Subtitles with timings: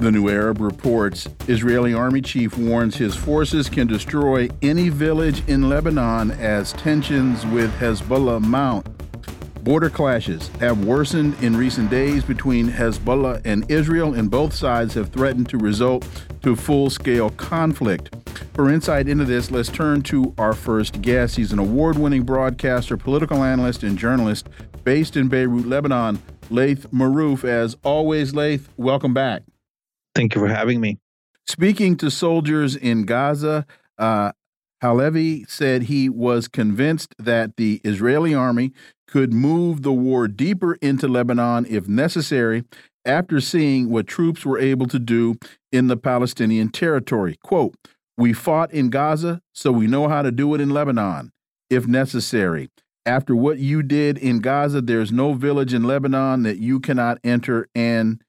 [0.00, 5.68] The New Arab reports Israeli army chief warns his forces can destroy any village in
[5.68, 8.86] Lebanon as tensions with Hezbollah mount.
[9.62, 15.10] Border clashes have worsened in recent days between Hezbollah and Israel, and both sides have
[15.10, 16.08] threatened to result
[16.40, 18.14] to full-scale conflict.
[18.54, 21.36] For insight into this, let's turn to our first guest.
[21.36, 24.48] He's an award-winning broadcaster, political analyst, and journalist
[24.82, 26.22] based in Beirut, Lebanon.
[26.48, 29.42] Laith Marouf, as always, Laith, welcome back.
[30.14, 30.98] Thank you for having me.
[31.46, 33.66] Speaking to soldiers in Gaza,
[33.98, 34.32] uh,
[34.82, 38.72] Halevi said he was convinced that the Israeli army
[39.06, 42.64] could move the war deeper into Lebanon if necessary
[43.04, 45.36] after seeing what troops were able to do
[45.72, 47.38] in the Palestinian territory.
[47.42, 47.74] Quote,
[48.16, 51.32] We fought in Gaza, so we know how to do it in Lebanon
[51.70, 52.68] if necessary.
[53.06, 57.68] After what you did in Gaza, there's no village in Lebanon that you cannot enter
[57.74, 58.22] and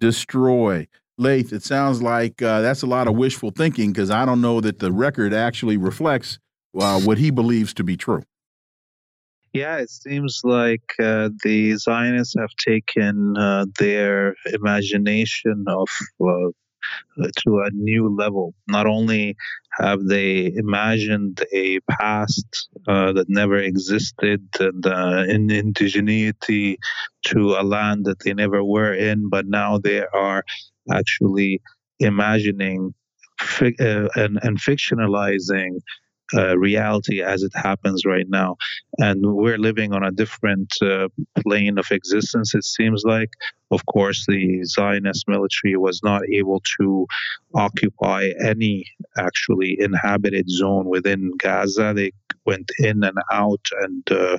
[0.00, 0.88] destroy.
[1.18, 4.60] Laith, it sounds like uh, that's a lot of wishful thinking because I don't know
[4.60, 6.38] that the record actually reflects
[6.78, 8.22] uh, what he believes to be true.
[9.52, 15.88] Yeah, it seems like uh, the Zionists have taken uh, their imagination of
[16.20, 16.50] uh,
[17.38, 18.54] to a new level.
[18.68, 19.36] Not only
[19.72, 26.76] have they imagined a past uh, that never existed and uh, in indigeneity
[27.26, 30.44] to a land that they never were in, but now they are
[30.92, 31.60] actually
[32.00, 32.94] imagining
[33.40, 35.78] fi- uh, and, and fictionalizing
[36.36, 38.56] uh, reality as it happens right now.
[38.98, 41.08] And we're living on a different uh,
[41.40, 43.30] plane of existence, it seems like.
[43.70, 47.06] Of course, the Zionist military was not able to
[47.54, 48.86] occupy any
[49.18, 51.92] actually inhabited zone within Gaza.
[51.94, 52.12] They
[52.46, 54.38] went in and out and uh,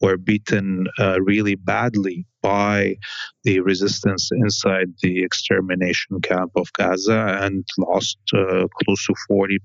[0.00, 2.96] were beaten uh, really badly by
[3.44, 9.58] the resistance inside the extermination camp of Gaza and lost uh, close to 40%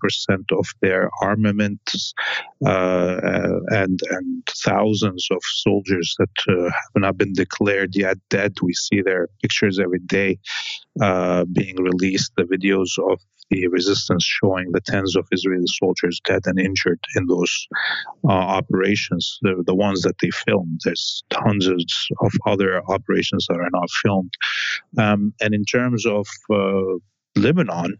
[0.52, 2.14] of their armaments
[2.66, 3.18] uh,
[3.68, 8.56] and, and thousands of soldiers that uh, have not been declared yet dead.
[8.62, 10.40] We see their pictures every day
[11.02, 16.42] uh, being released, the videos of the resistance showing the tens of Israeli soldiers dead
[16.46, 17.68] and injured in those
[18.28, 20.82] uh, operations, the, the ones that they filmed.
[20.84, 24.34] There's hundreds of other operations that are not filmed.
[24.98, 26.98] Um, and in terms of uh,
[27.36, 27.98] Lebanon,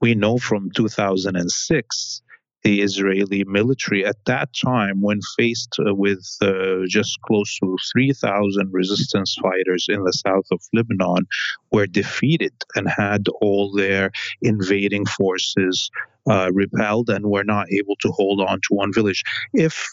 [0.00, 2.22] we know from 2006
[2.66, 8.72] the Israeli military at that time, when faced uh, with uh, just close to 3,000
[8.72, 11.28] resistance fighters in the south of Lebanon,
[11.70, 14.10] were defeated and had all their
[14.42, 15.88] invading forces
[16.28, 19.22] uh, repelled and were not able to hold on to one village.
[19.52, 19.86] If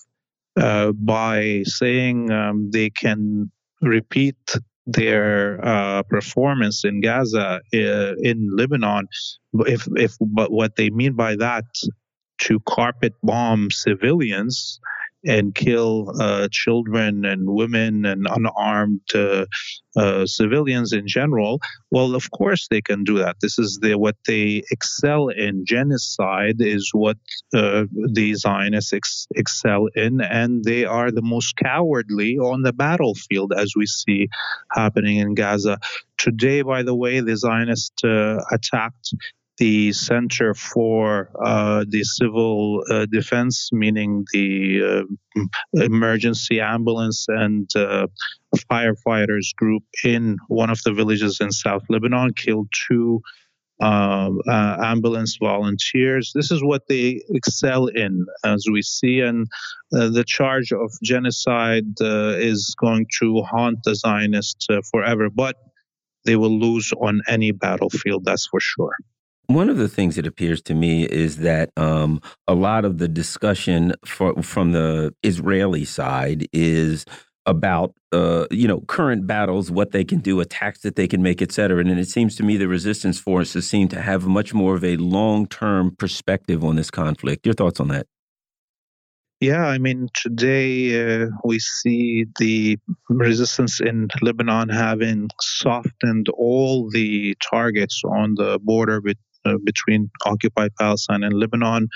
[0.57, 3.51] uh, by saying um, they can
[3.83, 4.57] repeat
[4.87, 9.07] their uh, performance in Gaza, uh, in Lebanon,
[9.67, 11.65] if if but what they mean by that
[12.43, 14.79] to carpet bomb civilians
[15.25, 19.45] and kill uh, children and women and unarmed uh,
[19.95, 21.61] uh, civilians in general.
[21.91, 23.37] Well, of course they can do that.
[23.41, 25.65] This is the, what they excel in.
[25.65, 27.17] Genocide is what
[27.55, 33.53] uh, the Zionists ex- excel in, and they are the most cowardly on the battlefield,
[33.55, 34.27] as we see
[34.71, 35.79] happening in Gaza.
[36.17, 39.13] Today, by the way, the Zionists uh, attacked
[39.57, 45.41] the Center for uh, the Civil uh, Defense, meaning the uh,
[45.73, 48.07] emergency ambulance and uh,
[48.71, 53.21] firefighters group in one of the villages in South Lebanon, killed two
[53.81, 56.31] um, uh, ambulance volunteers.
[56.33, 59.47] This is what they excel in, as we see, and
[59.95, 65.29] uh, the charge of genocide is going to haunt the Zionists forever.
[65.29, 65.57] But
[66.25, 68.95] they will lose on any battlefield, that's for sure.
[69.47, 73.07] One of the things that appears to me is that um, a lot of the
[73.07, 77.05] discussion for, from the Israeli side is
[77.45, 81.41] about uh, you know current battles, what they can do, attacks that they can make,
[81.41, 81.79] et cetera.
[81.79, 84.95] And it seems to me the resistance forces seem to have much more of a
[84.97, 87.45] long term perspective on this conflict.
[87.45, 88.07] Your thoughts on that?
[89.43, 92.77] Yeah, I mean, today uh, we see the
[93.09, 99.17] resistance in Lebanon having softened all the targets on the border with,
[99.63, 101.87] between occupied Palestine and Lebanon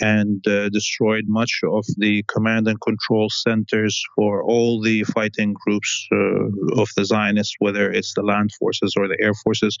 [0.00, 6.08] and uh, destroyed much of the command and control centers for all the fighting groups
[6.12, 9.76] uh, of the Zionists, whether it's the land forces or the air forces.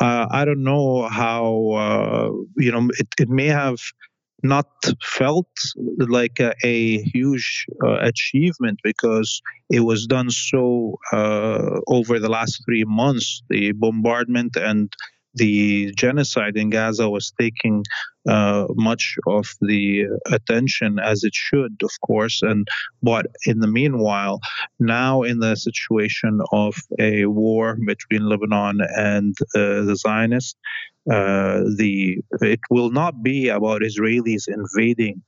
[0.00, 3.78] Uh, I don't know how, uh, you know, it, it may have
[4.42, 4.68] not
[5.02, 5.48] felt
[5.98, 12.62] like a, a huge uh, achievement because it was done so uh, over the last
[12.64, 13.42] three months.
[13.48, 14.92] The bombardment and
[15.34, 17.84] the genocide in Gaza was taking
[18.28, 22.40] uh, much of the attention as it should, of course.
[22.42, 22.66] And
[23.02, 24.40] but in the meanwhile,
[24.78, 30.54] now in the situation of a war between Lebanon and uh, the Zionists,
[31.10, 35.20] uh, the it will not be about Israelis invading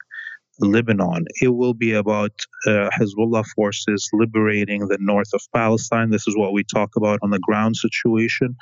[0.60, 1.26] Lebanon.
[1.42, 2.32] It will be about
[2.66, 6.10] uh, Hezbollah forces liberating the north of Palestine.
[6.10, 8.56] This is what we talk about on the ground situation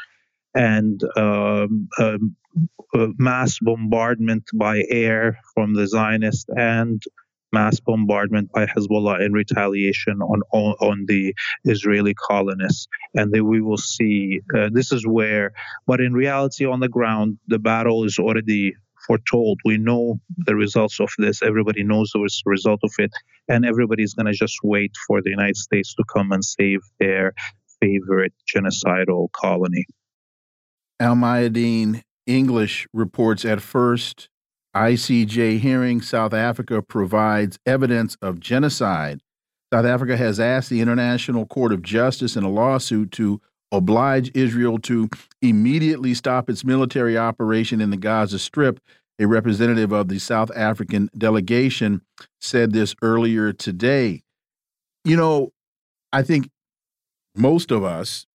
[0.55, 1.89] and um,
[3.19, 7.03] mass bombardment by air from the Zionists and
[7.53, 11.35] mass bombardment by Hezbollah in retaliation on on, on the
[11.65, 14.41] Israeli colonists, and then we will see.
[14.57, 15.53] Uh, this is where,
[15.87, 18.75] but in reality, on the ground, the battle is already
[19.07, 19.61] foretold.
[19.65, 21.43] We know the results of this.
[21.43, 23.13] Everybody knows the result of it,
[23.49, 27.35] and everybody's going to just wait for the United States to come and save their
[27.81, 29.85] favorite genocidal colony.
[31.01, 34.29] Al Mayadeen English reports at first
[34.77, 39.21] ICJ hearing South Africa provides evidence of genocide.
[39.73, 43.41] South Africa has asked the International Court of Justice in a lawsuit to
[43.73, 45.09] oblige Israel to
[45.43, 48.81] immediately stop its military operation in the Gaza Strip.
[49.19, 52.03] A representative of the South African delegation
[52.41, 54.23] said this earlier today.
[55.05, 55.53] You know,
[56.13, 56.51] I think
[57.37, 58.27] most of us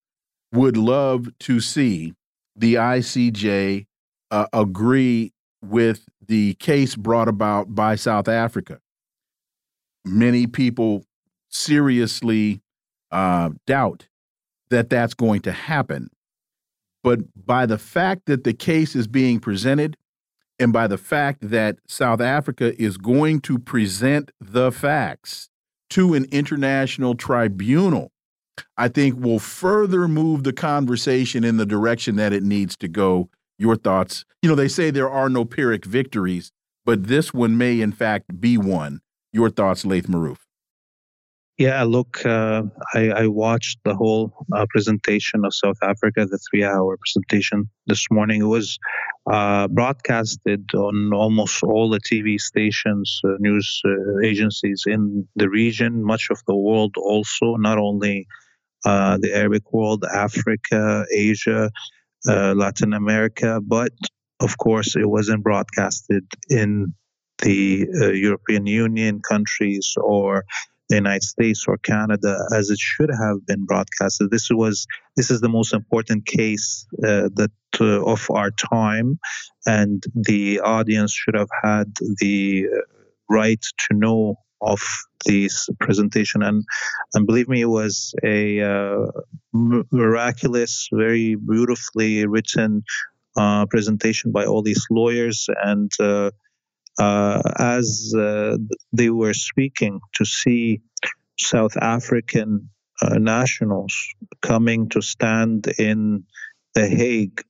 [0.54, 2.14] would love to see
[2.60, 3.88] the ICJ
[4.32, 8.80] uh, agree with the case brought about by South Africa.
[10.06, 11.06] Many people
[11.50, 12.62] seriously
[13.12, 14.08] uh, doubt
[14.70, 16.10] that that's going to happen.
[17.04, 19.98] But by the fact that the case is being presented,
[20.60, 25.50] and by the fact that South Africa is going to present the facts
[25.92, 28.12] to an international tribunal
[28.78, 33.30] I think will further move the conversation in the direction that it needs to go.
[33.58, 34.26] Your thoughts?
[34.42, 36.52] You know, they say there are no Pyrrhic victories,
[36.86, 39.02] but this one may, in fact, be one.
[39.34, 40.38] Your thoughts, Laith Marouf?
[41.60, 42.64] Yeah, look, uh,
[42.94, 48.08] I, I, watched the whole uh, presentation of South Africa, the three hour presentation this
[48.10, 48.40] morning.
[48.40, 48.80] It was
[49.30, 56.02] uh, broadcasted on almost all the TV stations, uh, news uh, agencies in the region,
[56.02, 58.26] much of the world also, not only
[58.86, 61.72] uh, the Arabic world, Africa, Asia,
[62.28, 63.92] uh, Latin America, but
[64.40, 66.94] of course it wasn't broadcasted in
[67.42, 70.46] the uh, European Union countries or
[70.90, 74.32] the United States or Canada as it should have been broadcasted.
[74.32, 79.20] This was this is the most important case uh, that uh, of our time,
[79.66, 82.82] and the audience should have had the uh,
[83.30, 84.80] right to know of
[85.26, 86.42] this presentation.
[86.44, 86.64] And
[87.14, 89.06] and believe me it was a uh,
[89.54, 92.84] miraculous very beautifully written
[93.38, 95.48] uh, presentation by all these lawyers.
[95.64, 96.32] And uh,
[97.00, 98.58] uh as uh,
[98.92, 100.82] they were speaking to see
[101.40, 102.70] South African
[103.02, 103.96] uh, nationals
[104.42, 106.26] coming to stand in
[106.74, 107.44] The Hague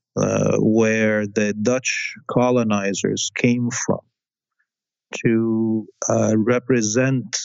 [0.60, 4.00] where the Dutch colonizers came from
[5.24, 7.38] to uh, represent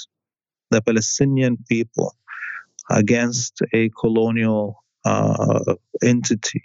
[0.70, 2.14] the Palestinian people
[2.90, 6.62] against a colonial uh, entity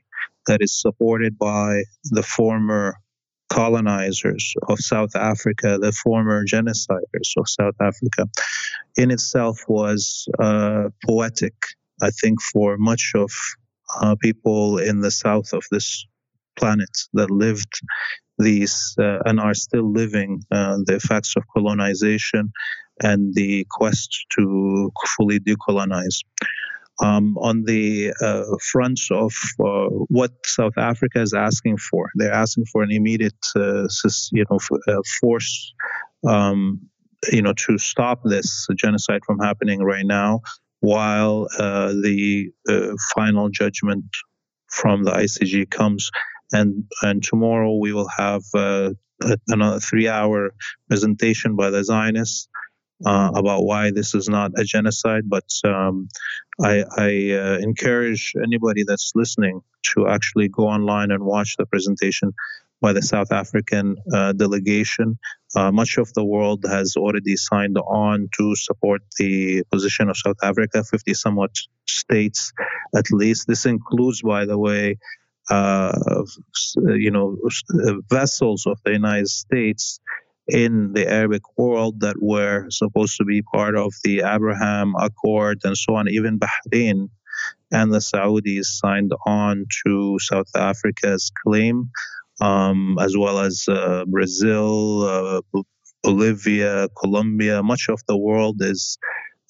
[0.48, 2.96] that is supported by the former
[3.50, 8.28] colonizers of South Africa, the former genociders of South Africa,
[8.96, 11.56] in itself was uh, poetic,
[12.02, 13.32] I think, for much of
[14.02, 16.06] uh, people in the south of this
[16.60, 17.82] planet that lived
[18.40, 22.52] these uh, and are still living uh, the effects of colonization
[23.02, 26.24] and the quest to fully decolonize.
[27.02, 29.32] Um, on the uh, fronts of
[29.64, 33.88] uh, what South Africa is asking for, they're asking for an immediate, uh,
[34.34, 35.74] you know, uh, force,
[36.28, 36.82] um,
[37.32, 40.42] you know, to stop this genocide from happening right now,
[40.82, 42.52] while the
[43.16, 44.04] final judgment
[44.70, 46.12] from the ICJ comes
[46.52, 48.92] and and tomorrow we will have uh,
[49.48, 50.54] another three-hour
[50.88, 52.48] presentation by the Zionists
[53.06, 55.24] uh, about why this is not a genocide.
[55.30, 56.10] But um,
[56.62, 59.62] I, I uh, encourage anybody that's listening
[59.94, 62.34] to actually go online and watch the presentation
[62.82, 65.20] by the South African uh, delegation.
[65.56, 70.38] Uh, much of the world has already signed on to support the position of South
[70.42, 71.52] Africa, 50 somewhat
[71.88, 72.54] states
[72.96, 73.48] at least.
[73.48, 74.98] This includes, by the way,
[75.52, 77.38] you know,
[78.10, 80.00] vessels of the United States
[80.48, 85.78] in the Arabic world that were supposed to be part of the Abraham Accord and
[85.78, 86.10] so on.
[86.10, 87.10] Even Bahrain
[87.72, 91.90] and the Saudis signed on to South Africa's claim,
[92.42, 95.42] um, as well as uh, Brazil, uh,
[96.04, 97.62] Bolivia, Colombia.
[97.62, 98.98] Much of the world is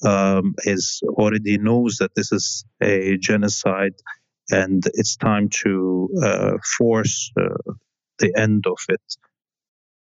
[0.06, 3.94] um, is already knows that this is a genocide,
[4.52, 7.74] and it's time to uh, force uh,
[8.20, 9.02] the end of it.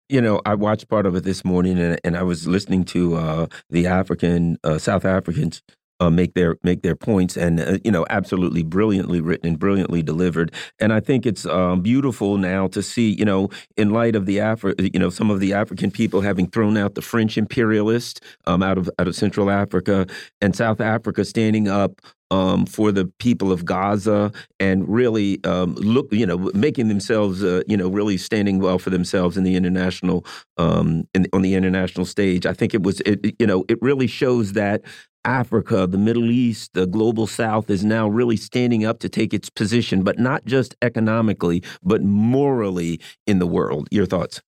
[0.09, 3.17] You know, I watched part of it this morning, and, and I was listening to
[3.17, 5.63] uh, the African uh, South Africans
[6.01, 10.03] uh, make their make their points, and uh, you know, absolutely brilliantly written and brilliantly
[10.03, 10.53] delivered.
[10.79, 14.39] And I think it's um, beautiful now to see, you know, in light of the
[14.39, 18.63] Afri you know, some of the African people having thrown out the French imperialists um,
[18.63, 20.07] out of out of Central Africa,
[20.41, 22.01] and South Africa standing up
[22.31, 27.63] um, for the people of Gaza and really um, look, you know, making themselves, uh,
[27.67, 30.25] you know, really standing well for themselves in the international,
[30.57, 32.47] um, in, on the international stage.
[32.47, 34.83] I think it was, it, you know, it really shows that
[35.29, 39.51] Africa, the Middle East, the global South is now really standing up to take its
[39.51, 43.89] position, but not just economically, but morally in the world.
[43.91, 44.41] Your thoughts?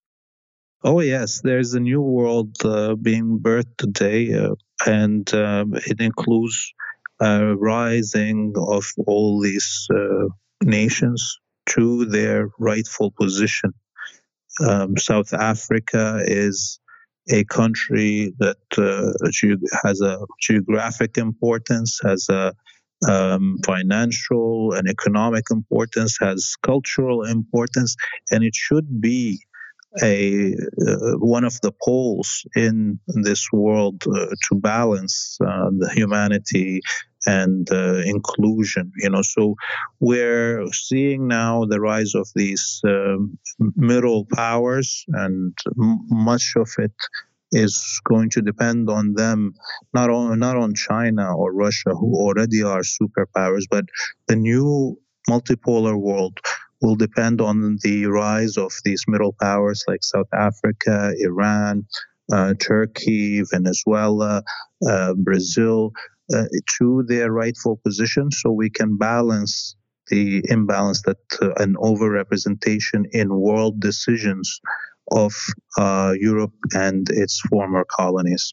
[0.83, 4.55] Oh yes, there's a new world uh, being birthed today, uh,
[4.87, 6.73] and um, it includes
[7.21, 10.29] uh, rising of all these uh,
[10.63, 13.75] nations to their rightful position.
[14.67, 16.80] Um, South Africa is
[17.31, 19.13] a country that uh,
[19.85, 22.53] has a geographic importance, has a
[23.09, 27.97] um, financial and economic importance, has cultural importance,
[28.31, 29.41] and it should be
[30.03, 30.53] a
[30.87, 36.81] uh, one of the poles in this world uh, to balance uh, the humanity
[37.27, 39.23] and uh, inclusion you know?
[39.23, 39.55] So
[40.01, 43.39] we're seeing now the rise of these um,
[43.77, 46.93] middle powers and m- much of it
[47.53, 49.53] is going to depend on them
[49.93, 53.85] not on not on China or Russia who already are superpowers but
[54.29, 54.97] the new
[55.29, 56.39] multipolar world
[56.81, 61.87] will depend on the rise of these middle powers like South Africa, Iran,
[62.33, 64.43] uh, Turkey, Venezuela,
[64.89, 65.93] uh, Brazil,
[66.35, 66.45] uh,
[66.79, 69.77] to their rightful position so we can balance
[70.09, 74.61] the imbalance that uh, an overrepresentation in world decisions
[75.13, 75.33] of
[75.79, 78.53] uh, Europe and its former colonies.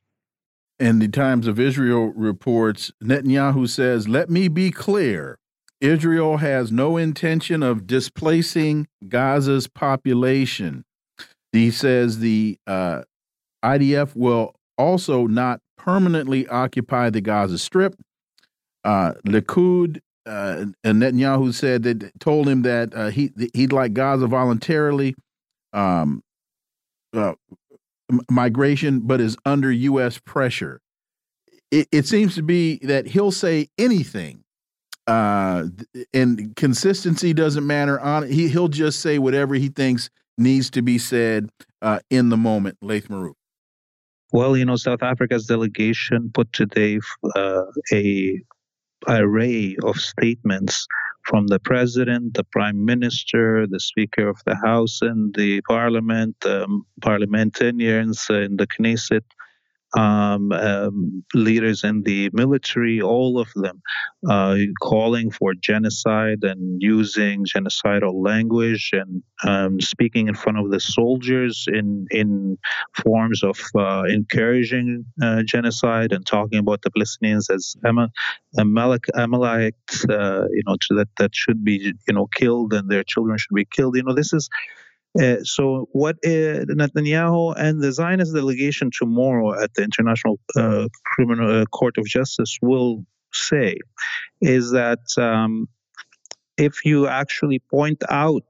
[0.79, 5.39] In the Times of Israel reports Netanyahu says, Let me be clear.
[5.81, 10.83] Israel has no intention of displacing Gaza's population.
[11.51, 13.01] He says the uh,
[13.63, 17.95] IDF will also not permanently occupy the Gaza Strip.
[18.83, 24.27] Uh, Likud uh, and Netanyahu said that told him that uh, he he'd like Gaza
[24.27, 25.15] voluntarily
[25.73, 26.21] um,
[27.13, 27.33] uh,
[28.29, 30.17] migration, but is under U.S.
[30.17, 30.81] pressure.
[31.71, 34.43] It, it, seems to be that he'll say anything,
[35.05, 35.65] uh,
[36.13, 37.99] and consistency doesn't matter.
[37.99, 41.49] On he he'll just say whatever he thinks needs to be said
[41.81, 42.77] uh, in the moment.
[42.81, 43.33] Laith Marouf.
[44.33, 46.99] Well, you know, South Africa's delegation put today
[47.35, 48.41] uh, a
[49.07, 50.85] array of statements
[51.23, 56.85] from the president, the prime minister, the speaker of the house and the parliament, um,
[57.01, 59.23] parliamentarians in the Knesset,
[59.95, 63.81] um, um, leaders in the military, all of them
[64.29, 70.79] uh, calling for genocide and using genocidal language and um, speaking in front of the
[70.79, 72.57] soldiers in in
[73.03, 77.75] forms of uh, encouraging uh, genocide and talking about the Palestinians as
[78.57, 83.37] Amalek, Amalekites, uh, you know, that that should be you know killed and their children
[83.37, 83.95] should be killed.
[83.95, 84.49] You know, this is
[85.19, 91.65] uh, so, what uh, Netanyahu and the Zionist delegation tomorrow at the International uh, Criminal
[91.67, 93.77] Court of Justice will say
[94.41, 95.67] is that um,
[96.57, 98.47] if you actually point out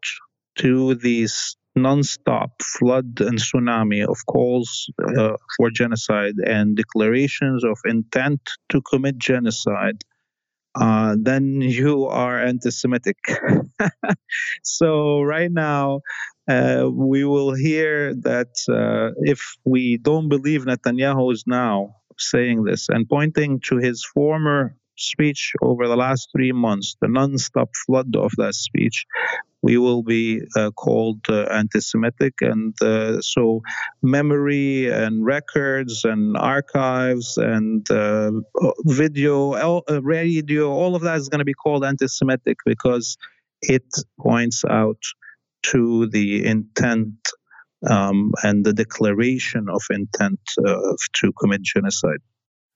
[0.56, 8.42] to these nonstop flood and tsunami of calls uh, for genocide and declarations of intent
[8.70, 10.04] to commit genocide,
[10.80, 13.18] uh, then you are anti Semitic.
[14.64, 16.02] so, right now,
[16.48, 22.90] uh, we will hear that uh, if we don't believe Netanyahu is now saying this
[22.90, 28.32] and pointing to his former speech over the last three months, the non-stop flood of
[28.38, 29.06] that speech,
[29.62, 32.36] we will be uh, called uh, anti-Semitic.
[32.42, 33.62] And uh, so,
[34.02, 38.32] memory and records and archives and uh,
[38.86, 43.18] video, radio, all of that is going to be called anti-Semitic because
[43.62, 43.86] it
[44.20, 45.02] points out
[45.64, 47.16] to the intent
[47.90, 52.22] um, and the declaration of intent uh, to commit genocide.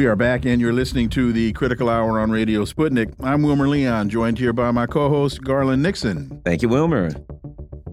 [0.00, 3.12] We are back, and you're listening to the Critical Hour on Radio Sputnik.
[3.22, 6.40] I'm Wilmer Leon, joined here by my co host, Garland Nixon.
[6.42, 7.10] Thank you, Wilmer.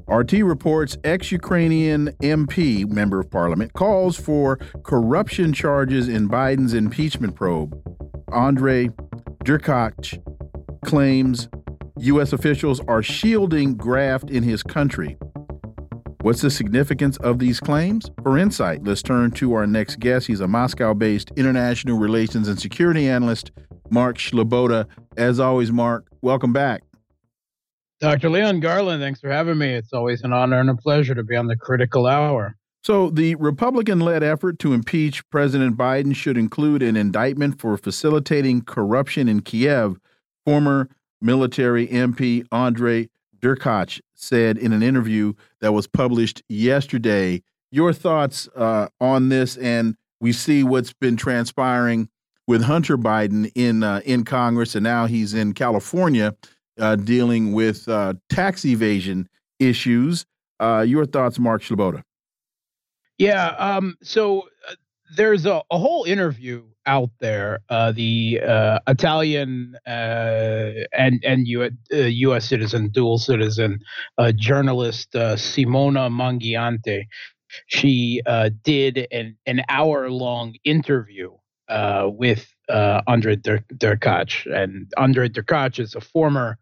[0.07, 7.35] RT reports ex Ukrainian MP, member of parliament, calls for corruption charges in Biden's impeachment
[7.35, 7.77] probe.
[8.31, 8.87] Andrei
[9.43, 10.17] Derkach
[10.85, 11.49] claims
[11.97, 12.31] U.S.
[12.31, 15.17] officials are shielding graft in his country.
[16.21, 18.09] What's the significance of these claims?
[18.23, 20.25] For insight, let's turn to our next guest.
[20.25, 23.51] He's a Moscow based international relations and security analyst,
[23.91, 24.87] Mark Sleboda.
[25.15, 26.81] As always, Mark, welcome back.
[27.99, 28.29] Dr.
[28.29, 29.73] Leon Garland, thanks for having me.
[29.73, 32.55] It's always an honor and a pleasure to be on the critical hour.
[32.83, 38.61] So, the Republican led effort to impeach President Biden should include an indictment for facilitating
[38.61, 39.97] corruption in Kiev.
[40.45, 40.89] Former
[41.21, 43.09] military MP Andrei
[43.41, 47.41] Derkach said in an interview that was published yesterday.
[47.71, 52.09] Your thoughts uh, on this, and we see what's been transpiring
[52.47, 56.33] with Hunter Biden in uh, in Congress, and now he's in California
[56.79, 59.27] uh, dealing with uh, tax evasion
[59.59, 60.25] issues.
[60.59, 62.03] Uh, your thoughts, Mark Sleboda?
[63.17, 63.47] Yeah.
[63.57, 64.73] Um, so uh,
[65.15, 67.59] there's a, a, whole interview out there.
[67.69, 72.43] Uh, the uh, Italian uh, and and U, U.S.
[72.43, 73.79] Uh, citizen, dual citizen
[74.17, 77.03] uh, journalist uh, Simona Mangiante.
[77.67, 78.21] She
[78.63, 81.31] did an an hour long interview
[82.05, 86.57] with Andrei Der- Derkach, and Andrei Derkach is a former.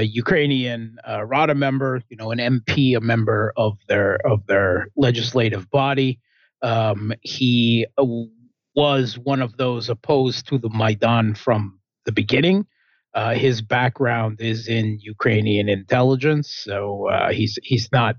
[0.00, 6.20] Ukrainian Rada member, you know, an MP, a member of their of their legislative body.
[6.62, 7.86] Um, he
[8.78, 12.64] was one of those opposed to the Maidan from the beginning.
[13.12, 18.14] Uh, his background is in Ukrainian intelligence, so uh, he's he's not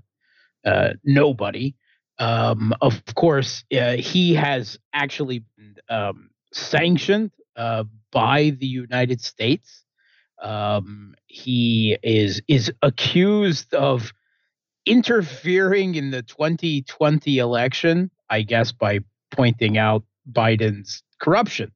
[0.66, 1.74] uh, nobody.
[2.18, 9.86] Um, of course, uh, he has actually been um, sanctioned uh, by the United States.
[10.42, 14.12] Um, he is is accused of
[14.84, 21.72] interfering in the 2020 election, I guess, by pointing out Biden's corruption.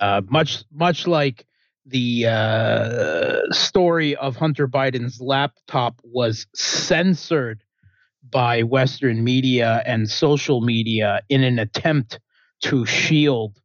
[0.00, 1.44] Uh, much much like
[1.86, 7.62] the uh, story of Hunter Biden's laptop was censored
[8.30, 12.20] by Western media and social media in an attempt
[12.60, 13.58] to shield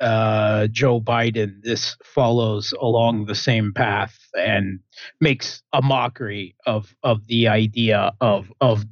[0.00, 1.62] uh, Joe Biden.
[1.62, 4.80] This follows along the same path and
[5.20, 8.84] makes a mockery of of the idea of of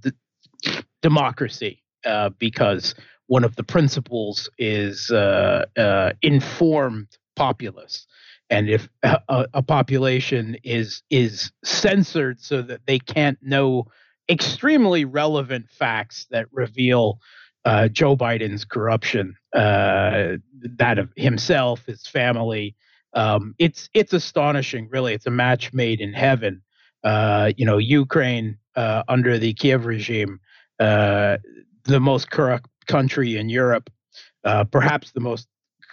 [1.03, 2.95] democracy uh, because
[3.27, 8.07] one of the principles is uh, uh, informed populace.
[8.51, 13.87] And if a, a, population is is censored so that they can't know
[14.29, 17.21] extremely relevant facts that reveal
[17.65, 20.37] uh, Joe Biden's corruption, uh,
[20.77, 22.77] that of himself, his family,
[23.15, 24.89] um, it's it's astonishing.
[24.91, 26.63] Really, it's a match made in heaven.
[27.03, 30.39] Uh, you know, Ukraine uh, under the Kiev regime,
[30.79, 31.41] the
[32.01, 33.91] most corrupt country in Europe,
[34.45, 35.49] uh, perhaps the most,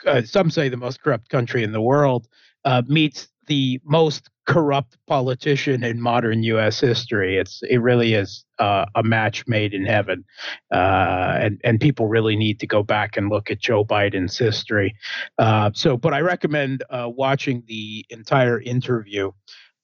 [0.05, 2.27] uh, some say the most corrupt country in the world,
[2.65, 6.79] uh, meets the most corrupt politician in modern U.S.
[6.79, 7.37] history.
[7.37, 10.23] It's it really is uh, a match made in heaven,
[10.71, 14.95] uh, and and people really need to go back and look at Joe Biden's history.
[15.37, 19.31] Uh, so, but I recommend watching the entire interview.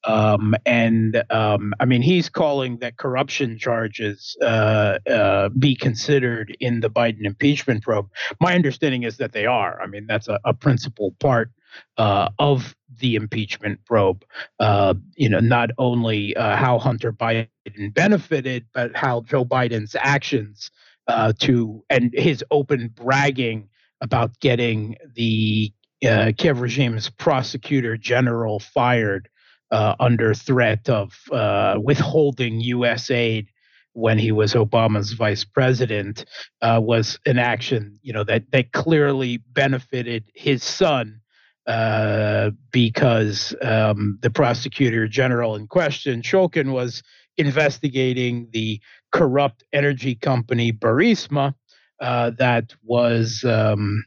[0.08, 6.80] Um, and um, I mean, he's calling that corruption charges uh, uh, be considered in
[6.80, 8.10] the Biden impeachment probe.
[8.40, 9.82] My understanding is that they are.
[9.82, 11.52] I mean, that's a, a principal part
[11.98, 14.24] uh, of the impeachment probe.
[14.60, 17.50] Uh, you know, not only uh, how Hunter Biden
[17.94, 20.72] benefited, but how Joe Biden's actions
[21.08, 23.68] uh, to and his open bragging
[24.00, 29.28] about getting the Kiev regime's prosecutor general fired
[29.72, 33.10] uh, under threat of uh, withholding U.S.
[33.12, 33.48] aid
[33.94, 36.26] when he was Obama's vice president
[36.62, 41.20] uh, was an action, you know, that that clearly benefited his son
[41.66, 47.04] uh, because um, the prosecutor general in question, Shokin, was
[47.38, 48.80] investigating the
[49.12, 51.54] corrupt energy company Burisma
[52.00, 54.04] uh, that was um,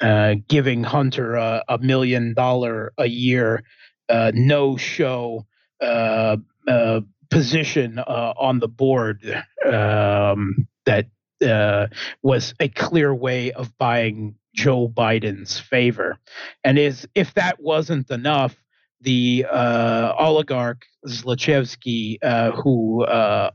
[0.00, 3.62] uh, giving Hunter a, a million dollar a year
[4.08, 5.46] uh, no show
[5.80, 6.36] uh,
[6.66, 9.22] uh, position uh, on the board
[9.66, 11.06] um, that
[11.46, 11.86] uh,
[12.22, 16.18] was a clear way of buying Joe Biden's favor.
[16.62, 18.56] And is if that wasn't enough,
[19.00, 22.16] the uh, oligarch Zlochevsky,
[22.62, 23.04] who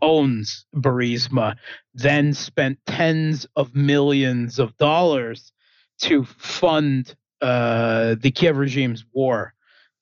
[0.01, 1.55] owns Burisma,
[1.95, 5.51] then spent tens of millions of dollars
[6.01, 9.53] to fund the Kiev regime's war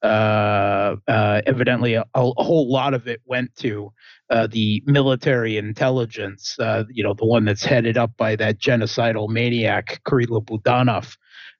[0.08, 3.92] uh, uh, evidently a, a, whole lot of it went to
[4.30, 9.30] uh, the military intelligence, uh, you know, the one that's headed up by that genocidal
[9.30, 11.18] maniac Kirilo Budanov.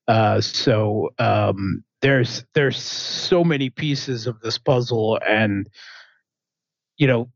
[0.08, 5.70] Uh, so um, there's there's so many pieces of this puzzle, and
[6.98, 7.30] you know,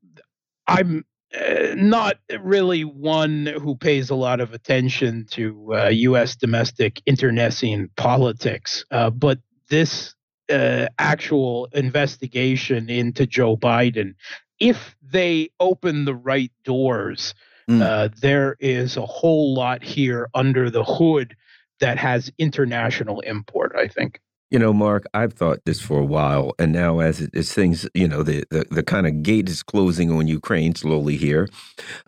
[0.68, 1.04] I'm
[1.36, 6.38] uh, not really one who pays a lot of attention to uh, U.S.
[6.38, 10.16] domestic internecine politics, uh, but this
[10.52, 14.16] uh, actual investigation into Joe Biden,
[14.60, 17.34] if they open the right doors,
[17.70, 17.82] mm.
[17.82, 21.36] uh, there is a whole lot here under the hood
[21.80, 24.20] that has international import, I think.
[24.52, 27.88] You know, Mark, I've thought this for a while, and now as, it, as things,
[27.94, 31.48] you know, the, the the kind of gate is closing on Ukraine slowly here,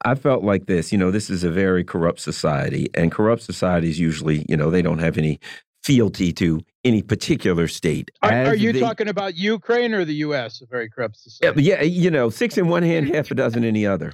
[0.03, 0.91] I felt like this.
[0.91, 4.82] You know, this is a very corrupt society, and corrupt societies usually, you know, they
[4.82, 5.39] don't have any
[5.84, 8.12] fealty to any particular state.
[8.22, 10.62] Are, are you they, talking about Ukraine or the U.S.?
[10.69, 11.63] Very corrupt society.
[11.63, 14.13] Yeah, you know, six in one hand, half a dozen in the other,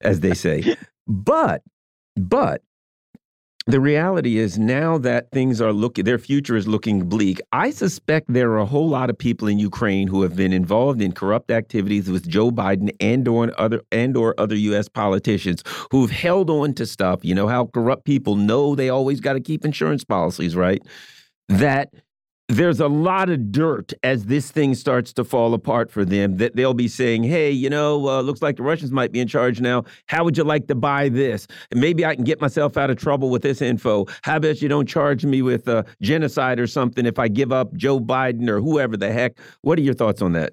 [0.00, 0.76] as they say.
[1.06, 1.62] But,
[2.16, 2.62] but
[3.66, 7.40] the reality is now that things are looking, their future is looking bleak.
[7.50, 11.02] I suspect there are a whole lot of people in Ukraine who have been involved
[11.02, 14.88] in corrupt activities with Joe Biden and or other and or other U.S.
[14.88, 17.24] politicians who've held on to stuff.
[17.24, 20.80] You know how corrupt people know they always got to keep insurance policies, right?
[21.48, 21.90] That
[22.48, 26.54] there's a lot of dirt as this thing starts to fall apart for them that
[26.54, 29.60] they'll be saying, hey, you know, uh, looks like the Russians might be in charge
[29.60, 29.84] now.
[30.06, 31.48] How would you like to buy this?
[31.74, 34.06] Maybe I can get myself out of trouble with this info.
[34.22, 37.74] How about you don't charge me with uh, genocide or something if I give up
[37.74, 39.38] Joe Biden or whoever the heck?
[39.62, 40.52] What are your thoughts on that?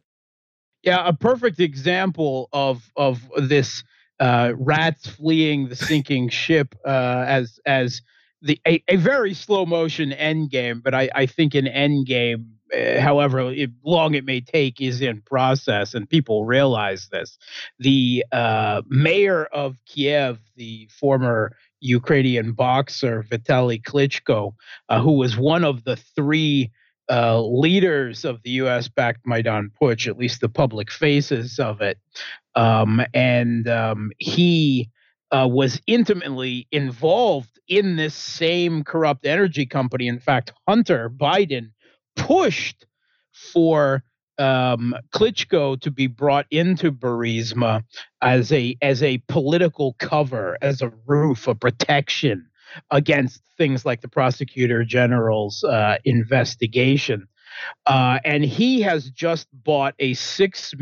[0.81, 3.83] Yeah, a perfect example of of this
[4.19, 8.01] uh, rats fleeing the sinking ship uh, as as
[8.43, 12.51] the a, a very slow motion end game, but I, I think an end game,
[12.75, 17.37] uh, however long it may take, is in process, and people realize this.
[17.79, 24.53] The uh, mayor of Kiev, the former Ukrainian boxer Vitaly Klitschko,
[24.89, 26.69] uh, who was one of the three
[27.09, 28.89] uh, leaders of the U.S.
[28.89, 31.97] backed Maidan Putsch, at least the public faces of it,
[32.55, 34.89] um, and um, he
[35.33, 40.07] uh, was intimately involved in this same corrupt energy company.
[40.07, 41.71] In fact, Hunter Biden
[42.15, 42.85] pushed
[43.31, 44.03] for
[44.37, 47.83] um, Klitschko to be brought into Burisma
[48.21, 52.47] as a as a political cover, as a roof, a protection
[52.91, 57.27] against things like the prosecutor general's uh, investigation.
[57.85, 60.73] Uh, and he has just bought a six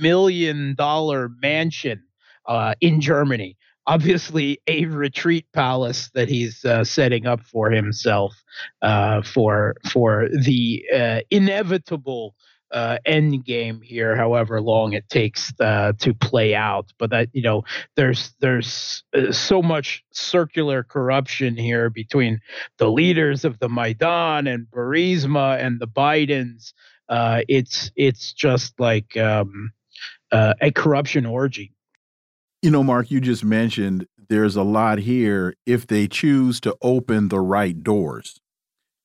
[0.00, 2.02] million dollar mansion
[2.46, 8.34] uh, in Germany obviously a retreat palace that he's uh, setting up for himself
[8.82, 12.34] uh, for for the uh, inevitable
[12.70, 16.92] uh, end game here, however long it takes uh, to play out.
[16.98, 17.62] But that you know,
[17.94, 22.40] there's there's uh, so much circular corruption here between
[22.78, 26.72] the leaders of the Maidan and Burisma and the Bidens.
[27.48, 29.72] it's it's just like um,
[30.32, 31.73] a corruption orgy.
[32.64, 37.28] You know, Mark, you just mentioned there's a lot here if they choose to open
[37.28, 38.40] the right doors.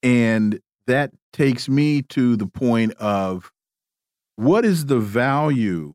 [0.01, 3.51] And that takes me to the point of
[4.37, 5.93] what is the value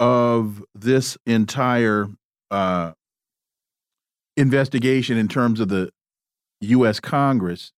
[0.00, 2.08] of this entire
[2.50, 2.92] uh,
[4.38, 5.90] investigation in terms of the
[6.62, 6.98] U.S.
[6.98, 7.72] Congress?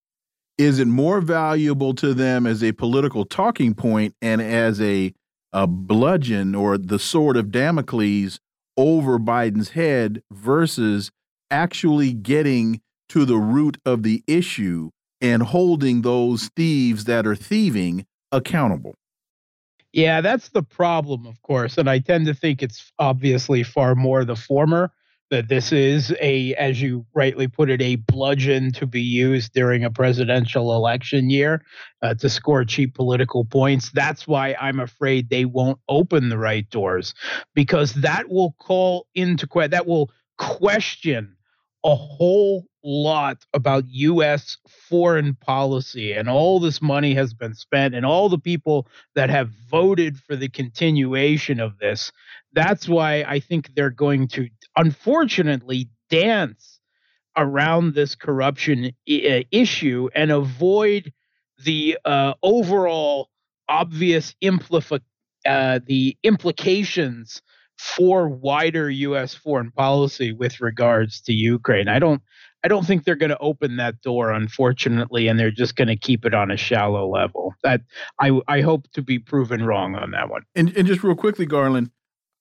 [0.58, 5.12] Is it more valuable to them as a political talking point and as a,
[5.52, 8.38] a bludgeon or the sword of Damocles
[8.76, 11.10] over Biden's head versus
[11.50, 18.06] actually getting to the root of the issue and holding those thieves that are thieving
[18.32, 18.94] accountable?
[19.92, 21.78] Yeah, that's the problem, of course.
[21.78, 24.90] And I tend to think it's obviously far more the former
[25.34, 29.82] that this is a, as you rightly put it, a bludgeon to be used during
[29.82, 31.60] a presidential election year
[32.02, 33.90] uh, to score cheap political points.
[33.90, 37.14] That's why I'm afraid they won't open the right doors
[37.52, 41.36] because that will call into question, that will question
[41.84, 44.56] a whole lot about U.S.
[44.88, 49.50] foreign policy, and all this money has been spent, and all the people that have
[49.68, 52.12] voted for the continuation of this.
[52.52, 56.80] That's why I think they're going to, unfortunately, dance
[57.36, 61.12] around this corruption I- uh, issue and avoid
[61.64, 63.30] the uh, overall
[63.68, 65.00] obvious implica-
[65.46, 67.42] uh, the implications
[67.76, 69.34] for wider U.S.
[69.34, 71.88] foreign policy with regards to Ukraine.
[71.88, 72.22] I don't
[72.64, 75.96] I don't think they're going to open that door, unfortunately, and they're just going to
[75.96, 77.54] keep it on a shallow level.
[77.62, 77.82] That
[78.20, 80.42] I I hope to be proven wrong on that one.
[80.54, 81.90] And and just real quickly, Garland,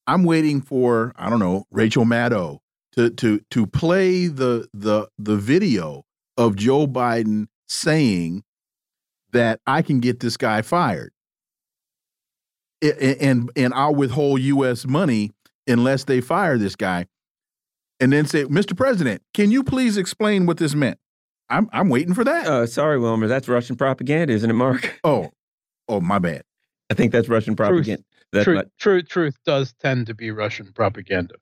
[0.08, 2.60] I'm waiting for I don't know Rachel Maddow
[2.94, 6.04] to to to play the the the video
[6.38, 8.44] of Joe Biden saying
[9.32, 11.12] that I can get this guy fired
[12.84, 14.86] and and I'll withhold U.S.
[14.86, 15.32] money
[15.68, 17.06] unless they fire this guy,
[18.00, 18.76] and then say, Mr.
[18.76, 20.98] President, can you please explain what this meant?
[21.50, 22.48] I'm I'm waiting for that.
[22.48, 25.00] Uh, sorry, Wilmer, that's Russian propaganda, isn't it, Mark?
[25.04, 25.32] Oh,
[25.88, 26.44] oh, my bad.
[26.90, 28.04] I think that's Russian propaganda.
[28.42, 31.36] Truth, truth, truth, truth does tend to be Russian propaganda.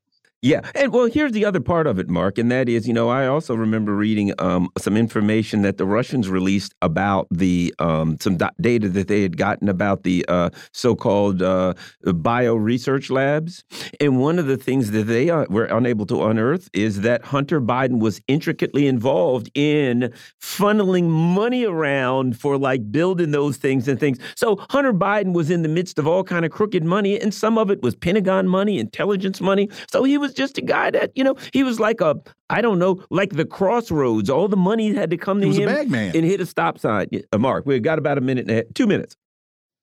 [0.44, 3.10] Yeah, and well, here's the other part of it, Mark, and that is, you know,
[3.10, 8.40] I also remember reading um, some information that the Russians released about the um, some
[8.60, 11.76] data that they had gotten about the uh, so-called uh,
[12.16, 13.64] bio research labs,
[14.00, 17.62] and one of the things that they uh, were unable to unearth is that Hunter
[17.62, 24.18] Biden was intricately involved in funneling money around for like building those things and things.
[24.34, 27.60] So Hunter Biden was in the midst of all kind of crooked money, and some
[27.60, 29.70] of it was Pentagon money, intelligence money.
[29.92, 32.16] So he was was just a guy that, you know, he was like a,
[32.50, 34.30] I don't know, like the crossroads.
[34.30, 37.08] All the money had to come to him and hit a stop sign.
[37.32, 39.16] Uh, Mark, we've got about a minute and a half, two minutes.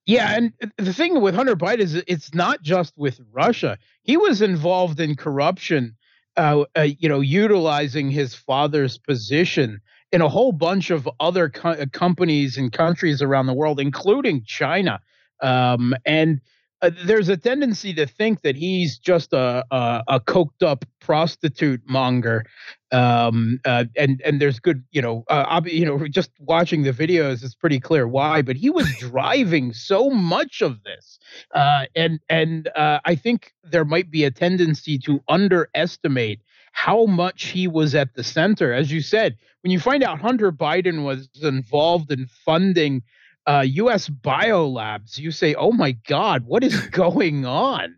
[0.06, 3.76] Yeah, and the thing with Hunter Biden is it's not just with Russia.
[4.04, 5.94] He was involved in corruption,
[6.38, 11.84] uh, uh, you know, utilizing his father's position in a whole bunch of other co
[11.92, 14.98] companies and countries around the world, including China.
[15.42, 16.40] Um, and
[16.81, 21.83] uh, there's a tendency to think that he's just a a, a coked up prostitute
[21.87, 22.45] monger,
[22.93, 27.43] um, uh, and and there's good, you know, uh, you know, just watching the videos,
[27.43, 28.43] it's pretty clear why.
[28.43, 31.19] But he was driving so much of this,
[31.55, 36.41] uh, and and uh, I think there might be a tendency to underestimate
[36.73, 38.73] how much he was at the center.
[38.73, 43.03] As you said, when you find out Hunter Biden was involved in funding
[43.48, 44.08] uh, U.S.
[44.08, 47.96] biolabs, you say, "Oh my God, what is going on?"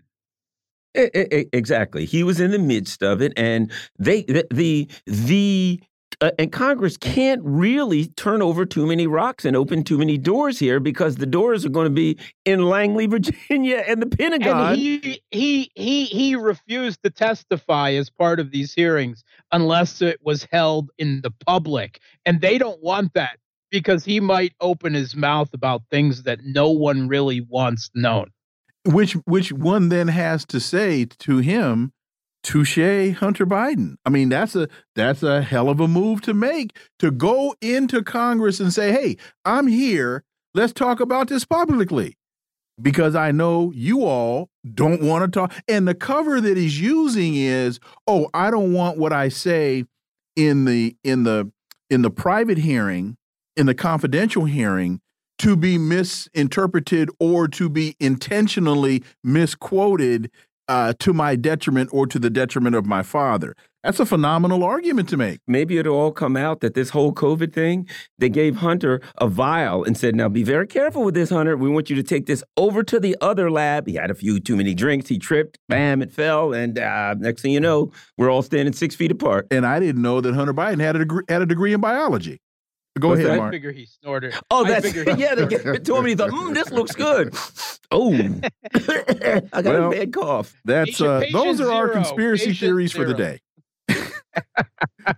[0.95, 2.05] Exactly.
[2.05, 5.81] He was in the midst of it, and they the the, the
[6.21, 10.59] uh, and Congress can't really turn over too many rocks and open too many doors
[10.59, 14.73] here because the doors are going to be in Langley, Virginia, and the Pentagon.
[14.73, 20.19] And he he he he refused to testify as part of these hearings unless it
[20.23, 23.39] was held in the public, and they don't want that
[23.71, 28.31] because he might open his mouth about things that no one really wants known.
[28.85, 31.93] Which which one then has to say to him,
[32.43, 32.79] touche
[33.19, 33.97] Hunter Biden.
[34.05, 38.03] I mean, that's a that's a hell of a move to make to go into
[38.03, 40.25] Congress and say, "Hey, I'm here.
[40.55, 42.17] Let's talk about this publicly."
[42.81, 45.53] Because I know you all don't want to talk.
[45.69, 49.85] And the cover that he's using is, "Oh, I don't want what I say
[50.35, 51.53] in the in the
[51.91, 53.19] in the private hearing
[53.61, 55.01] in the confidential hearing
[55.39, 60.31] to be misinterpreted or to be intentionally misquoted
[60.67, 63.55] uh, to my detriment or to the detriment of my father.
[63.85, 65.41] That's a phenomenal argument to make.
[65.47, 67.87] Maybe it'll all come out that this whole COVID thing,
[68.19, 71.57] they gave Hunter a vial and said, now be very careful with this, Hunter.
[71.57, 73.87] We want you to take this over to the other lab.
[73.87, 75.09] He had a few too many drinks.
[75.09, 76.55] He tripped, bam, it fell.
[76.55, 79.47] And uh, next thing you know, we're all standing six feet apart.
[79.51, 82.39] And I didn't know that Hunter Biden had a degree, had a degree in biology.
[83.01, 83.37] Go What's ahead, that?
[83.39, 83.49] Mark.
[83.49, 84.35] I figure he snorted.
[84.51, 85.35] Oh, that's yeah.
[85.35, 86.01] They gave it to him.
[86.01, 87.35] And he thought, mm, this looks good.
[87.93, 90.55] Oh, I got well, a bad cough.
[90.65, 93.05] That's uh, those are our conspiracy patient theories zero.
[93.05, 93.41] for the day.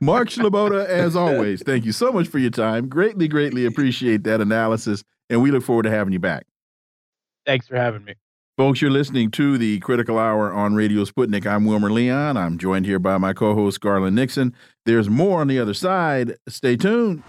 [0.00, 2.88] Mark Sleboda, as always, thank you so much for your time.
[2.88, 6.46] Greatly, greatly appreciate that analysis, and we look forward to having you back.
[7.44, 8.14] Thanks for having me.
[8.58, 11.46] Folks, you're listening to the Critical Hour on Radio Sputnik.
[11.46, 12.36] I'm Wilmer Leon.
[12.36, 14.54] I'm joined here by my co host, Garland Nixon.
[14.84, 16.36] There's more on the other side.
[16.48, 17.22] Stay tuned.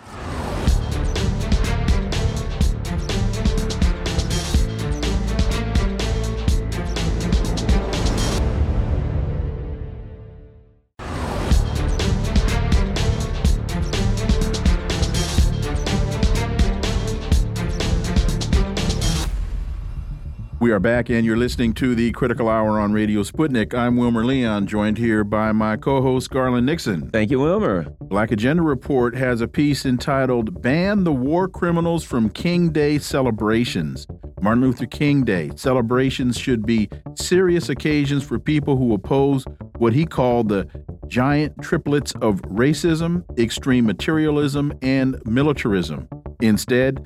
[20.63, 23.73] We are back, and you're listening to the Critical Hour on Radio Sputnik.
[23.73, 27.09] I'm Wilmer Leon, joined here by my co host, Garland Nixon.
[27.09, 27.83] Thank you, Wilmer.
[27.99, 34.07] Black Agenda Report has a piece entitled Ban the War Criminals from King Day Celebrations.
[34.41, 39.45] Martin Luther King Day celebrations should be serious occasions for people who oppose
[39.79, 40.65] what he called the
[41.09, 46.07] giant triplets of racism, extreme materialism, and militarism.
[46.39, 47.05] Instead,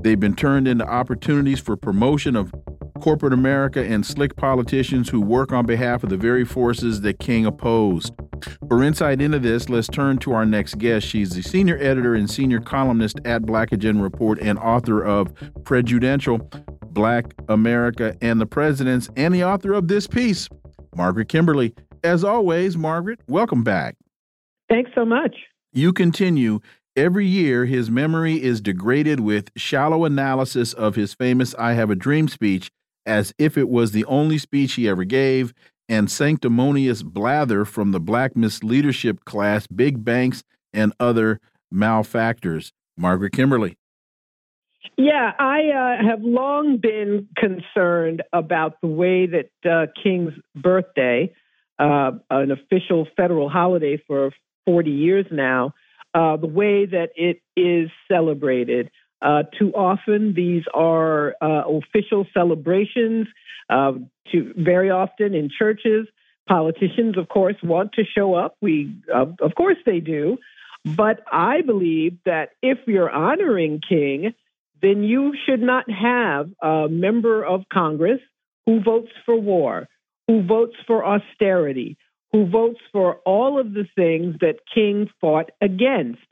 [0.00, 2.54] they've been turned into opportunities for promotion of
[3.00, 7.46] corporate America and slick politicians who work on behalf of the very forces that King
[7.46, 8.12] opposed.
[8.68, 11.06] For insight into this, let's turn to our next guest.
[11.06, 15.32] She's the senior editor and senior columnist at Black Agenda Report and author of
[15.64, 16.38] Prejudential
[16.86, 20.48] Black America and the Presidents, and the author of this piece,
[20.94, 21.74] Margaret Kimberley.
[22.04, 23.96] As always, Margaret, welcome back.
[24.68, 25.36] Thanks so much.
[25.72, 26.60] You continue.
[26.96, 31.96] Every year, his memory is degraded with shallow analysis of his famous I Have a
[31.96, 32.70] Dream speech
[33.06, 35.52] as if it was the only speech he ever gave,
[35.88, 41.40] and sanctimonious blather from the black misleadership class, big banks, and other
[41.70, 42.72] malefactors.
[42.96, 43.76] Margaret Kimberley.
[44.96, 51.32] Yeah, I uh, have long been concerned about the way that uh, King's birthday,
[51.78, 54.30] uh, an official federal holiday for
[54.66, 55.74] 40 years now,
[56.14, 58.90] uh, the way that it is celebrated.
[59.24, 63.26] Uh, too often, these are uh, official celebrations.
[63.70, 63.92] Uh,
[64.30, 66.06] to very often in churches,
[66.46, 68.56] politicians, of course, want to show up.
[68.60, 70.36] We, of course, they do.
[70.84, 74.34] But I believe that if you're honoring King,
[74.82, 78.20] then you should not have a member of Congress
[78.66, 79.88] who votes for war,
[80.28, 81.96] who votes for austerity,
[82.32, 86.26] who votes for all of the things that King fought against.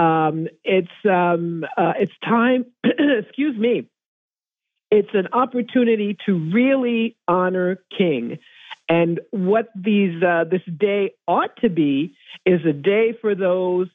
[0.00, 2.64] Um, it's um, uh, it's time.
[2.84, 3.86] excuse me.
[4.90, 8.38] It's an opportunity to really honor King,
[8.88, 12.14] and what these uh, this day ought to be
[12.46, 13.88] is a day for those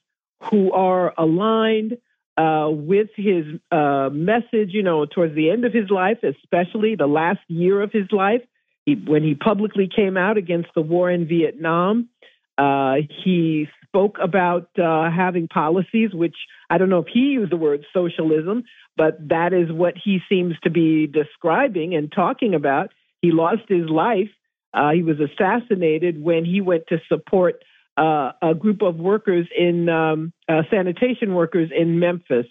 [0.52, 1.98] who are aligned
[2.38, 4.70] uh, with his uh, message.
[4.74, 8.44] You know, towards the end of his life, especially the last year of his life,
[8.86, 12.10] he, when he publicly came out against the war in Vietnam.
[12.58, 16.36] Uh, he spoke about uh, having policies, which
[16.70, 18.66] I don't know if he used the word socialism,
[18.98, 22.92] but that is what he seems to be describing and talking about.
[23.22, 24.30] He lost his life.
[24.74, 27.64] Uh, he was assassinated when he went to support
[27.96, 32.48] uh, a group of workers in um, uh, sanitation workers in Memphis.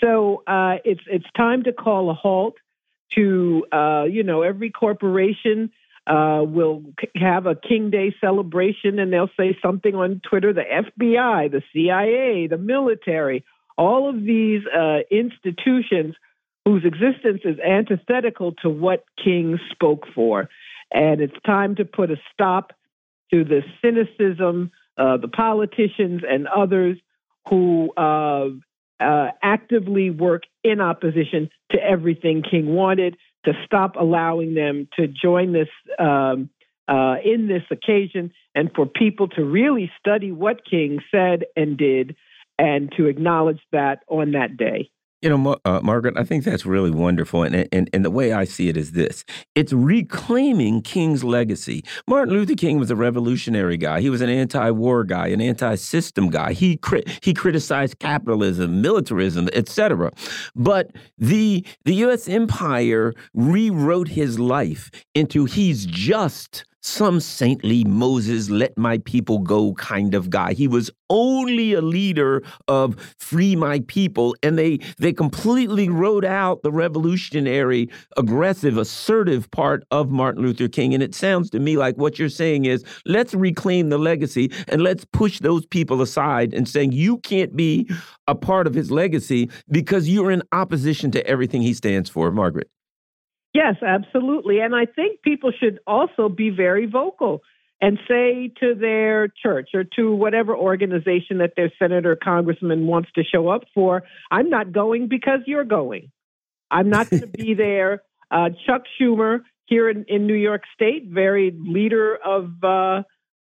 [0.00, 2.54] So uh, it's it's time to call a halt
[3.14, 5.70] to uh, you know every corporation
[6.06, 6.82] uh, will
[7.14, 12.48] have a King Day celebration and they'll say something on Twitter the FBI, the CIA,
[12.48, 13.44] the military,
[13.78, 16.14] all of these uh, institutions
[16.64, 20.48] whose existence is antithetical to what King spoke for.
[20.92, 22.72] And it's time to put a stop
[23.32, 26.98] to the cynicism, uh, the politicians and others
[27.48, 28.48] who uh,
[29.00, 35.52] uh, actively work in opposition to everything King wanted to stop allowing them to join
[35.52, 36.50] this um,
[36.88, 42.16] uh, in this occasion and for people to really study what King said and did
[42.58, 44.90] and to acknowledge that on that day.
[45.22, 47.44] You know, uh, Margaret, I think that's really wonderful.
[47.44, 51.84] And, and, and the way I see it is this it's reclaiming King's legacy.
[52.08, 54.00] Martin Luther King was a revolutionary guy.
[54.00, 56.52] He was an anti war guy, an anti system guy.
[56.52, 60.10] He, cri he criticized capitalism, militarism, etc.
[60.56, 62.28] But the, the U.S.
[62.28, 70.14] empire rewrote his life into he's just some saintly Moses, let my people go kind
[70.14, 70.52] of guy.
[70.52, 74.34] He was only a leader of free my people.
[74.42, 80.92] And they, they completely wrote out the revolutionary, aggressive, assertive part of Martin Luther King.
[80.92, 84.82] And it sounds to me like what you're saying is let's reclaim the legacy and
[84.82, 87.88] let's push those people aside and saying you can't be
[88.26, 92.68] a part of his legacy because you're in opposition to everything he stands for, Margaret.
[93.54, 94.60] Yes, absolutely.
[94.60, 97.42] And I think people should also be very vocal
[97.80, 103.10] and say to their church or to whatever organization that their senator or congressman wants
[103.16, 106.10] to show up for, I'm not going because you're going.
[106.70, 108.02] I'm not going to be there.
[108.30, 113.02] Uh, Chuck Schumer here in, in New York State, very leader of uh,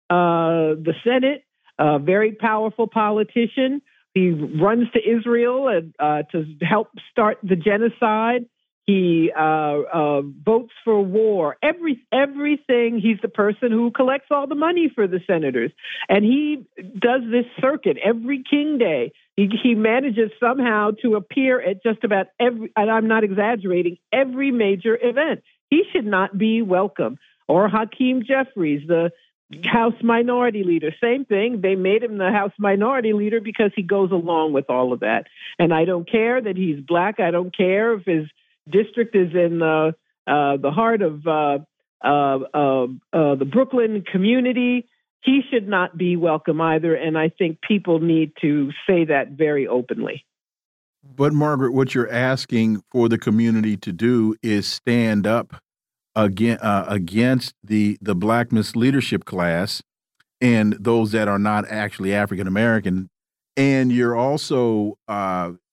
[0.10, 1.44] uh, the Senate,
[1.78, 3.82] a very powerful politician.
[4.14, 8.46] He runs to Israel and, uh, to help start the genocide.
[8.90, 11.58] He uh, uh, votes for war.
[11.62, 13.00] Every everything.
[13.00, 15.72] He's the person who collects all the money for the senators,
[16.08, 16.66] and he
[16.98, 19.12] does this circuit every King Day.
[19.36, 22.72] He, he manages somehow to appear at just about every.
[22.76, 24.00] And I'm not exaggerating.
[24.12, 25.44] Every major event.
[25.70, 27.20] He should not be welcome.
[27.48, 29.12] Or Hakeem Jeffries, the
[29.72, 30.92] House Minority Leader.
[31.00, 31.62] Same thing.
[31.62, 35.26] They made him the House Minority Leader because he goes along with all of that.
[35.60, 37.20] And I don't care that he's black.
[37.20, 38.26] I don't care if his
[38.72, 39.92] district is in uh,
[40.28, 41.60] uh, the heart of uh,
[42.04, 44.88] uh, uh, uh, the Brooklyn community.
[45.22, 46.96] He should not be welcome either.
[46.96, 50.26] And I think people need to say that very openly.
[51.04, 55.62] But, Margaret, what you're asking for the community to do is stand up
[56.16, 59.82] again, against the, the black misleadership class
[60.40, 63.10] and those that are not actually African American.
[63.58, 64.98] And you're also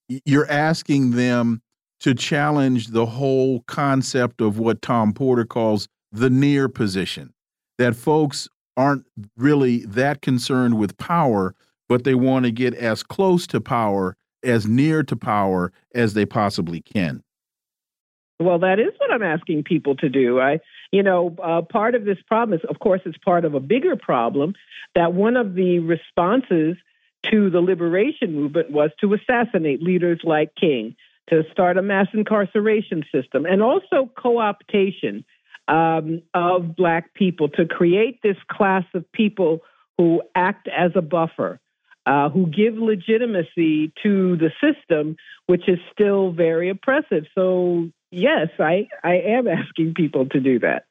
[0.08, 1.62] you're asking them
[2.00, 7.32] to challenge the whole concept of what Tom Porter calls the near position.
[7.78, 9.04] That folks aren't
[9.36, 11.54] really that concerned with power,
[11.88, 16.26] but they want to get as close to power, as near to power as they
[16.26, 17.22] possibly can.
[18.38, 20.40] Well, that is what I'm asking people to do.
[20.40, 20.60] I,
[20.92, 23.96] you know, uh, part of this problem is, of course, it's part of a bigger
[23.96, 24.54] problem
[24.94, 26.76] that one of the responses
[27.30, 30.96] to the liberation movement was to assassinate leaders like King
[31.28, 35.24] to start a mass incarceration system, and also co optation
[35.68, 39.60] um, of Black people to create this class of people
[39.98, 41.58] who act as a buffer,
[42.06, 45.16] uh, who give legitimacy to the system,
[45.46, 47.24] which is still very oppressive.
[47.34, 50.84] So, yes, I, I am asking people to do that.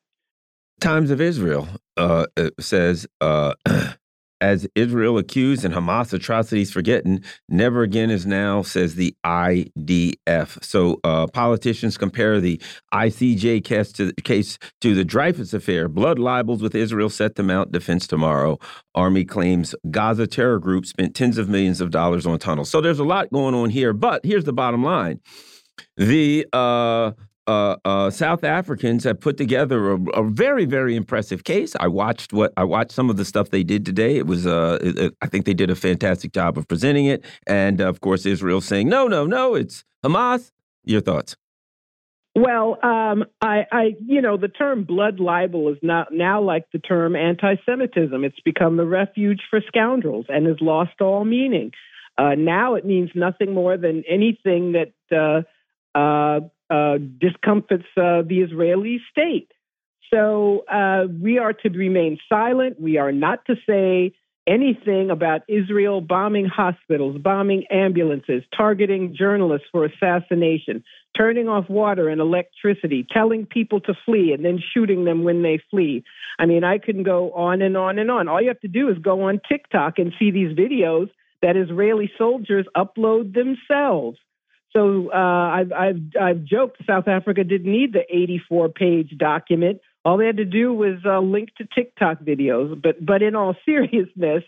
[0.82, 2.26] Times of Israel uh,
[2.60, 3.54] says uh,
[4.46, 7.24] as Israel accused and Hamas atrocities forgotten.
[7.50, 10.64] never again is now, says the IDF.
[10.64, 12.62] So uh, politicians compare the
[12.94, 15.90] ICJ case to, case to the Dreyfus affair.
[15.90, 18.60] Blood libels with Israel set to mount defense tomorrow.
[18.94, 22.70] Army claims Gaza terror group spent tens of millions of dollars on tunnels.
[22.70, 23.94] So there's a lot going on here.
[23.94, 25.22] But here's the bottom line.
[25.98, 27.14] The uh,
[27.48, 31.76] uh, uh, South Africans have put together a, a, very, very impressive case.
[31.80, 34.18] I watched what I watched some of the stuff they did today.
[34.18, 37.82] It was, uh, it, I think they did a fantastic job of presenting it, and
[37.82, 40.52] of course, Israel saying no, no, no, it's Hamas.
[40.84, 41.36] Your thoughts?
[42.36, 46.80] Well, um, I, I, you know, the term blood libel is not now like the
[46.80, 48.24] term anti-Semitism.
[48.26, 51.72] It's become the refuge for scoundrels and has lost all meaning.
[52.18, 54.92] Uh, now it means nothing more than anything that
[55.96, 59.52] uh, uh, discomfits uh, the Israeli state.
[60.14, 62.80] So uh, we are to remain silent.
[62.80, 64.14] We are not to say
[64.48, 70.84] anything about Israel bombing hospitals, bombing ambulances, targeting journalists for assassination,
[71.18, 75.60] turning off water and electricity, telling people to flee and then shooting them when they
[75.72, 76.04] flee.
[76.38, 78.28] I mean, I can go on and on and on.
[78.28, 81.10] All you have to do is go on TikTok and see these videos
[81.42, 84.18] that Israeli soldiers upload themselves.
[84.76, 89.80] So uh, I've, I've, I've joked South Africa didn't need the 84 page document.
[90.04, 92.80] All they had to do was uh, link to TikTok videos.
[92.82, 94.44] But, but in all seriousness,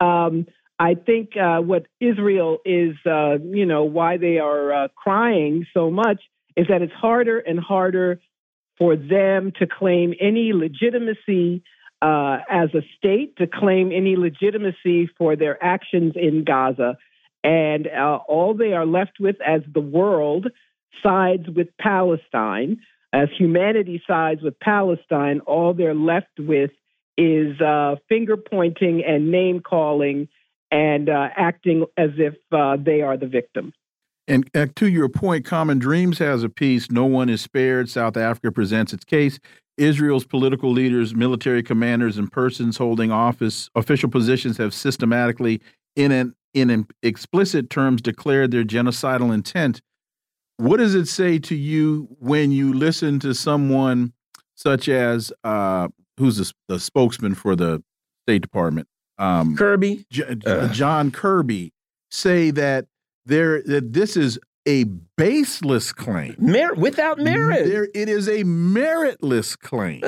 [0.00, 0.46] um,
[0.78, 5.90] I think uh, what Israel is, uh, you know, why they are uh, crying so
[5.90, 6.20] much
[6.56, 8.20] is that it's harder and harder
[8.78, 11.62] for them to claim any legitimacy
[12.02, 16.98] uh, as a state, to claim any legitimacy for their actions in Gaza.
[17.44, 20.48] And uh, all they are left with as the world
[21.02, 22.78] sides with Palestine,
[23.12, 26.70] as humanity sides with Palestine, all they're left with
[27.18, 30.28] is uh, finger pointing and name calling
[30.70, 33.72] and uh, acting as if uh, they are the victim.
[34.28, 37.90] And uh, to your point, Common Dreams has a piece, No One is Spared.
[37.90, 39.38] South Africa presents its case.
[39.76, 45.60] Israel's political leaders, military commanders, and persons holding office, official positions have systematically,
[45.96, 49.80] in an in explicit terms declared their genocidal intent.
[50.58, 54.12] What does it say to you when you listen to someone
[54.54, 55.88] such as uh,
[56.18, 57.82] who's the, the, spokesman for the
[58.26, 58.86] State Department,
[59.18, 60.68] um, Kirby, J uh.
[60.68, 61.72] John Kirby,
[62.10, 62.86] say that
[63.26, 64.84] there that this is a
[65.16, 66.36] baseless claim.
[66.38, 67.66] Mer without merit.
[67.66, 70.00] There, it is a meritless claim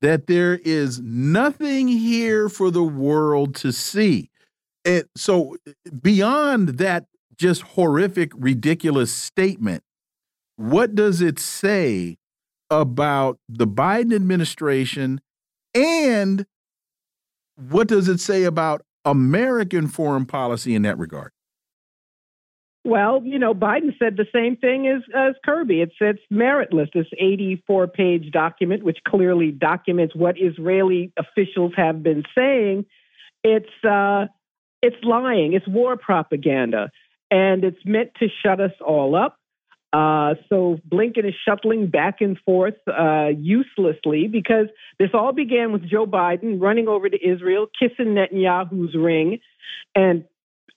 [0.00, 4.30] that there is nothing here for the world to see.
[4.86, 5.56] And so,
[6.00, 7.06] beyond that
[7.36, 9.82] just horrific, ridiculous statement,
[10.56, 12.16] what does it say
[12.70, 15.20] about the Biden administration
[15.74, 16.46] and
[17.56, 21.32] what does it say about American foreign policy in that regard?
[22.84, 25.80] Well, you know, Biden said the same thing as, as Kirby.
[25.80, 26.86] It's it's meritless.
[26.94, 32.86] This 84 page document, which clearly documents what Israeli officials have been saying,
[33.42, 34.26] it's uh,
[34.86, 35.52] it's lying.
[35.52, 36.90] It's war propaganda,
[37.30, 39.38] and it's meant to shut us all up.
[39.92, 44.66] Uh, so Blinken is shuttling back and forth uh, uselessly because
[44.98, 49.38] this all began with Joe Biden running over to Israel, kissing Netanyahu's ring,
[49.94, 50.24] and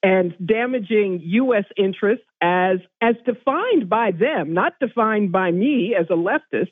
[0.01, 1.66] and damaging U.S.
[1.78, 6.72] interests as as defined by them, not defined by me as a leftist,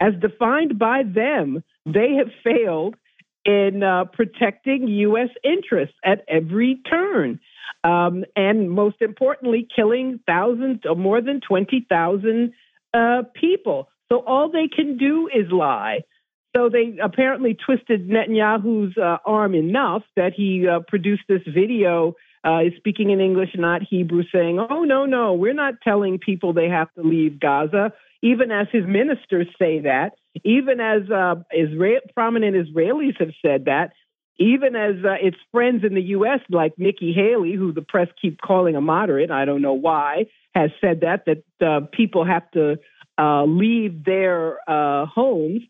[0.00, 1.62] as defined by them.
[1.86, 2.96] They have failed
[3.44, 5.28] in uh, protecting U.S.
[5.44, 7.40] interests at every turn.
[7.82, 12.52] Um, and most importantly, killing thousands or more than 20,000
[12.94, 13.88] uh, people.
[14.10, 16.00] So all they can do is lie.
[16.56, 22.14] So they apparently twisted Netanyahu's uh, arm enough that he uh, produced this video
[22.44, 26.68] uh, speaking in English, not Hebrew, saying, Oh, no, no, we're not telling people they
[26.68, 27.92] have to leave Gaza,
[28.22, 33.92] even as his ministers say that, even as uh, Israel, prominent Israelis have said that,
[34.38, 38.40] even as uh, its friends in the U.S., like Nikki Haley, who the press keep
[38.40, 42.78] calling a moderate, I don't know why, has said that, that uh, people have to
[43.16, 45.62] uh, leave their uh, homes.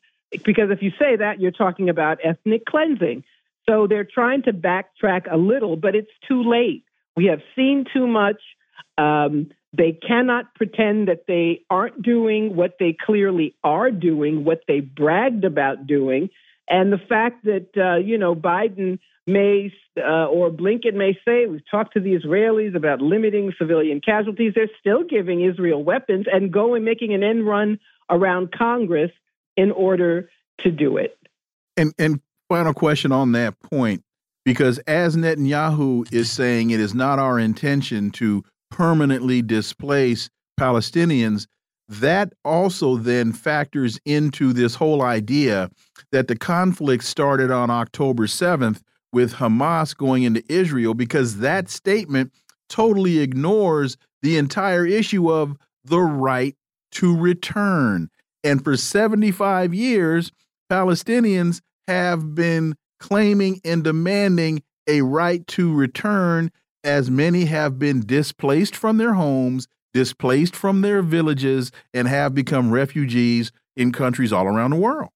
[0.44, 3.24] Because if you say that, you're talking about ethnic cleansing.
[3.68, 6.84] So they're trying to backtrack a little, but it's too late.
[7.16, 8.40] We have seen too much.
[8.98, 14.80] Um, they cannot pretend that they aren't doing what they clearly are doing, what they
[14.80, 16.30] bragged about doing.
[16.68, 21.68] And the fact that, uh, you know, Biden may uh, or Blinken may say, we've
[21.70, 24.52] talked to the Israelis about limiting civilian casualties.
[24.54, 27.78] They're still giving Israel weapons and going, making an end run
[28.10, 29.10] around Congress
[29.56, 30.28] in order
[30.60, 31.16] to do it.
[31.76, 34.02] And, and final question on that point,
[34.44, 38.44] because as Netanyahu is saying, it is not our intention to
[38.74, 41.46] permanently displace Palestinians.
[41.88, 45.70] That also then factors into this whole idea
[46.10, 48.80] that the conflict started on October 7th
[49.12, 52.32] with Hamas going into Israel, because that statement
[52.68, 56.56] totally ignores the entire issue of the right
[56.92, 58.08] to return.
[58.42, 60.32] And for 75 years,
[60.68, 66.50] Palestinians have been claiming and demanding a right to return,
[66.84, 72.70] as many have been displaced from their homes, displaced from their villages, and have become
[72.70, 75.10] refugees in countries all around the world.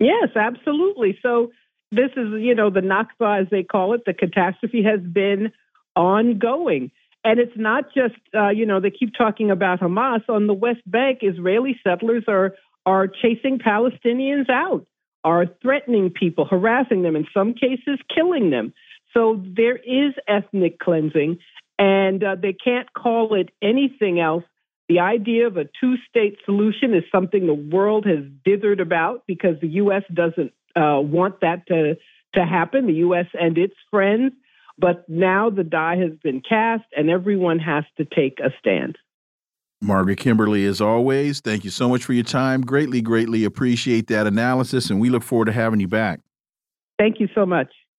[0.00, 1.18] Yes, absolutely.
[1.22, 1.52] So,
[1.92, 5.52] this is, you know, the Nakba, as they call it, the catastrophe has been
[5.94, 6.90] ongoing.
[7.22, 10.28] And it's not just, uh, you know, they keep talking about Hamas.
[10.28, 14.86] On the West Bank, Israeli settlers are, are chasing Palestinians out
[15.26, 18.72] are threatening people, harassing them, in some cases, killing them.
[19.16, 21.38] So there is ethnic cleansing,
[21.78, 24.44] and uh, they can't call it anything else.
[24.90, 29.56] The idea of a two state solution is something the world has dithered about because
[29.62, 30.02] the U.S.
[30.12, 31.96] doesn't uh, want that to,
[32.34, 33.24] to happen, the U.S.
[33.32, 34.32] and its friends.
[34.78, 38.98] But now the die has been cast, and everyone has to take a stand.
[39.80, 42.60] Margaret Kimberley, as always, thank you so much for your time.
[42.60, 46.20] Greatly, greatly appreciate that analysis, and we look forward to having you back.
[46.98, 47.72] Thank you so much.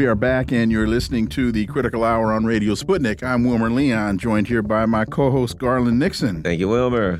[0.00, 3.22] We are back, and you're listening to the Critical Hour on Radio Sputnik.
[3.22, 6.42] I'm Wilmer Leon, joined here by my co host, Garland Nixon.
[6.42, 7.18] Thank you, Wilmer.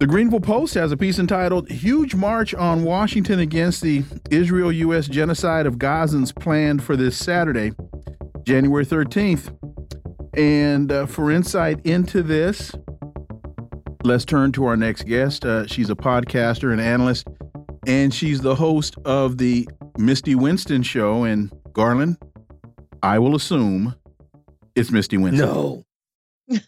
[0.00, 5.06] The Greanville Post has a piece entitled Huge March on Washington Against the Israel U.S.
[5.06, 7.70] Genocide of Gazans planned for this Saturday,
[8.42, 9.56] January 13th.
[10.36, 12.74] And uh, for insight into this,
[14.02, 15.44] let's turn to our next guest.
[15.44, 17.28] Uh, she's a podcaster and analyst,
[17.86, 21.22] and she's the host of the Misty Winston Show.
[21.22, 22.16] And Garland,
[23.02, 23.94] I will assume
[24.74, 25.46] it's Misty Winston.
[25.46, 25.84] No.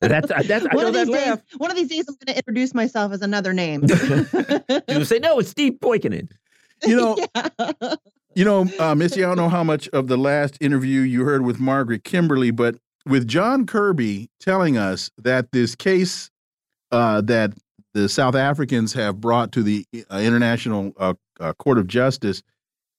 [0.00, 2.34] That's that's I one know of that these days, one of these days, I'm going
[2.34, 3.84] to introduce myself as another name.
[4.88, 6.28] You say no, it's Steve Poikonen.
[6.82, 7.16] You know,
[7.58, 7.94] Yeah.
[8.34, 11.42] You know, uh, Missy, I don't know how much of the last interview you heard
[11.44, 16.30] with Margaret Kimberley, but with John Kirby telling us that this case
[16.92, 17.52] uh, that
[17.92, 22.42] the South Africans have brought to the uh, International uh, uh, Court of Justice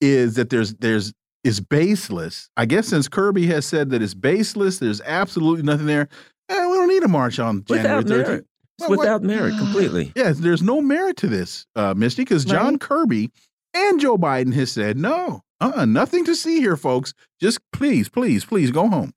[0.02, 2.50] is that there's there's is baseless.
[2.58, 6.08] I guess since Kirby has said that it's baseless, there's absolutely nothing there.
[6.50, 8.28] Eh, we don't need a march on January Without 13th.
[8.28, 8.46] merit.
[8.80, 10.12] Well, what- without merit completely.
[10.16, 12.80] Yes, there's no merit to this, uh, Misty, because John Right.
[12.82, 13.32] Kirby
[13.74, 17.14] and Joe Biden has said no, uh, nothing to see here, folks.
[17.40, 19.14] Just please, please, please go home.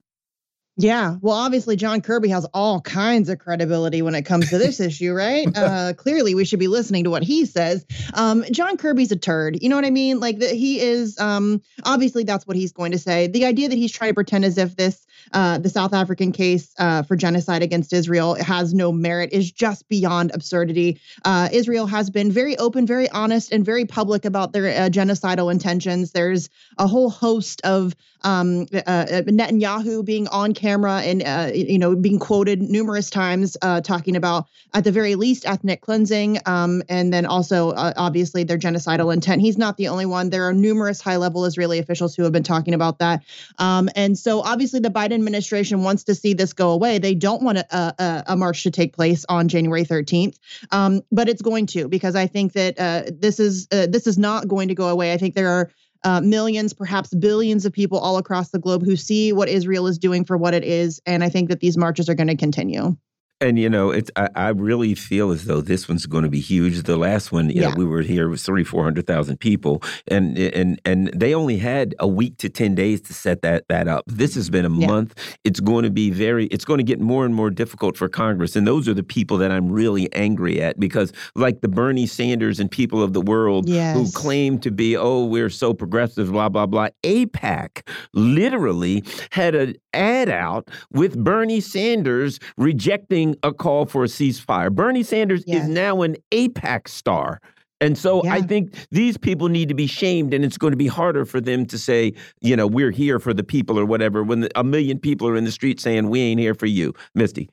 [0.77, 1.15] Yeah.
[1.21, 5.13] Well, obviously, John Kirby has all kinds of credibility when it comes to this issue,
[5.13, 5.47] right?
[5.55, 7.85] Uh, clearly, we should be listening to what he says.
[8.13, 9.59] Um, John Kirby's a turd.
[9.61, 10.19] You know what I mean?
[10.19, 13.27] Like, the, he is, um, obviously, that's what he's going to say.
[13.27, 16.73] The idea that he's trying to pretend as if this, uh, the South African case
[16.77, 20.99] uh, for genocide against Israel has no merit is just beyond absurdity.
[21.23, 25.49] Uh, Israel has been very open, very honest, and very public about their uh, genocidal
[25.49, 26.11] intentions.
[26.11, 27.95] There's a whole host of
[28.25, 33.55] um, uh, uh, Netanyahu being on camera and uh, you know being quoted numerous times
[33.61, 38.43] uh, talking about at the very least ethnic cleansing, um, and then also uh, obviously
[38.43, 39.41] their genocidal intent.
[39.41, 40.31] He's not the only one.
[40.31, 43.23] There are numerous high-level Israeli officials who have been talking about that,
[43.59, 46.97] um, and so obviously the Biden administration wants to see this go away.
[46.97, 50.37] They don't want a, a, a march to take place on January 13th,
[50.71, 54.47] um, but it's going to because I think that uh, this is this is not
[54.47, 55.13] going to go away.
[55.13, 55.69] I think there are
[56.05, 59.97] uh, millions, perhaps billions of people all across the globe who see what Israel is
[59.97, 61.01] doing for what it is.
[61.05, 62.95] And I think that these marches are going to continue.
[63.41, 66.39] And you know, it's I, I really feel as though this one's going to be
[66.39, 66.81] huge.
[66.83, 67.69] The last one, you Yeah.
[67.69, 71.57] know, we were here was three, four hundred thousand people, and and and they only
[71.57, 74.05] had a week to ten days to set that that up.
[74.07, 74.87] This has been a Yeah.
[74.87, 75.15] month.
[75.43, 76.45] It's going to be very.
[76.45, 79.37] It's going to get more and more difficult for Congress, and those are the people
[79.39, 83.67] that I'm really angry at because, like the Bernie Sanders and people of the world
[83.67, 86.87] who claim to be, oh, we're so progressive, blah blah blah.
[87.03, 94.71] AIPAC literally had an ad out with Bernie Sanders rejecting a call for a ceasefire.
[94.71, 95.63] Bernie Sanders Yes.
[95.63, 97.39] is now an AIPAC star.
[97.81, 100.87] And so I think these people need to be shamed, and it's going to be
[100.87, 104.39] harder for them to say, you know, we're here for the people or whatever, when
[104.41, 106.93] the, a million people are in the street saying, we ain't here for you.
[107.15, 107.49] Misty.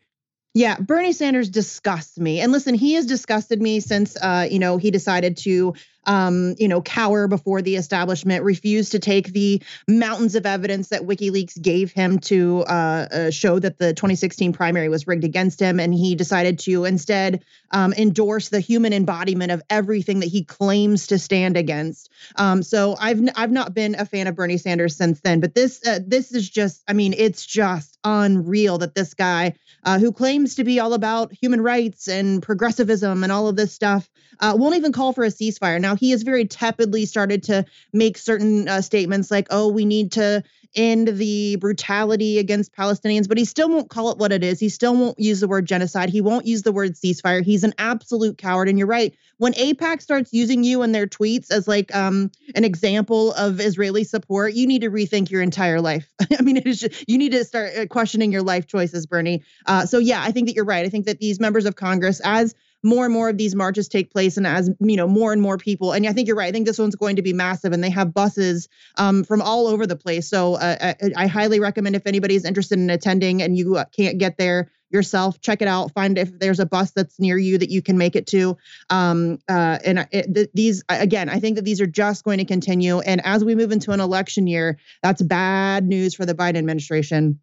[0.55, 2.41] Yeah, Bernie Sanders disgusts me.
[2.41, 6.69] And listen, he has disgusted me since uh, you know, he decided to um, you
[6.69, 11.93] know, cower before the establishment, refused to take the mountains of evidence that WikiLeaks gave
[11.93, 16.15] him to uh, uh, show that the 2016 primary was rigged against him, and he
[16.15, 21.57] decided to instead um, endorse the human embodiment of everything that he claims to stand
[21.57, 22.11] against.
[22.37, 25.55] Um, so I've n- I've not been a fan of Bernie Sanders since then, but
[25.55, 30.13] this uh, this is just, I mean, it's just unreal that this guy uh, who
[30.13, 34.09] claims to be all about human rights and progressivism and all of this stuff,
[34.41, 35.81] uh, won't even call for a ceasefire.
[35.81, 40.13] Now, he has very tepidly started to make certain uh, statements like, oh, we need
[40.13, 40.43] to
[40.75, 44.59] end the brutality against Palestinians, but he still won't call it what it is.
[44.59, 46.09] He still won't use the word genocide.
[46.09, 47.43] He won't use the word ceasefire.
[47.45, 48.69] He's an absolute coward.
[48.69, 49.15] And you're right.
[49.39, 54.05] When AIPAC starts using you in their tweets as like um, an example of Israeli
[54.05, 56.09] support, you need to rethink your entire life.
[56.39, 59.43] I mean, it is just, you need to start uh, questioning your life choices, Bernie.
[59.67, 60.87] Uh, so yeah, I think that you're right.
[60.87, 64.11] I think that these members of Congress, as more and more of these marches take
[64.13, 66.49] place, and as you know, more and more people, and I think you're right.
[66.49, 68.69] I think this one's going to be massive, and they have buses
[68.99, 70.29] um, from all over the place.
[70.29, 74.19] So uh, I, I highly recommend if anybody's interested in attending and you uh, can't
[74.19, 75.91] get there yourself, check it out.
[75.93, 78.59] Find if there's a bus that's near you that you can make it to.
[78.91, 82.45] Um, uh, and it, th- these again, I think that these are just going to
[82.45, 82.99] continue.
[83.01, 87.41] And as we move into an election year, that's bad news for the Biden administration.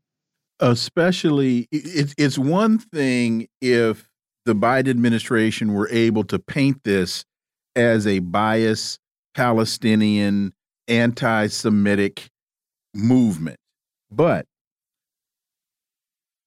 [0.60, 4.09] Especially, i- it's it's one thing if
[4.46, 7.26] the Biden administration were able to paint this
[7.76, 9.00] as a biased
[9.36, 10.54] Palestinian
[10.88, 12.28] anti-Semitic
[12.96, 13.58] movement,
[14.12, 14.46] but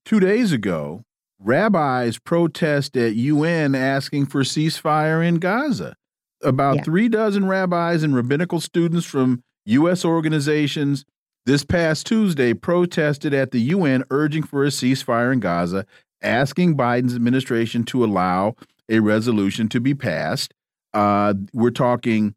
[0.05, 1.03] two days ago,
[1.39, 5.95] rabbis protest at UN asking for ceasefire in Gaza.
[6.43, 6.83] About Yeah.
[6.83, 10.05] three dozen rabbis and rabbinical students from U.S.
[10.05, 11.05] organizations
[11.47, 15.87] this past Tuesday protested at the UN urging for a ceasefire in Gaza,
[16.23, 18.57] asking Biden's administration to allow
[18.89, 20.55] a resolution to be passed.
[20.93, 22.35] Uh, we're talking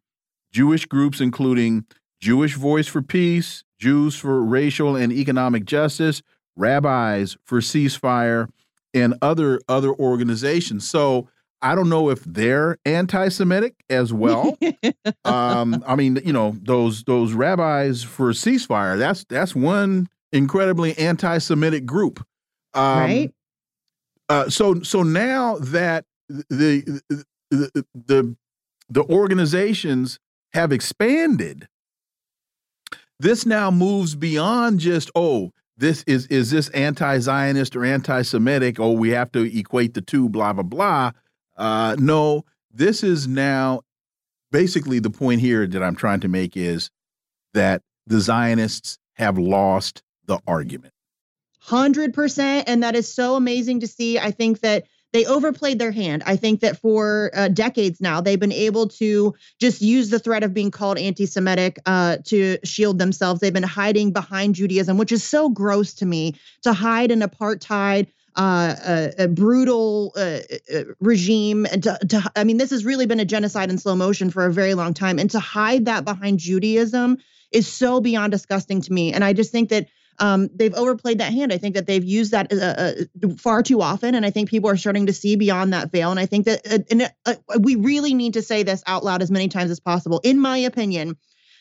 [0.52, 1.86] Jewish groups, including
[2.20, 6.22] Jewish Voice for Peace, Jews for Racial and Economic Justice,
[6.56, 8.50] Rabbis for Ceasefire,
[8.94, 10.90] and other other organizations.
[10.90, 11.28] So
[11.62, 14.58] I don't know if they're anti-Semitic as well.
[15.26, 18.98] um, I mean, you know, those those rabbis for ceasefire.
[18.98, 22.26] That's that's one incredibly anti-Semitic group,
[22.74, 23.34] um, right?
[24.28, 27.02] Uh, so so now that the
[27.50, 28.36] the the,
[28.90, 30.20] the organizations
[30.54, 31.68] have expanded,
[33.20, 38.80] this now moves beyond just oh this is is this anti-Zionist or anti-Semitic?
[38.80, 40.30] Oh, we have to equate the two.
[40.30, 41.12] Blah blah blah.
[41.58, 43.82] Uh, no, this is now
[44.52, 46.90] basically the point here that I'm trying to make is
[47.54, 50.95] that the Zionists have lost the argument.
[51.68, 52.64] 100%.
[52.68, 54.20] And that is so amazing to see.
[54.20, 54.86] I think that
[55.16, 56.24] they overplayed their hand.
[56.26, 60.44] I think that for uh, decades now, they've been able to just use the threat
[60.44, 63.40] of being called anti Semitic uh, to shield themselves.
[63.40, 68.08] They've been hiding behind Judaism, which is so gross to me to hide an apartheid.
[68.38, 70.40] Uh, a, a, brutal uh,
[70.76, 73.96] uh, regime, and to, to, I mean, this has really been a genocide in slow
[73.96, 77.18] motion for a very long time, and to hide that behind Judaism
[77.54, 79.14] is so beyond disgusting to me.
[79.14, 79.88] And I just think that
[80.20, 81.52] um, they've overplayed that hand.
[81.52, 84.70] I think that they've used that uh, uh, far too often, and I think people
[84.70, 86.12] are starting to see beyond that veil.
[86.12, 89.22] And I think that uh, and, uh, we really need to say this out loud
[89.22, 90.22] as many times as possible.
[90.24, 91.18] In my opinion,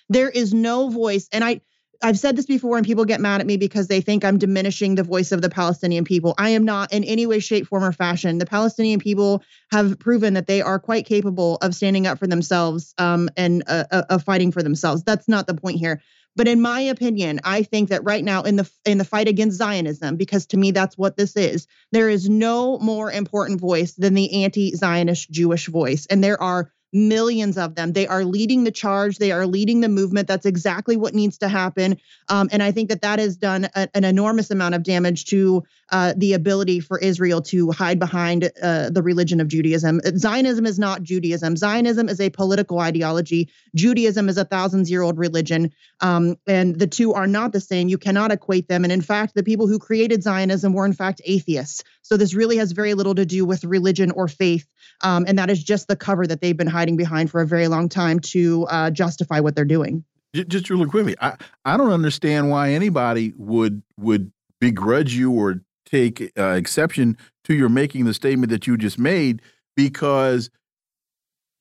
[0.09, 1.61] there is no voice, and I.
[2.03, 4.95] I've said this before, and people get mad at me because they think I'm diminishing
[4.95, 6.35] the voice of the Palestinian people.
[6.37, 8.37] I am not in any way, shape, form, or fashion.
[8.37, 12.93] The Palestinian people have proven that they are quite capable of standing up for themselves
[12.99, 15.03] um, and uh, uh, of fighting for themselves.
[15.05, 16.03] That's not the point here.
[16.37, 19.59] But in my opinion, I think that right now in the in the fight against
[19.59, 24.15] Zionism, because to me that's what this is, there is no more important voice than
[24.15, 27.93] the anti-Zionist Jewish voice, and there are millions of them.
[27.93, 29.19] They are leading the charge.
[29.19, 30.29] They are leading the movement.
[30.29, 31.99] That's exactly what needs to happen.
[32.29, 35.65] Um, and I think that that has done a, an enormous amount of damage to
[35.91, 40.01] uh, the ability for Israel to hide behind uh, the religion of Judaism.
[40.17, 41.57] Zionism is not Judaism.
[41.57, 43.51] Zionism is a political ideology.
[43.75, 45.73] Judaism is a thousands year old religion.
[46.01, 47.89] Um, and the two are not the same.
[47.89, 48.85] You cannot equate them.
[48.85, 51.83] And in fact, the people who created Zionism were, in fact, atheists.
[52.05, 54.67] So this really has very little to do with religion or faith.
[55.03, 57.67] Um, and that is just the cover that they've been hiding behind for a very
[57.67, 60.05] long time to uh, justify what they're doing.
[60.35, 66.33] Just really quickly, I, I don't understand why anybody would would begrudge you or take
[66.39, 69.41] uh, exception to your making the statement that you just made
[69.77, 70.51] because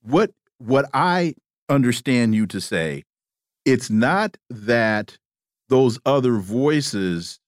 [0.01, 1.35] what what I
[1.69, 3.03] understand you to say
[3.65, 5.17] it's not that
[5.69, 7.39] those other voices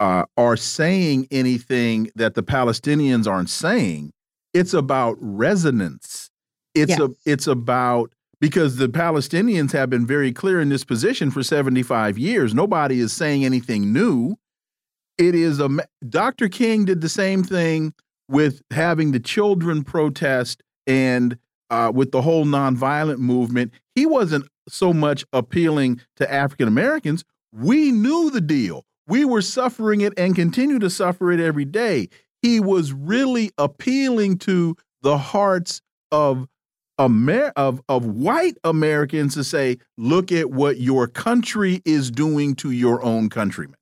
[0.00, 4.12] uh, are saying anything that the Palestinians aren't saying.
[4.52, 6.30] It's about resonance.
[6.74, 7.00] It's yes.
[7.00, 12.18] a it's about because the Palestinians have been very clear in this position for 75
[12.18, 12.54] years.
[12.54, 14.36] Nobody is saying anything new.
[15.18, 15.70] It is a
[16.06, 16.48] Dr.
[16.48, 17.94] King did the same thing
[18.28, 21.38] with having the children protest and
[21.70, 23.72] uh, with the whole nonviolent movement.
[23.94, 27.24] He wasn't so much appealing to African Americans.
[27.52, 28.84] We knew the deal.
[29.06, 32.08] We were suffering it and continue to suffer it every day.
[32.42, 35.80] He was really appealing to the hearts
[36.10, 36.48] of
[36.98, 42.70] Amer of of white Americans to say, look at what your country is doing to
[42.70, 43.76] your own countrymen.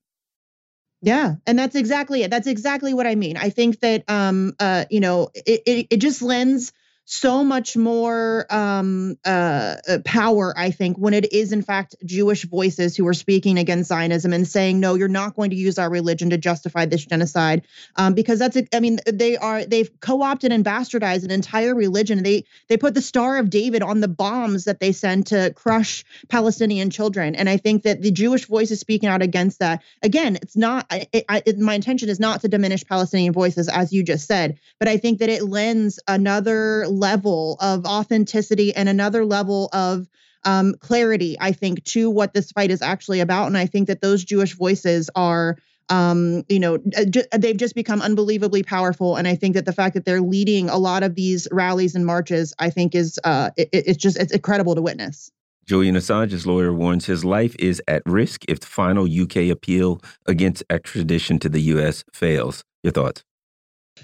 [1.01, 2.31] Yeah, and that's exactly it.
[2.31, 3.37] That's exactly what I mean.
[3.37, 6.73] I think that um uh you know it it, it just lends
[7.07, 12.45] so much more um, uh, uh, power, I think, when it is in fact Jewish
[12.45, 15.91] voices who are speaking against Zionism and saying, "No, you're not going to use our
[15.91, 17.63] religion to justify this genocide,"
[17.97, 22.23] um, because that's, I mean, they are they've co-opted and bastardized an entire religion.
[22.23, 26.05] They they put the Star of David on the bombs that they send to crush
[26.29, 29.83] Palestinian children, and I think that the Jewish voices speaking out against that.
[30.03, 30.87] Again, it's not.
[30.91, 34.89] I, it, my intention is not to diminish Palestinian voices, as you just said, but
[34.89, 40.09] I think that it lends another level of authenticity and another level of
[40.45, 43.47] um, clarity, I think, to what this fight is actually about.
[43.47, 45.57] And I think that those Jewish voices are
[45.91, 49.17] um, you know, uh, they've just become unbelievably powerful.
[49.17, 52.07] And I think that the fact that they're leading a lot of these rallies and
[52.07, 55.31] marches, I think is uh, it, it's just it's incredible to witness.
[55.67, 60.63] Julian Assange's lawyer warns his life is at risk if the final UK appeal against
[60.69, 62.65] extradition to the US fails.
[62.83, 63.25] Your thoughts?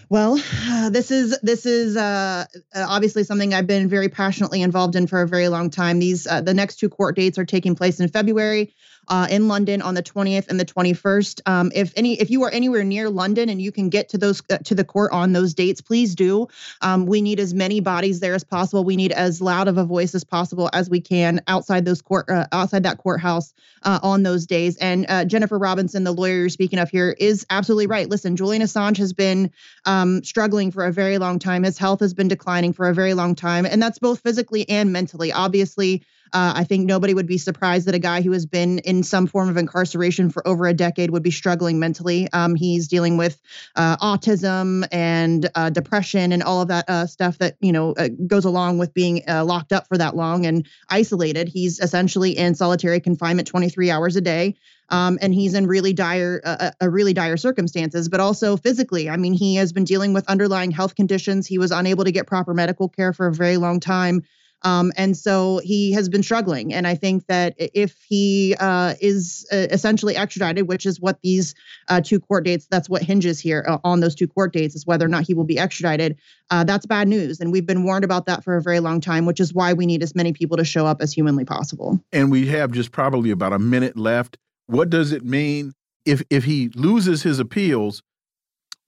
[0.09, 0.37] Well,
[0.91, 5.23] this is this is uh, uh, obviously something I've been very passionately involved in for
[5.23, 5.99] a very long time.
[5.99, 8.75] These uh, the next two court dates are taking place in February
[9.11, 11.41] uh, in London on the 20th and the 21st.
[11.47, 14.41] Um, if any, if you are anywhere near London and you can get to those
[14.51, 16.47] uh, to the court on those dates, please do.
[16.81, 18.85] Um, we need as many bodies there as possible.
[18.85, 22.31] We need as loud of a voice as possible as we can outside those court
[22.31, 23.53] uh, outside that courthouse
[23.83, 24.77] uh, on those days.
[24.77, 28.09] And uh, Jennifer Robinson, the lawyer you're speaking of here, is absolutely right.
[28.09, 29.51] Listen, Julian Assange has been
[29.87, 31.65] um, struggling for a very long time.
[31.65, 34.93] His health has been declining for a very long time, and that's both physically and
[34.93, 35.33] mentally.
[35.33, 39.03] Obviously, Uh, I think nobody would be surprised that a guy who has been in
[39.03, 42.29] some form of incarceration for over a decade would be struggling mentally.
[42.33, 43.41] Um, he's dealing with
[43.77, 48.09] uh, autism and uh, depression and all of that uh, stuff that you know uh,
[48.27, 51.49] goes along with being uh, locked up for that long and isolated.
[51.49, 54.57] He's essentially in solitary confinement 23 hours a day
[54.91, 58.09] um, and he's in really dire, uh, uh, really dire circumstances.
[58.09, 61.47] But also physically, I mean, he has been dealing with underlying health conditions.
[61.47, 64.25] He was unable to get proper medical care for a very long time.
[64.63, 66.73] Um, and so he has been struggling.
[66.75, 71.55] And I think that if he uh, is uh, essentially extradited, which is what these
[71.89, 74.87] uh, two court dates, that's what hinges here uh, on those two court dates, is
[74.87, 76.19] whether or not he will be extradited.
[76.51, 77.41] Uh, that's bad news.
[77.41, 79.87] And we've been warned about that for a very long time, which is why we
[79.87, 82.01] need as many people to show up as humanly possible.
[82.13, 84.37] And we have just probably about a minute left
[84.71, 85.73] what does it mean
[86.07, 88.03] if if he loses his appeals?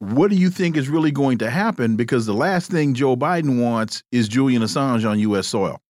[0.03, 1.95] What do you think is really going to happen?
[1.95, 5.47] Because the last thing Joe Biden wants is Julian Assange on U.S.
[5.47, 5.81] soil.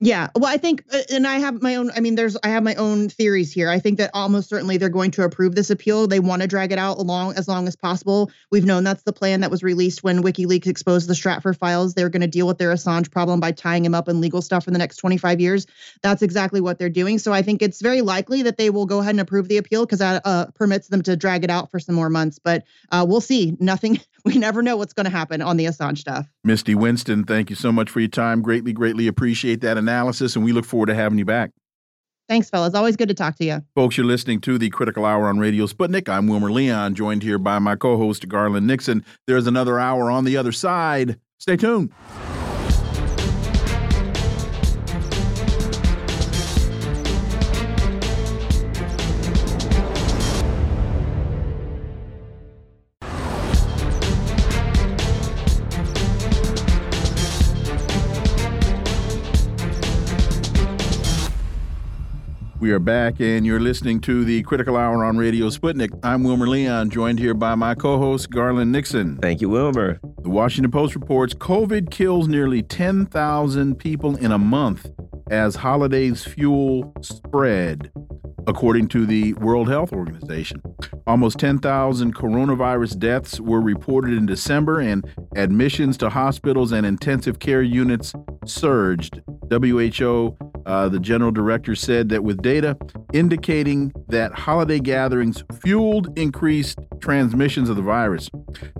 [0.00, 1.90] Yeah, well, I think, uh, and I have my own.
[1.90, 3.68] I mean, there's, I have my own theories here.
[3.68, 6.06] I think that almost certainly they're going to approve this appeal.
[6.06, 8.30] They want to drag it out along as long as possible.
[8.52, 11.94] We've known that's the plan that was released when WikiLeaks exposed the Stratfor files.
[11.94, 14.64] They're going to deal with their Assange problem by tying him up in legal stuff
[14.64, 15.66] for the next 25 years.
[16.00, 17.18] That's exactly what they're doing.
[17.18, 19.84] So I think it's very likely that they will go ahead and approve the appeal
[19.84, 22.38] because that uh, permits them to drag it out for some more months.
[22.38, 23.56] But uh, we'll see.
[23.58, 23.98] Nothing.
[24.28, 26.28] We never know what's going to happen on the Assange stuff.
[26.44, 28.42] Misty Winston, thank you so much for your time.
[28.42, 31.50] Greatly, greatly appreciate that analysis, and we look forward to having you back.
[32.28, 32.74] Thanks, fellas.
[32.74, 33.62] Always good to talk to you.
[33.74, 36.10] Folks, you're listening to the Critical Hour on Radio Sputnik.
[36.10, 39.02] I'm Wilmer Leon, joined here by my co host, Garland Nixon.
[39.26, 41.18] There's another hour on the other side.
[41.38, 41.90] Stay tuned.
[62.68, 65.88] We are back, and you're listening to the Critical Hour on Radio Sputnik.
[66.02, 69.16] I'm Wilmer Leon, joined here by my co host, Garland Nixon.
[69.22, 69.98] Thank you, Wilmer.
[70.22, 74.86] The Washington Post reports COVID kills nearly 10,000 people in a month
[75.30, 77.90] as holidays fuel spread,
[78.48, 80.62] according to the World Health Organization.
[81.06, 87.62] Almost 10,000 coronavirus deaths were reported in December, and admissions to hospitals and intensive care
[87.62, 88.14] units
[88.46, 89.20] surged.
[89.50, 92.76] WHO uh, the general director said that with data
[93.12, 98.30] indicating that holiday gatherings fueled increased transmissions of the virus,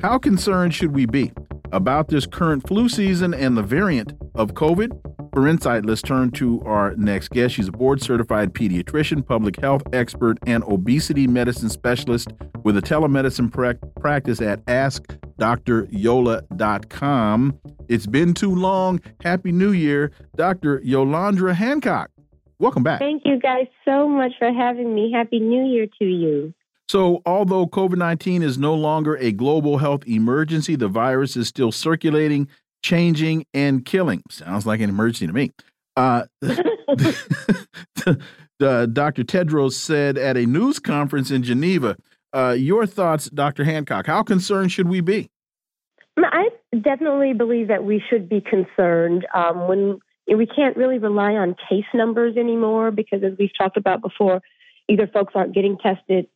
[0.00, 1.30] how concerned should we be
[1.72, 4.98] about this current flu season and the variant of COVID?
[5.38, 7.54] For insight, let's turn to our next guest.
[7.54, 12.32] She's a board certified pediatrician, public health expert, and obesity medicine specialist
[12.64, 13.48] with a telemedicine
[14.00, 17.60] practice at AskDrYola.com.
[17.88, 19.00] It's been too long.
[19.22, 20.80] Happy New Year, Dr.
[20.80, 22.10] Yolandra Hancock.
[22.58, 22.98] Welcome back.
[22.98, 25.12] Thank you guys so much for having me.
[25.12, 26.52] Happy New Year to you.
[26.88, 31.70] So, although COVID 19 is no longer a global health emergency, the virus is still
[31.70, 32.48] circulating,
[32.82, 34.22] changing, and killing.
[34.30, 35.52] Sounds like an emergency to me.
[35.96, 36.24] Uh,
[38.58, 39.24] Dr.
[39.24, 41.96] Tedros said at a news conference in Geneva.
[42.32, 43.64] Uh, your thoughts, Dr.
[43.64, 44.06] Hancock?
[44.06, 45.30] How concerned should we be?
[46.18, 46.48] I
[46.80, 51.86] definitely believe that we should be concerned um, when we can't really rely on case
[51.94, 54.42] numbers anymore because, as we've talked about before,
[54.88, 56.26] either folks aren't getting tested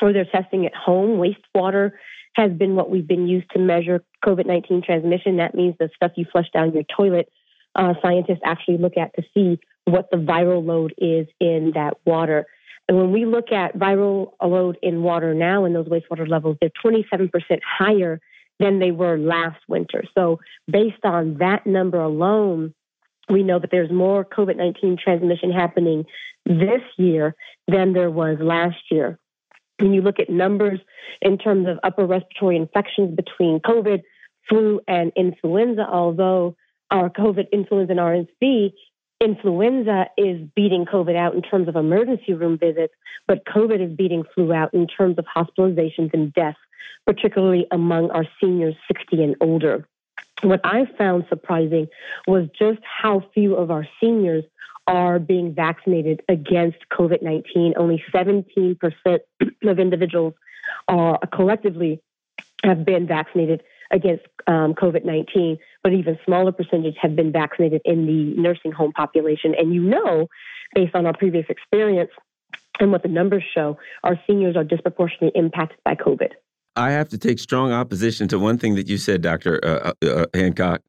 [0.00, 1.18] or they're testing at home.
[1.18, 1.92] Wastewater
[2.34, 5.36] has been what we've been used to measure COVID 19 transmission.
[5.36, 7.28] That means the stuff you flush down your toilet,
[7.74, 12.46] uh, scientists actually look at to see what the viral load is in that water.
[12.88, 16.70] And when we look at viral load in water now and those wastewater levels, they're
[16.84, 17.30] 27%
[17.62, 18.20] higher
[18.58, 20.04] than they were last winter.
[20.16, 22.74] So, based on that number alone,
[23.30, 26.04] we know that there's more COVID 19 transmission happening
[26.46, 27.34] this year
[27.66, 29.18] than there was last year.
[29.78, 30.80] When you look at numbers
[31.22, 34.02] in terms of upper respiratory infections between COVID,
[34.48, 36.56] flu, and influenza, although
[36.90, 38.72] our COVID, influenza, and RSV,
[39.20, 42.94] influenza is beating COVID out in terms of emergency room visits,
[43.26, 46.58] but COVID is beating flu out in terms of hospitalizations and deaths
[47.08, 49.88] particularly among our seniors 60 and older.
[50.42, 51.88] What I found surprising
[52.26, 54.44] was just how few of our seniors
[54.88, 57.74] are being vaccinated against COVID 19.
[57.76, 58.76] Only 17%
[59.62, 60.34] of individuals
[60.88, 62.00] are collectively
[62.64, 68.06] have been vaccinated against um, COVID 19, but even smaller percentage have been vaccinated in
[68.06, 69.54] the nursing home population.
[69.56, 70.26] And you know,
[70.74, 72.10] based on our previous experience
[72.80, 76.30] and what the numbers show, our seniors are disproportionately impacted by COVID.
[76.76, 79.60] I have to take strong opposition to one thing that you said, Dr.
[79.62, 80.80] Uh, uh, uh, Hancock.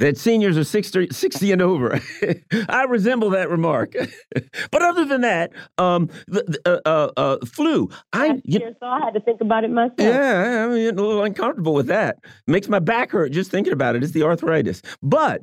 [0.00, 2.00] That seniors are 60, 60 and over.
[2.68, 3.94] I resemble that remark.
[4.70, 7.88] but other than that, um, the, uh, uh, uh, flu.
[8.12, 9.94] I you, so I had to think about it myself.
[9.98, 12.16] Yeah, I'm a little uncomfortable with that.
[12.46, 14.02] Makes my back hurt just thinking about it.
[14.02, 14.82] It's the arthritis.
[15.02, 15.42] But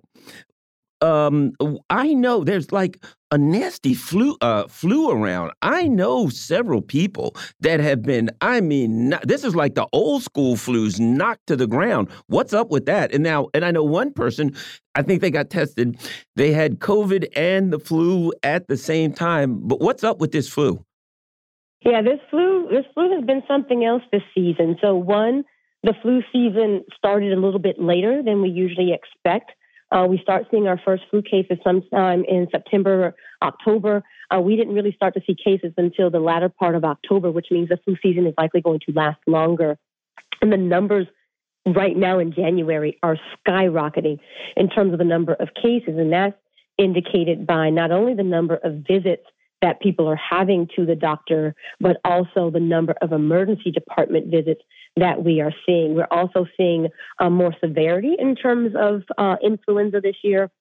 [1.01, 1.53] um
[1.89, 5.51] i know there's like a nasty flu uh flu around.
[5.61, 10.23] I know several people that have been i mean not, this is like the old
[10.23, 12.09] school flus knocked to the ground.
[12.27, 13.13] What's up with that?
[13.13, 14.55] And now and i know one person
[14.95, 15.97] i think they got tested.
[16.35, 20.47] They had covid and the flu at the same time but what's up with this
[20.47, 20.83] flu?
[21.81, 24.77] Yeah this flu this flu has been something else this season.
[24.81, 25.43] So one
[25.83, 29.51] the flu season started a little bit later than we usually expect
[29.91, 34.03] uh, we start seeing our first flu cases sometime in September, or October.
[34.33, 37.47] Uh, we didn't really start to see cases until the latter part of October, which
[37.51, 39.77] means the flu season is likely going to last longer.
[40.41, 41.07] And the numbers
[41.65, 43.17] right now in January are
[43.47, 44.19] skyrocketing
[44.55, 45.97] in terms of the number of cases.
[45.97, 46.35] And that's
[46.77, 49.23] indicated by not only the number of visits
[49.61, 54.61] that people are having to the doctor, but also the number of emergency department visits
[54.99, 55.95] that we are seeing.
[55.95, 56.89] We're also seeing
[57.19, 60.51] uh, more severity in terms of uh, influenza this year.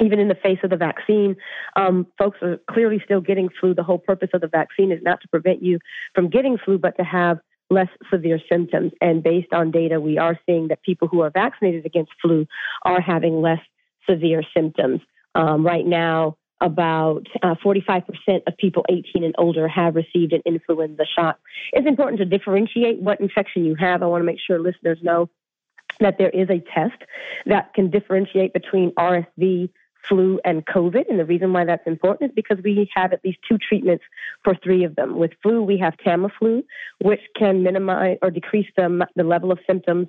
[0.00, 1.34] Even in the face of the vaccine,
[1.74, 3.74] um, folks are clearly still getting flu.
[3.74, 5.80] The whole purpose of the vaccine is not to prevent you
[6.14, 8.92] from getting flu, but to have less severe symptoms.
[9.00, 12.46] And based on data, we are seeing that people who are vaccinated against flu
[12.84, 13.60] are having less
[14.08, 15.00] severe symptoms.
[15.34, 18.02] Um, right now, about uh, 45%
[18.46, 21.38] of people 18 and older have received an influenza shot.
[21.72, 24.02] It's important to differentiate what infection you have.
[24.02, 25.28] I want to make sure listeners know
[26.00, 27.02] that there is a test
[27.46, 29.70] that can differentiate between RSV,
[30.08, 31.08] flu, and COVID.
[31.08, 34.04] And the reason why that's important is because we have at least two treatments
[34.44, 35.18] for three of them.
[35.18, 36.64] With flu, we have Tamiflu,
[37.00, 40.08] which can minimize or decrease the, the level of symptoms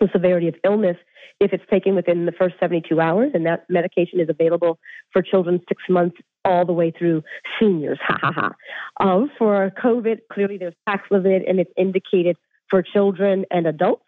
[0.00, 0.96] the severity of illness
[1.40, 4.78] if it's taken within the first 72 hours, and that medication is available
[5.12, 7.22] for children six months all the way through
[7.60, 7.98] seniors.
[8.02, 8.52] Ha ha ha.
[9.00, 12.36] Um, for COVID, clearly there's Paxlovid, and it's indicated
[12.70, 14.04] for children and adults.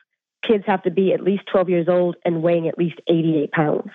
[0.47, 3.91] Kids have to be at least 12 years old and weighing at least 88 pounds.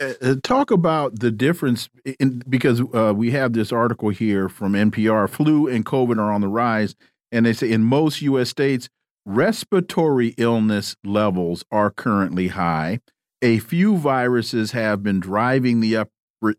[0.00, 4.72] Uh, uh, talk about the difference in, because uh, we have this article here from
[4.72, 5.28] NPR.
[5.28, 6.96] Flu and COVID are on the rise,
[7.30, 8.48] and they say in most U.S.
[8.48, 8.88] states,
[9.26, 13.00] Respiratory illness levels are currently high.
[13.40, 16.10] A few viruses have been driving the up,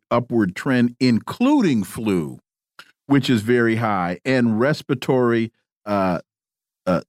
[0.09, 2.39] upward trend, including flu,
[3.05, 5.51] which is very high, and respiratory
[5.85, 6.21] uh,
[6.87, 7.01] uh,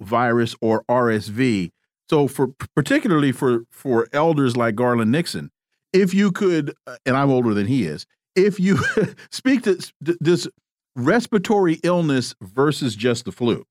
[0.00, 1.70] virus or RSV.
[2.10, 5.52] So, for particularly for for elders like Garland Nixon,
[5.92, 8.04] if you could, uh, and I'm older than he is,
[8.34, 8.78] if you
[9.30, 10.48] speak to this
[10.96, 13.64] respiratory illness versus just the flu.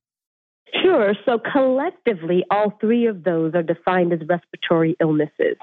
[0.87, 1.13] Sure.
[1.25, 5.57] So collectively, all three of those are defined as respiratory illnesses.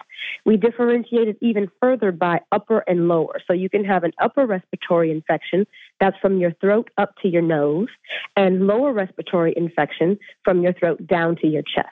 [0.45, 3.41] We differentiate it even further by upper and lower.
[3.47, 5.67] So you can have an upper respiratory infection,
[5.99, 7.89] that's from your throat up to your nose,
[8.37, 11.89] and lower respiratory infection from your throat down to your chest.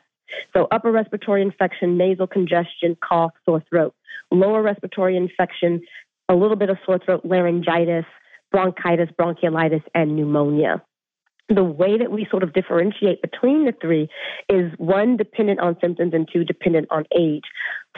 [0.54, 3.94] So upper respiratory infection, nasal congestion, cough, sore throat.
[4.30, 5.80] Lower respiratory infection,
[6.28, 8.04] a little bit of sore throat, laryngitis,
[8.50, 10.82] bronchitis, bronchiolitis, and pneumonia
[11.54, 14.08] the way that we sort of differentiate between the three
[14.48, 17.44] is one dependent on symptoms and two dependent on age.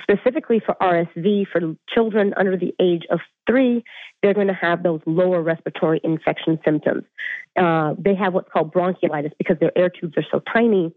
[0.03, 1.61] Specifically for RSV, for
[1.93, 3.85] children under the age of three,
[4.23, 7.05] they're going to have those lower respiratory infection symptoms.
[7.57, 10.93] Uh, they have what's called bronchiolitis because their air tubes are so tiny.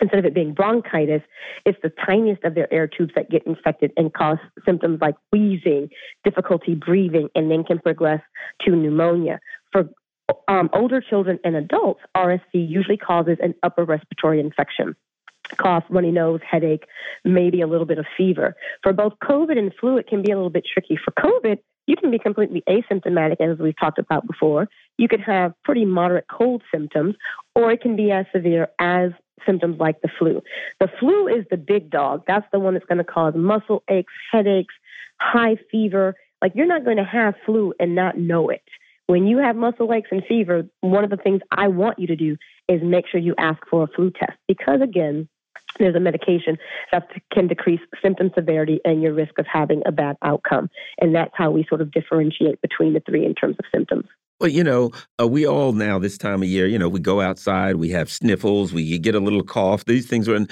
[0.00, 1.20] Instead of it being bronchitis,
[1.66, 5.90] it's the tiniest of their air tubes that get infected and cause symptoms like wheezing,
[6.24, 8.22] difficulty breathing, and then can progress
[8.62, 9.40] to pneumonia.
[9.72, 9.90] For
[10.48, 14.96] um, older children and adults, RSV usually causes an upper respiratory infection.
[15.56, 16.84] Cough, runny nose, headache,
[17.24, 18.54] maybe a little bit of fever.
[18.82, 20.96] For both COVID and flu, it can be a little bit tricky.
[20.96, 24.68] For COVID, you can be completely asymptomatic, as we've talked about before.
[24.96, 27.16] You could have pretty moderate cold symptoms,
[27.56, 29.10] or it can be as severe as
[29.46, 30.42] symptoms like the flu.
[30.78, 32.24] The flu is the big dog.
[32.26, 34.74] That's the one that's going to cause muscle aches, headaches,
[35.20, 36.14] high fever.
[36.42, 38.62] Like you're not going to have flu and not know it.
[39.10, 42.14] When you have muscle aches and fever, one of the things I want you to
[42.14, 42.36] do
[42.68, 45.28] is make sure you ask for a flu test because, again,
[45.80, 46.56] there's a medication
[46.92, 50.70] that can decrease symptom severity and your risk of having a bad outcome.
[51.00, 54.04] And that's how we sort of differentiate between the three in terms of symptoms.
[54.38, 57.20] Well, you know, uh, we all now this time of year, you know, we go
[57.20, 59.86] outside, we have sniffles, we get a little cough.
[59.86, 60.46] These things are,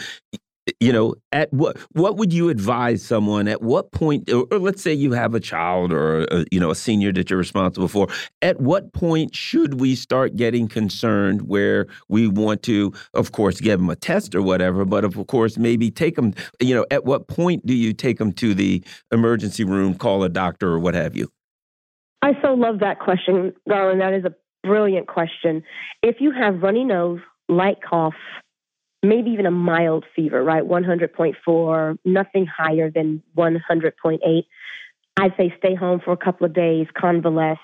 [0.80, 4.82] you know at what what would you advise someone at what point or, or let's
[4.82, 8.08] say you have a child or a, you know a senior that you're responsible for
[8.42, 13.78] at what point should we start getting concerned where we want to of course give
[13.80, 17.28] them a test or whatever but of course maybe take them you know at what
[17.28, 21.16] point do you take them to the emergency room call a doctor or what have
[21.16, 21.30] you
[22.22, 24.00] I so love that question, Garland.
[24.00, 24.34] That is a
[24.66, 25.62] brilliant question.
[26.02, 28.14] If you have runny nose, light cough,
[29.02, 30.62] maybe even a mild fever, right?
[30.62, 34.44] 100.4, nothing higher than 100.8.
[35.16, 37.58] I'd say stay home for a couple of days, convalesce,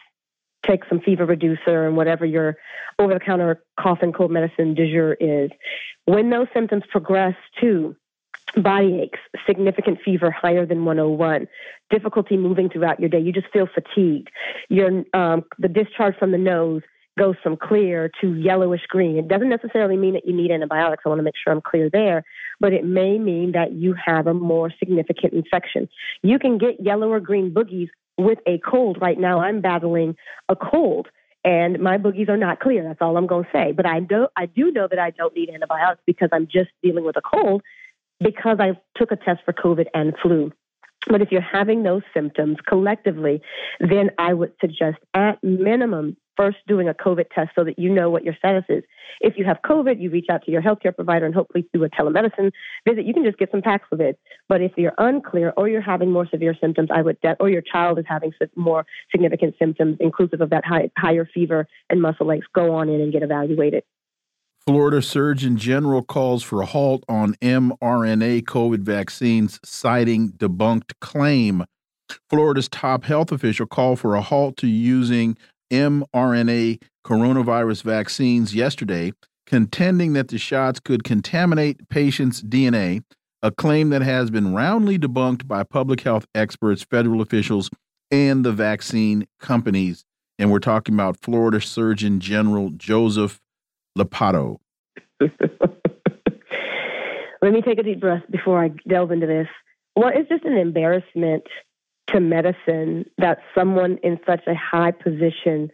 [0.66, 2.56] take some fever reducer and whatever your
[2.98, 5.50] over the counter cough and cold medicine du jour is.
[6.06, 7.96] When those symptoms progress to
[8.56, 11.48] body aches, significant fever higher than 101,
[11.90, 14.30] difficulty moving throughout your day, you just feel fatigued,
[14.68, 16.82] your um, the discharge from the nose
[17.18, 19.16] goes from clear to yellowish green.
[19.16, 21.02] It doesn't necessarily mean that you need antibiotics.
[21.04, 22.24] I want to make sure I'm clear there,
[22.60, 25.88] but it may mean that you have a more significant infection.
[26.22, 27.88] You can get yellow or green boogies
[28.18, 28.98] with a cold.
[29.00, 30.16] Right now, I'm battling
[30.48, 31.08] a cold.
[31.44, 32.82] And my boogies are not clear.
[32.82, 33.72] That's all I'm going to say.
[33.72, 37.04] But I do, I do know that I don't need antibiotics because I'm just dealing
[37.04, 37.62] with a cold
[38.18, 40.52] because I took a test for COVID and flu.
[41.06, 43.42] But if you're having those symptoms collectively,
[43.78, 48.10] then I would suggest at minimum first doing a COVID test so that you know
[48.10, 48.84] what your status is.
[49.20, 51.90] If you have COVID, you reach out to your healthcare provider and hopefully through a
[51.90, 52.50] telemedicine
[52.88, 54.14] visit, you can just get some Paxlovid.
[54.48, 57.98] But if you're unclear or you're having more severe symptoms, I would, or your child
[57.98, 62.74] is having more significant symptoms, inclusive of that high, higher fever and muscle aches, go
[62.74, 63.84] on in and get evaluated.
[64.66, 71.64] Florida Surgeon General calls for a halt on mRNA COVID vaccines, citing debunked claim.
[72.30, 75.36] Florida's top health official called for a halt to using
[75.74, 79.12] mRNA coronavirus vaccines yesterday,
[79.46, 83.02] contending that the shots could contaminate patients' DNA,
[83.42, 87.68] a claim that has been roundly debunked by public health experts, federal officials,
[88.10, 90.04] and the vaccine companies.
[90.38, 93.40] And we're talking about Florida Surgeon General Joseph
[93.98, 94.58] Ladapo.
[95.20, 95.30] Let
[97.52, 99.48] me take a deep breath before I delve into this.
[99.96, 101.44] Well, it's just an embarrassment
[102.14, 105.70] to medicine that someone in such a high position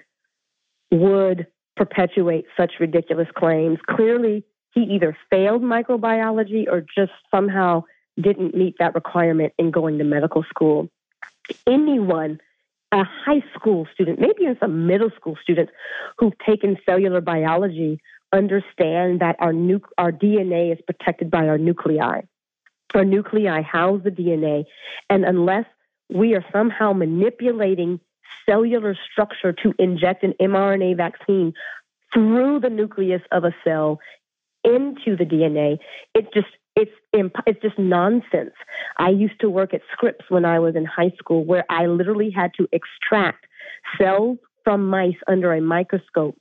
[0.90, 3.78] would perpetuate such ridiculous claims.
[3.88, 7.84] Clearly, he either failed microbiology or just somehow
[8.20, 10.88] didn't meet that requirement in going to medical school.
[11.66, 12.40] Anyone,
[12.92, 15.72] a high school student, maybe even some middle school students
[16.18, 18.00] who've taken cellular biology
[18.32, 22.22] understand that our, nu- our DNA is protected by our nuclei.
[22.94, 24.64] Our nuclei house the DNA,
[25.08, 25.64] and unless
[26.12, 28.00] we are somehow manipulating
[28.48, 31.52] cellular structure to inject an mRNA vaccine
[32.12, 34.00] through the nucleus of a cell
[34.64, 35.78] into the DNA,
[36.14, 36.90] it's just it's
[37.46, 38.54] it's just nonsense.
[38.98, 42.30] I used to work at Scripps when I was in high school, where I literally
[42.30, 43.46] had to extract
[43.98, 46.36] cells from mice under a microscope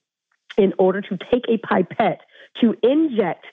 [0.58, 2.22] in order to take a pipette
[2.62, 3.46] to inject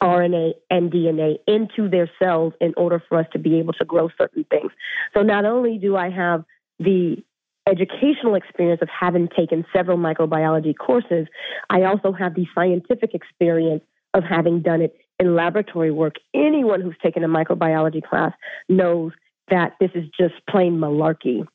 [0.00, 4.08] RNA and DNA into their cells in order for us to be able to grow
[4.16, 4.72] certain things.
[5.14, 6.44] So not only do I have
[6.78, 7.22] the
[7.68, 11.26] educational experience of having taken several microbiology courses,
[11.70, 13.84] I also have the scientific experience
[14.14, 16.16] of having done it in laboratory work.
[16.34, 18.32] Anyone who's taken a microbiology class
[18.68, 19.12] knows
[19.48, 21.46] that this is just plain malarkey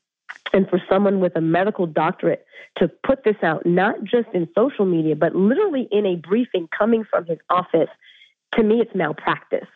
[0.52, 2.44] and for someone with a medical doctorate
[2.78, 7.04] to put this out, not just in social media, but literally in a briefing coming
[7.04, 7.88] from his office,
[8.54, 9.68] to me, it's malpractice.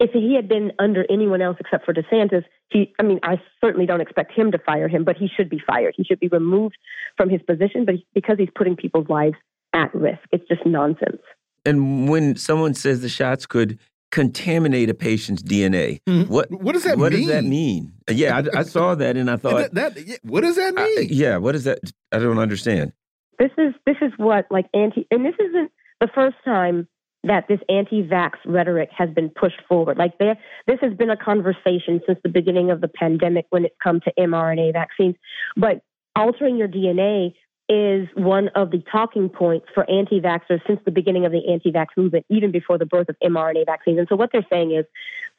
[0.00, 3.86] If he had been under anyone else except for DeSantis, he, I mean, I certainly
[3.86, 5.94] don't expect him to fire him, but he should be fired.
[5.96, 6.76] He should be removed
[7.16, 9.36] from his position, but because he's putting people's lives
[9.72, 11.22] at risk, it's just nonsense.
[11.64, 13.78] And when someone says the shots could
[14.14, 15.98] contaminate a patient's DNA.
[16.08, 16.32] Mm-hmm.
[16.32, 17.00] What what does that mean?
[17.00, 17.26] what mean?
[17.26, 17.92] does that mean?
[18.08, 20.98] Yeah, I, I saw that and I thought that, that, what does that mean?
[20.98, 21.80] I, yeah, what does that?
[22.12, 22.92] I don't understand.
[23.40, 26.86] This is this is what like anti, and this isn't the first time
[27.24, 29.96] that this anti-vax rhetoric has been pushed forward.
[29.98, 30.36] Like there,
[30.66, 34.12] this has been a conversation since the beginning of the pandemic when it's come to
[34.18, 35.16] mRNA vaccines.
[35.56, 35.82] But
[36.14, 37.34] altering your DNA
[37.68, 41.72] is one of the talking points for anti vaxxers since the beginning of the anti
[41.72, 43.98] vax movement, even before the birth of mRNA vaccines.
[43.98, 44.84] And so what they're saying is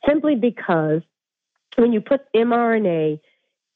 [0.08, 1.02] simply because
[1.76, 3.20] when you put mRNA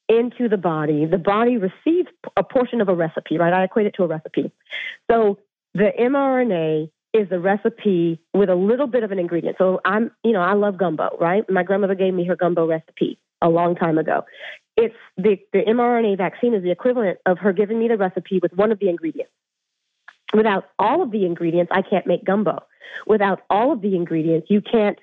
[0.08, 3.54] into the body, the body receives a portion of a recipe, right?
[3.54, 4.52] I equate it to a recipe.
[5.10, 5.38] So
[5.76, 9.58] the mRNA is the recipe with a little bit of an ingredient.
[9.58, 11.44] So I'm, you know, I love gumbo, right?
[11.50, 14.26] My grandmother gave me her gumbo recipe a long time ago.
[14.78, 18.54] It's the, the mRNA vaccine is the equivalent of her giving me the recipe with
[18.54, 19.32] one of the ingredients.
[20.34, 22.60] Without all of the ingredients, I can't make gumbo.
[23.08, 24.98] Without all of the ingredients, you can't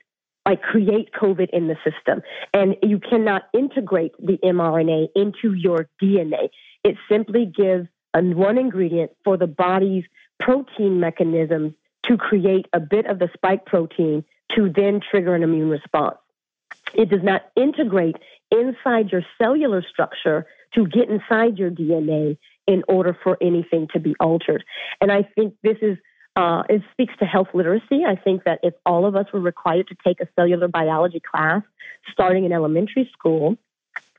[0.47, 2.23] like create COVID in the system.
[2.55, 6.51] And you cannot integrate the mRNA into your DNA.
[6.85, 10.05] It simply gives one ingredient for the body's
[10.41, 11.75] protein mechanisms
[12.09, 14.25] to create a bit of the spike protein
[14.55, 16.17] to then trigger an immune response.
[16.95, 18.17] It does not integrate
[18.51, 24.15] inside your cellular structure to get inside your DNA in order for anything to be
[24.21, 24.65] altered.
[25.01, 25.99] And I think this is
[26.37, 28.05] uh, it speaks to health literacy.
[28.07, 31.63] I think that if all of us were required to take a cellular biology class
[32.13, 33.57] starting in elementary school,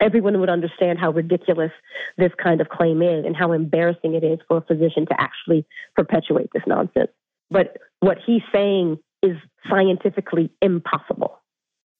[0.01, 1.72] everyone would understand how ridiculous
[2.18, 5.64] this kind of claim is and how embarrassing it is for a physician to actually
[5.95, 7.11] perpetuate this nonsense.
[7.49, 9.38] But what he's saying is
[9.69, 11.40] scientifically impossible.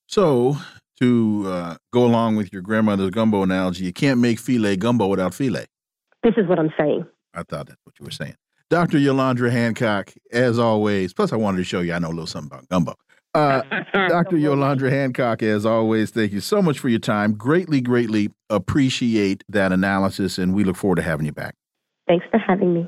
[0.07, 0.57] So,
[0.99, 5.34] to uh, go along with your grandmother's gumbo analogy, you can't make filet gumbo without
[5.34, 5.65] filet.
[6.24, 7.06] This is what I'm saying.
[7.34, 8.36] I thought that's what you were saying.
[8.69, 8.98] Dr.
[8.98, 11.14] Yolandra Hancock, as always.
[11.14, 12.95] Plus, I wanted to show you I know a little something about gumbo.
[13.34, 13.61] Uh,
[13.94, 14.36] Dr.
[14.38, 17.34] Yolandra Hancock, as always, thank you so much for your time.
[17.34, 21.53] Greatly, greatly appreciate that analysis, and we look forward to having you back.
[22.07, 22.88] Thanks for having me.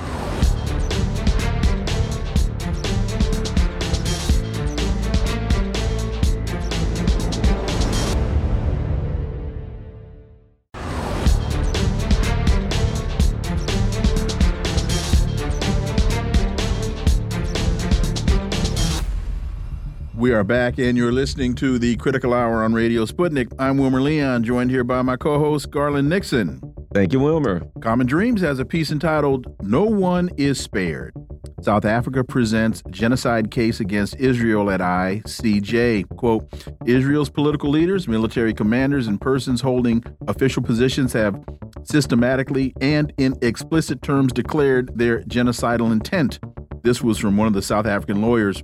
[20.41, 23.53] Are back, and you're listening to the Critical Hour on Radio Sputnik.
[23.59, 26.59] I'm Wilmer Leon, joined here by my co host, Garland Nixon.
[26.95, 27.61] Thank you, Wilmer.
[27.79, 31.13] Common Dreams has a piece entitled No One is Spared.
[31.61, 36.09] South Africa presents genocide case against Israel at ICJ.
[36.17, 36.51] Quote
[36.87, 41.39] Israel's political leaders, military commanders, and persons holding official positions have
[41.83, 46.39] systematically and in explicit terms declared their genocidal intent.
[46.81, 48.63] This was from one of the South African lawyers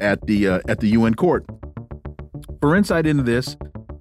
[0.00, 1.44] at the uh, at the UN court.
[2.60, 3.56] For insight into this,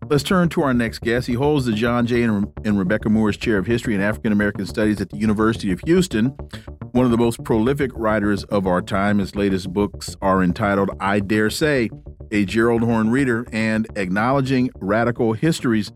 [0.09, 1.27] let's turn to our next guest.
[1.27, 2.23] He holds the John J.
[2.23, 5.81] and, and Rebecca Moores Chair of History and African American Studies at the University of
[5.81, 6.27] Houston.
[6.91, 9.19] One of the most prolific writers of our time.
[9.19, 11.89] His latest books are entitled "I Dare Say,"
[12.31, 15.91] a Gerald Horne reader, and "Acknowledging Radical Histories."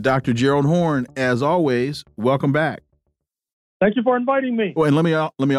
[0.00, 0.32] Dr.
[0.32, 2.82] Gerald Horne, as always, welcome back.
[3.80, 4.72] Thank you for inviting me.
[4.74, 5.56] Well, and let me let me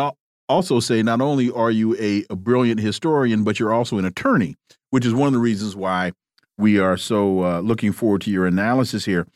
[0.49, 4.55] also say not only are you a, a, brilliant historian, but you're also an attorney,
[4.89, 6.11] which is one of the reasons why
[6.57, 9.27] we are so uh, looking forward to your analysis here.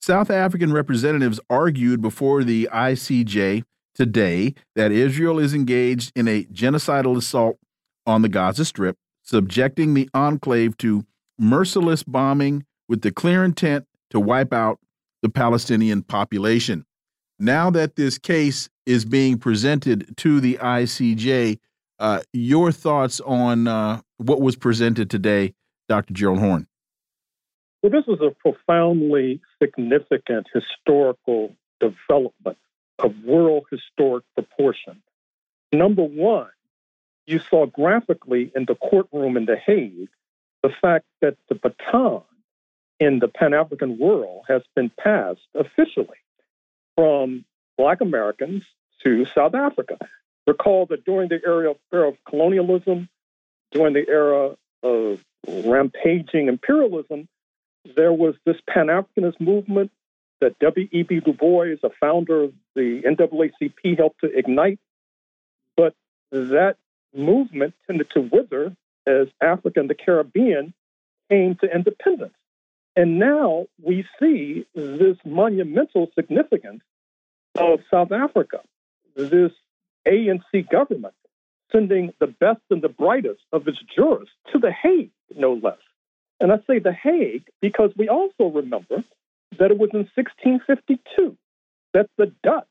[0.00, 3.64] South African representatives argued before the ICJ
[3.94, 7.58] today that Israel is engaged in a genocidal assault
[8.06, 11.04] on the Gaza Strip, subjecting the enclave to
[11.38, 14.78] merciless bombing with the clear intent to wipe out
[15.22, 16.84] the Palestinian population.
[17.38, 21.58] Now that this case is being presented to the ICJ.
[21.98, 25.54] Uh, your thoughts on uh, what was presented today,
[25.88, 26.14] Dr.
[26.14, 26.66] Gerald Horne?
[27.82, 32.58] Well, this is a profoundly significant historical development
[32.98, 35.02] of world historic proportion.
[35.72, 36.48] Number one,
[37.26, 40.08] you saw graphically in the courtroom in The Hague
[40.62, 42.22] the fact that the baton
[42.98, 46.18] in the Pan African world has been passed officially
[46.96, 47.44] from
[47.76, 48.64] Black Americans
[49.04, 49.98] to South Africa.
[50.46, 53.08] Recall that during the era of, era of colonialism,
[53.72, 57.28] during the era of rampaging imperialism,
[57.96, 59.90] there was this Pan Africanist movement
[60.40, 61.20] that W.E.B.
[61.20, 64.78] Du Bois, a founder of the NAACP, helped to ignite.
[65.76, 65.94] But
[66.30, 66.76] that
[67.14, 70.74] movement tended to wither as Africa and the Caribbean
[71.30, 72.34] came to independence.
[72.94, 76.82] And now we see this monumental significance
[77.54, 78.60] of South Africa,
[79.16, 79.52] this
[80.06, 81.14] ANC government
[81.72, 85.78] sending the best and the brightest of its jurists to The Hague, no less.
[86.40, 89.02] And I say The Hague because we also remember
[89.58, 91.36] that it was in 1652
[91.94, 92.66] that the Dutch,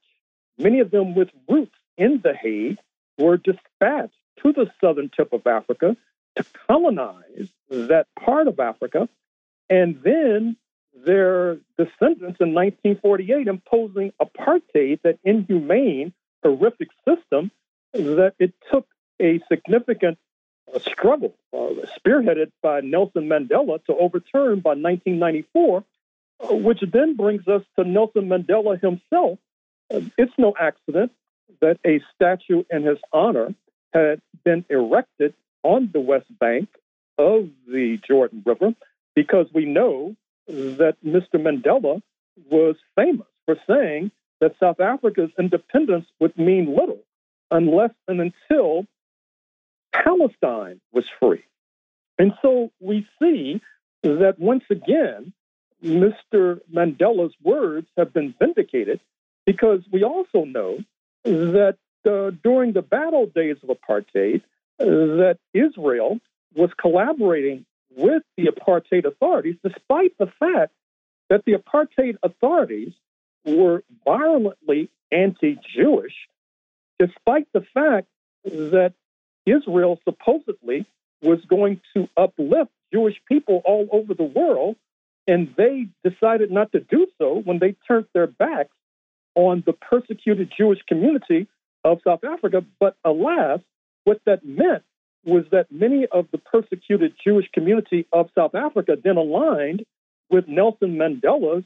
[0.58, 2.78] many of them with roots in The Hague,
[3.18, 4.14] were dispatched
[4.44, 5.96] to the southern tip of Africa
[6.36, 9.10] to colonize that part of Africa.
[9.70, 10.58] And then
[11.06, 16.14] their descendants in 1948 imposing apartheid, that inhumane,
[16.50, 17.52] horrific system,
[17.94, 18.88] that it took
[19.22, 20.18] a significant
[20.74, 25.84] uh, struggle, uh, spearheaded by Nelson Mandela, to overturn by 1994,
[26.40, 29.40] uh, which then brings us to Nelson Mandela himself.
[29.94, 31.12] Uh, it's no accident
[31.62, 33.54] that a statue in his honor
[33.94, 36.70] had been erected on the west bank
[37.18, 38.74] of the Jordan River
[39.16, 40.16] because we know
[40.48, 41.36] that Mr.
[41.36, 42.02] Mandela
[42.50, 44.12] was famous for saying
[44.42, 47.04] that South Africa's independence would mean little
[47.52, 48.86] unless and until
[49.94, 51.44] Palestine was free.
[52.18, 53.62] And so we see
[54.04, 55.34] that once again,
[55.84, 56.60] Mr.
[56.74, 59.00] Mandela's words have been vindicated
[59.46, 60.80] because we also know
[61.24, 64.42] that uh, during the battle days of apartheid,
[64.78, 66.20] that Israel
[66.56, 70.74] was collaborating with the apartheid authorities, despite the fact
[71.30, 72.94] that the apartheid authorities
[73.46, 76.14] were violently anti Jewish,
[77.00, 78.08] despite the fact
[78.44, 78.94] that
[79.46, 80.86] Israel supposedly
[81.22, 84.76] was going to uplift Jewish people all over the world,
[85.28, 88.76] and they decided not to do so when they turned their backs
[89.36, 91.48] on the persecuted Jewish community
[91.84, 92.64] of South Africa.
[92.80, 93.60] But alas,
[94.04, 94.84] what that meant
[95.24, 99.84] was that many of the persecuted Jewish community of South Africa then aligned
[100.30, 101.64] with Nelson Mandela's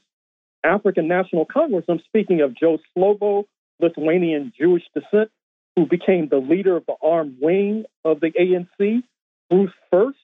[0.64, 1.86] African National Congress.
[1.88, 3.45] I'm speaking of Joe Slovo,
[3.80, 5.31] Lithuanian Jewish descent,
[5.76, 9.03] who became the leader of the armed wing of the ANC.
[9.52, 10.18] Ruth First,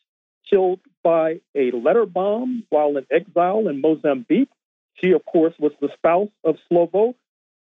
[0.50, 4.50] killed by a letter bomb while in exile in Mozambique.
[4.96, 7.16] She, of course, was the spouse of Slovo,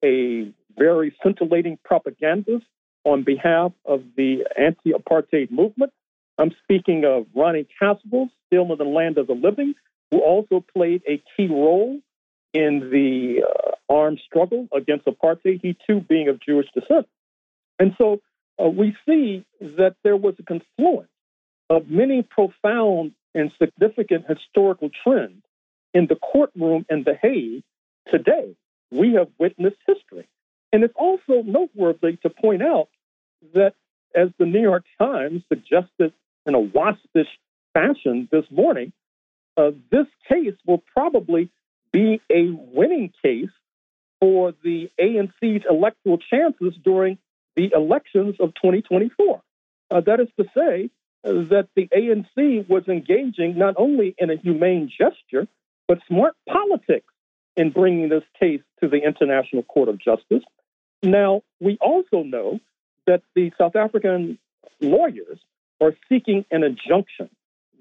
[0.04, 2.66] a very scintillating propagandist
[3.04, 5.92] on behalf of the anti apartheid movement.
[6.38, 9.74] I'm speaking of Ronnie Kasrils, still in the land of the living,
[10.10, 12.00] who also played a key role
[12.64, 17.06] in the uh, armed struggle against apartheid, he too being of Jewish descent.
[17.78, 18.20] And so
[18.62, 21.10] uh, we see that there was a confluence
[21.68, 25.42] of many profound and significant historical trends
[25.92, 27.62] in the courtroom in The Hague
[28.10, 28.56] today.
[28.90, 30.26] We have witnessed history.
[30.72, 32.88] And it's also noteworthy to point out
[33.54, 33.74] that,
[34.14, 36.12] as the New York Times suggested
[36.46, 37.32] in a waspish
[37.74, 38.92] fashion this morning,
[39.58, 41.50] uh, this case will probably
[41.96, 43.48] be a winning case
[44.20, 47.16] for the ANC's electoral chances during
[47.54, 49.40] the elections of 2024.
[49.90, 50.90] Uh, that is to say,
[51.24, 55.48] that the ANC was engaging not only in a humane gesture,
[55.88, 57.12] but smart politics
[57.56, 60.44] in bringing this case to the International Court of Justice.
[61.02, 62.60] Now, we also know
[63.06, 64.38] that the South African
[64.80, 65.40] lawyers
[65.80, 67.30] are seeking an injunction.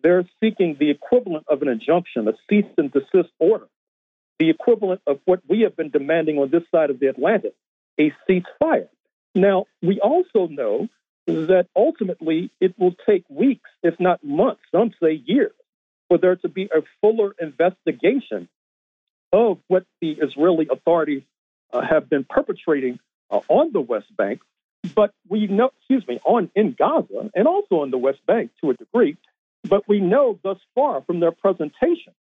[0.01, 3.67] They're seeking the equivalent of an injunction, a cease and desist order,
[4.39, 7.53] the equivalent of what we have been demanding on this side of the Atlantic,
[7.99, 8.89] a ceasefire.
[9.33, 10.87] Now, we also know
[11.27, 15.53] that ultimately it will take weeks, if not months, some say years,
[16.07, 18.47] for there to be a fuller investigation
[19.33, 21.23] of what the Israeli authorities
[21.73, 22.99] uh, have been perpetrating
[23.29, 24.41] uh, on the West Bank.
[24.93, 28.69] But we know, excuse me, on in Gaza and also on the West Bank to
[28.69, 29.17] a degree.
[29.67, 32.13] But we know thus far from their presentation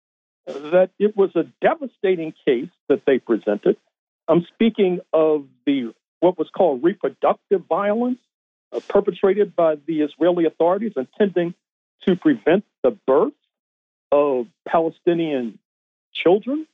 [0.45, 3.78] that it was a devastating case that they presented.
[4.28, 8.20] I'm speaking of the what was called reproductive violence
[8.72, 11.53] uh, perpetrated by the Israeli authorities intending
[12.07, 13.34] to prevent the birth
[14.11, 15.60] of Palestinian
[16.14, 16.65] children.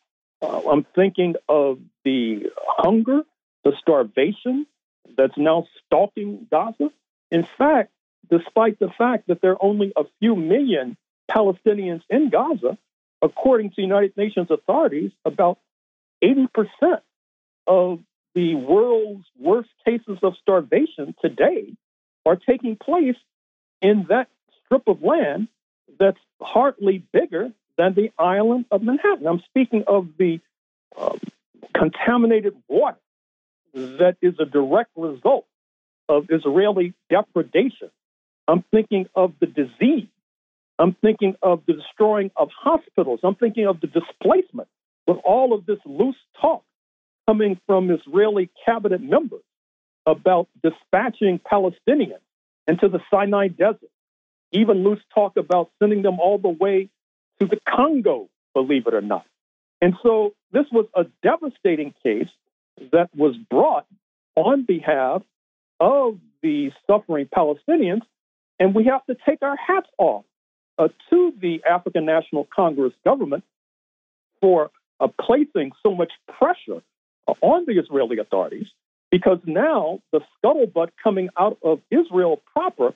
[0.41, 3.22] Uh, I'm thinking of the hunger,
[3.64, 4.66] the starvation
[5.18, 6.91] that's now stalking Gaza.
[7.32, 7.91] In fact,
[8.30, 10.96] despite the fact that there are only a few million
[11.30, 12.78] Palestinians in Gaza,
[13.22, 15.60] according to United Nations authorities, about
[16.24, 16.48] 80%
[17.68, 18.00] of
[18.36, 21.76] the world's worst cases of starvation today
[22.26, 23.16] are taking place
[23.82, 24.28] in that
[24.66, 25.48] strip of land
[26.00, 29.26] that's hardly bigger than the island of Manhattan.
[29.26, 30.40] I'm speaking of the
[30.98, 31.20] um,
[31.76, 33.00] contaminated water
[33.74, 35.46] that is a direct result
[36.08, 37.91] of Israeli depredation.
[38.48, 40.08] I'm thinking of the disease.
[40.80, 43.20] I'm thinking of the destroying of hospitals.
[43.22, 44.70] I'm thinking of the displacement
[45.06, 46.64] with all of this loose talk
[47.28, 49.44] coming from Israeli cabinet members
[50.06, 52.22] about dispatching Palestinians
[52.66, 53.92] into the Sinai Desert.
[54.54, 56.90] Even loose talk about sending them all the way
[57.40, 59.26] to the Congo, believe it or not.
[59.82, 62.30] And so this was a devastating case
[62.94, 63.86] that was brought
[64.36, 65.24] on behalf
[65.80, 68.02] of the suffering Palestinians.
[68.60, 70.26] And we have to take our hats off
[70.88, 73.44] to the African National Congress government
[74.42, 76.82] for uh, placing so much pressure
[77.42, 78.68] on the Israeli authorities
[79.12, 82.94] because now the scuttlebutt coming out of Israel proper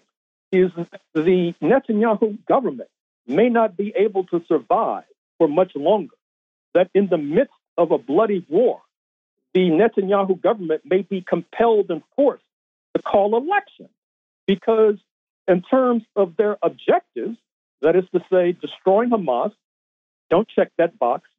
[0.52, 0.72] is
[1.14, 2.90] the Netanyahu government
[3.28, 5.06] may not be able to survive
[5.38, 6.16] for much longer.
[6.74, 8.82] That in the midst of a bloody war,
[9.54, 12.44] the Netanyahu government may be compelled and forced
[12.96, 13.90] to call elections
[14.48, 14.96] because,
[15.48, 17.38] in terms of their objectives,
[17.84, 19.52] that is to say, destroying Hamas,
[20.30, 21.30] don't check that box,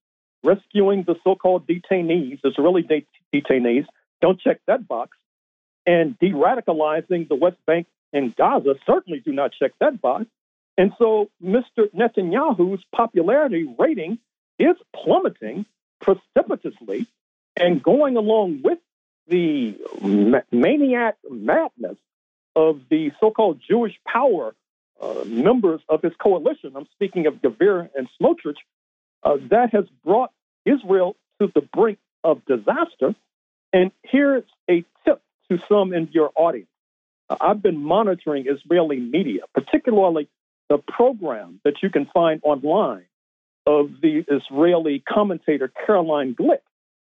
[0.44, 3.86] rescuing the so called detainees, Israeli det- detainees.
[4.20, 5.16] Don't check that box.
[5.86, 10.26] And de radicalizing the West Bank and Gaza certainly do not check that box.
[10.78, 11.90] And so Mr.
[11.94, 14.18] Netanyahu's popularity rating
[14.58, 15.66] is plummeting
[16.00, 17.06] precipitously
[17.56, 18.78] and going along with
[19.28, 19.74] the
[20.52, 21.96] maniac madness
[22.54, 24.54] of the so called Jewish power
[25.00, 26.72] uh, members of his coalition.
[26.76, 28.56] I'm speaking of Gvir and Smotrich.
[29.22, 30.30] Uh, that has brought
[30.64, 33.14] Israel to the brink of disaster.
[33.72, 36.68] And here's a tip to some in your audience.
[37.28, 40.28] Uh, I've been monitoring Israeli media, particularly
[40.68, 43.06] the program that you can find online
[43.66, 46.60] of the Israeli commentator Caroline Glick.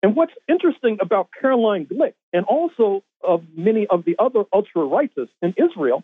[0.04, 5.30] And what's interesting about Caroline Glick and also of many of the other ultra rightists
[5.41, 6.04] in Israel,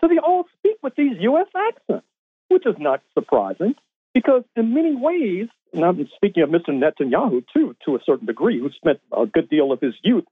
[0.00, 1.46] so they all speak with these U.S.
[1.56, 2.06] accents,
[2.48, 3.74] which is not surprising
[4.14, 6.70] because in many ways, and I'm speaking of Mr.
[6.70, 10.24] Netanyahu too, to a certain degree, who spent a good deal of his youth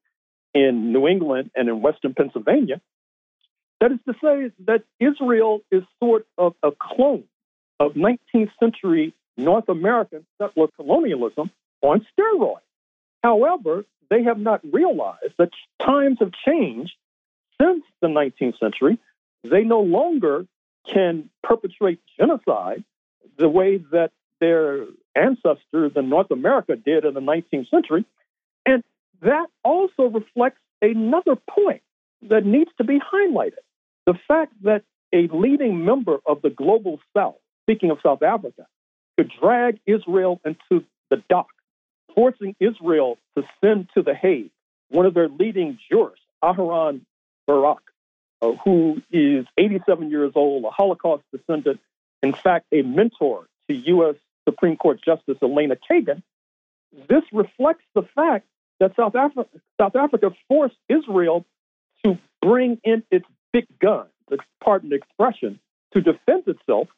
[0.54, 2.80] in New England and in Western Pennsylvania.
[3.80, 7.24] That is to say that Israel is sort of a clone
[7.78, 12.58] of 19th century North American settler colonialism on steroids.
[13.22, 15.50] However, they have not realized that
[15.84, 16.92] times have changed
[17.60, 18.98] since the 19th century.
[19.44, 20.46] They no longer
[20.92, 22.84] can perpetrate genocide
[23.38, 24.10] the way that
[24.40, 28.04] their ancestors in North America did in the 19th century.
[28.64, 28.82] And
[29.22, 31.82] that also reflects another point
[32.28, 33.64] that needs to be highlighted
[34.06, 34.82] the fact that
[35.12, 38.66] a leading member of the global South, speaking of South Africa,
[39.16, 41.48] could drag Israel into the dock,
[42.14, 44.50] forcing Israel to send to The Hague
[44.88, 47.02] one of their leading jurists, Aharon
[47.46, 47.82] Barak,
[48.40, 51.80] uh, who is 87 years old, a Holocaust descendant,
[52.22, 54.16] in fact, a mentor to U.S.
[54.48, 56.22] Supreme Court Justice Elena Kagan.
[57.08, 58.46] This reflects the fact
[58.80, 59.48] that South Africa,
[59.80, 61.44] South Africa forced Israel
[62.04, 64.08] to bring in its big guns,
[64.62, 65.58] pardon the expression,
[65.92, 66.88] to defend itself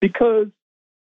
[0.00, 0.48] because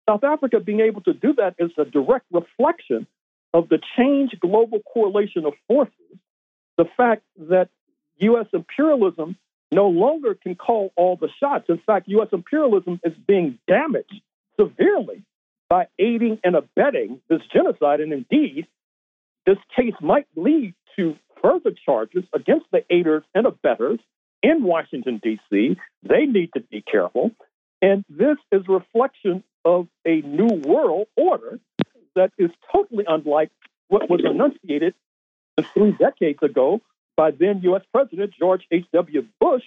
[0.07, 3.07] South Africa being able to do that is a direct reflection
[3.53, 6.17] of the changed global correlation of forces,
[6.77, 7.69] the fact that
[8.17, 8.47] U.S.
[8.53, 9.37] imperialism
[9.71, 11.65] no longer can call all the shots.
[11.69, 12.29] In fact, U.S.
[12.31, 14.21] imperialism is being damaged
[14.59, 15.23] severely
[15.69, 17.99] by aiding and abetting this genocide.
[17.99, 18.67] And indeed,
[19.45, 23.99] this case might lead to further charges against the aiders and abettors
[24.41, 25.77] in Washington, D.C.
[26.03, 27.31] They need to be careful.
[27.81, 31.59] And this is a reflection of a new world order
[32.15, 33.51] that is totally unlike
[33.87, 34.93] what was enunciated
[35.73, 36.81] three decades ago
[37.15, 37.83] by then U.S.
[37.93, 39.25] President George H.W.
[39.39, 39.63] Bush.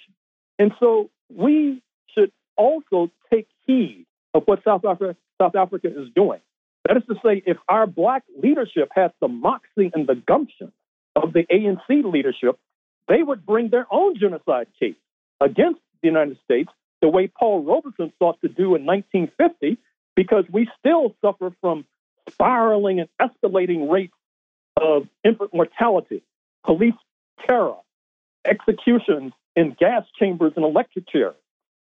[0.57, 1.81] And so we
[2.13, 6.39] should also take heed of what South Africa, South Africa is doing.
[6.87, 10.71] That is to say, if our black leadership had the moxie and the gumption
[11.15, 12.57] of the ANC leadership,
[13.07, 14.95] they would bring their own genocide case
[15.41, 16.69] against the United States
[17.01, 19.77] the way Paul Robeson sought to do in 1950,
[20.15, 21.85] because we still suffer from
[22.29, 24.13] spiraling and escalating rates
[24.79, 26.21] of infant mortality,
[26.65, 26.93] police
[27.47, 27.75] terror,
[28.45, 31.35] executions in gas chambers and electric chairs.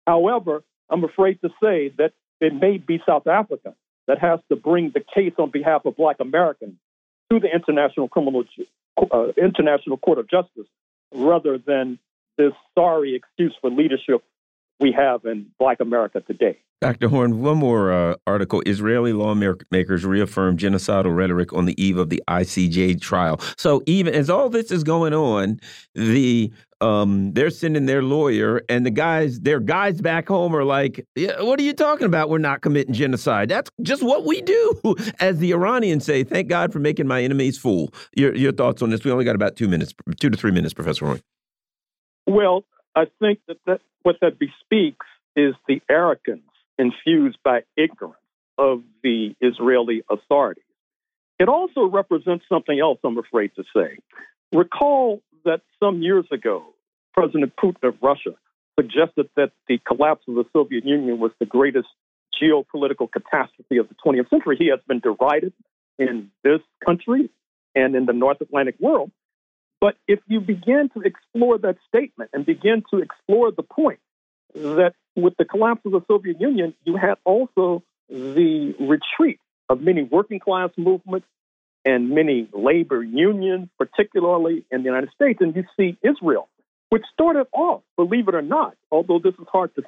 [0.07, 3.75] However, I'm afraid to say that it may be South Africa
[4.07, 6.77] that has to bring the case on behalf of Black Americans
[7.31, 8.45] to the International Criminal
[8.99, 10.67] uh, International Court of Justice
[11.15, 11.99] rather than
[12.37, 14.23] this sorry excuse for leadership
[14.79, 16.59] we have in Black America today.
[16.81, 17.09] Dr.
[17.09, 18.63] Horne, one more uh, article.
[18.65, 23.39] Israeli lawmakers reaffirm genocidal rhetoric on the eve of the ICJ trial.
[23.59, 25.61] So even as all this is going on,
[25.95, 26.51] the
[26.81, 31.43] um, they're sending their lawyer, and the guys, their guys back home are like, yeah,
[31.43, 32.31] "What are you talking about?
[32.31, 33.51] We're not committing genocide.
[33.51, 37.59] That's just what we do." As the Iranians say, "Thank God for making my enemies
[37.59, 39.05] fool." Your your thoughts on this?
[39.05, 41.21] We only got about two minutes, two to three minutes, Professor Horne.
[42.27, 42.65] Well,
[42.97, 45.05] I think that, that what that bespeaks
[45.37, 46.50] is the arrogance
[46.81, 48.17] infused by ignorance
[48.57, 50.65] of the Israeli authorities.
[51.39, 53.99] It also represents something else, I'm afraid to say.
[54.53, 56.65] Recall that some years ago,
[57.15, 58.31] President Putin of Russia
[58.79, 61.89] suggested that the collapse of the Soviet Union was the greatest
[62.43, 64.57] geopolitical catastrophe of the 20th century.
[64.59, 65.53] He has been derided
[65.99, 67.31] in this country
[67.75, 69.11] and in the North Atlantic world.
[69.81, 74.01] But if you begin to explore that statement and begin to explore the point
[74.55, 80.03] that with the collapse of the Soviet Union, you had also the retreat of many
[80.03, 81.27] working class movements
[81.85, 85.39] and many labor unions, particularly in the United States.
[85.41, 86.49] And you see Israel,
[86.91, 89.83] which started off, believe it or not, although this is hard to,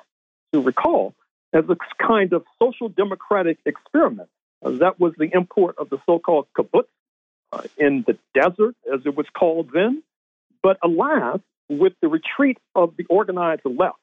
[0.52, 1.14] to recall,
[1.52, 4.28] as a kind of social democratic experiment.
[4.64, 6.86] Uh, that was the import of the so called kibbutz
[7.52, 10.02] uh, in the desert, as it was called then.
[10.62, 13.98] But alas, with the retreat of the organized left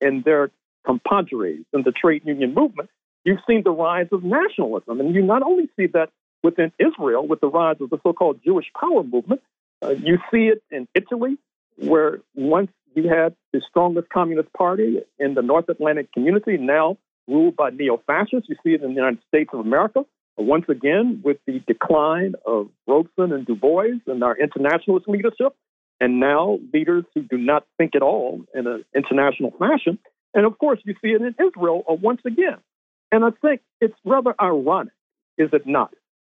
[0.00, 0.50] and their
[0.84, 2.90] compadres in the trade union movement,
[3.24, 5.00] you've seen the rise of nationalism.
[5.00, 6.10] And you not only see that
[6.42, 9.42] within Israel with the rise of the so called Jewish power movement,
[9.82, 11.36] uh, you see it in Italy,
[11.76, 16.96] where once you had the strongest communist party in the North Atlantic community, now
[17.28, 18.48] ruled by neo fascists.
[18.48, 20.04] You see it in the United States of America.
[20.38, 25.54] Once again, with the decline of Robeson and Du Bois and our internationalist leadership,
[26.00, 29.98] and now leaders who do not think at all in an international fashion.
[30.34, 32.58] And of course, you see it in Israel uh, once again.
[33.10, 34.92] And I think it's rather ironic,
[35.38, 35.94] is it not,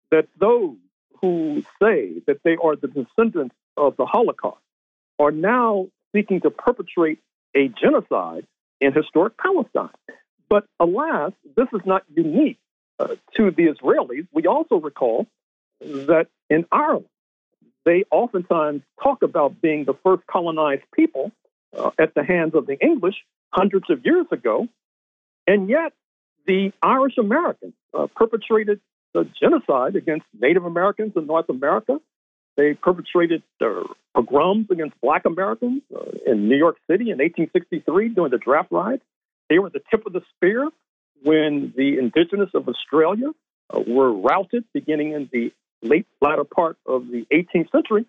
[0.09, 0.75] that those
[1.21, 4.61] who say that they are the descendants of the Holocaust
[5.19, 7.19] are now seeking to perpetrate
[7.55, 8.47] a genocide
[8.79, 9.89] in historic Palestine.
[10.49, 12.57] But alas, this is not unique
[12.99, 14.27] uh, to the Israelis.
[14.33, 15.27] We also recall
[15.79, 17.05] that in Ireland,
[17.85, 21.31] they oftentimes talk about being the first colonized people
[21.77, 23.15] uh, at the hands of the English
[23.51, 24.67] hundreds of years ago.
[25.47, 25.93] And yet,
[26.45, 28.79] the Irish Americans uh, perpetrated
[29.13, 31.99] the genocide against Native Americans in North America.
[32.57, 33.43] They perpetrated
[34.13, 39.03] pogroms against Black Americans uh, in New York City in 1863 during the draft riots.
[39.49, 40.69] They were at the tip of the spear
[41.23, 43.31] when the indigenous of Australia
[43.69, 45.51] uh, were routed beginning in the
[45.81, 48.05] late latter part of the 18th century.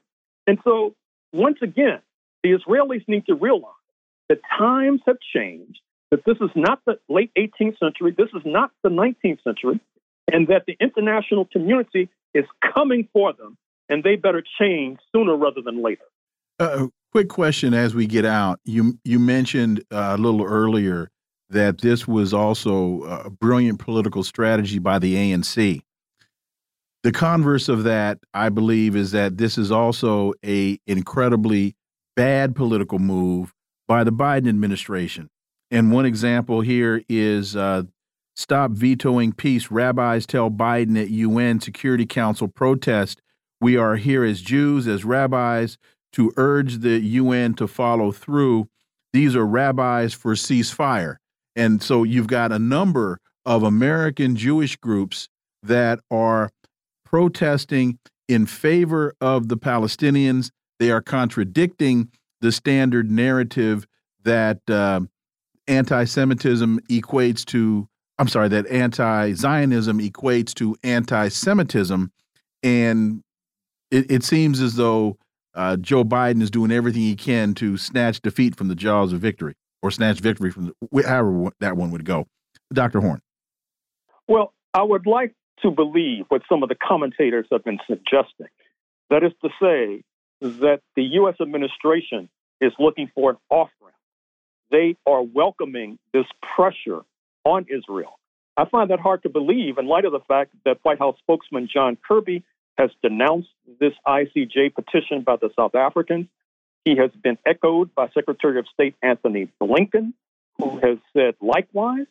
[0.47, 0.95] And so,
[1.33, 2.01] once again,
[2.43, 3.73] the Israelis need to realize
[4.29, 5.81] that times have changed,
[6.11, 9.81] that this is not the late 18th century, this is not the 19th century,
[10.33, 12.45] and that the international community is
[12.75, 13.57] coming for them,
[13.89, 16.05] and they better change sooner rather than later.
[16.59, 18.61] Uh, quick question as we get out.
[18.65, 21.11] You you mentioned uh, a little earlier
[21.51, 25.83] that this was also a brilliant political strategy by the ANC.
[27.03, 31.75] The converse of that, I believe, is that this is also a incredibly
[32.15, 33.53] bad political move
[33.89, 35.29] by the Biden administration.
[35.71, 37.85] And one example here is uh,
[38.37, 39.71] stop vetoing peace.
[39.71, 43.21] Rabbis tell Biden at UN Security Council protest.
[43.61, 45.79] We are here as Jews, as rabbis,
[46.13, 48.69] to urge the UN to follow through.
[49.13, 51.17] These are rabbis for ceasefire.
[51.57, 55.29] And so you've got a number of American Jewish groups
[55.63, 56.51] that are
[57.13, 60.51] protesting in favor of the Palestinians.
[60.79, 62.11] They are contradicting
[62.41, 63.87] the standard narrative
[64.25, 65.01] that uh,
[65.69, 72.11] anti Semitism equates to, I'm sorry, that anti Zionism equates to anti Semitism.
[72.63, 73.23] And
[73.91, 75.19] it, it, seems as though
[75.55, 79.21] uh, Joe Biden is doing everything he can to snatch defeat from the jaws of
[79.21, 82.27] victory or snatch victory from the, however that one would go.
[82.73, 83.01] Dr.
[83.01, 83.21] Horne.
[84.29, 88.49] Well, I would like to believe what some of the commentators have been suggesting.
[89.11, 90.03] That is to say,
[90.43, 91.37] that the U.S.
[91.41, 92.29] administration
[92.61, 93.95] is looking for an off ramp.
[94.71, 96.27] They are welcoming this
[96.57, 97.03] pressure
[97.45, 98.19] on Israel.
[98.57, 101.69] I find that hard to believe in light of the fact that White House spokesman
[101.73, 102.43] John Kirby
[102.77, 103.51] has denounced
[103.81, 106.27] this ICJ petition by the South Africans.
[106.85, 110.13] He has been echoed by Secretary of State Antony Blinken,
[110.59, 112.07] who has said likewise.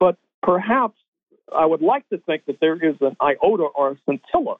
[0.00, 0.98] But perhaps
[1.54, 4.56] I would like to think that there is an iota or a scintilla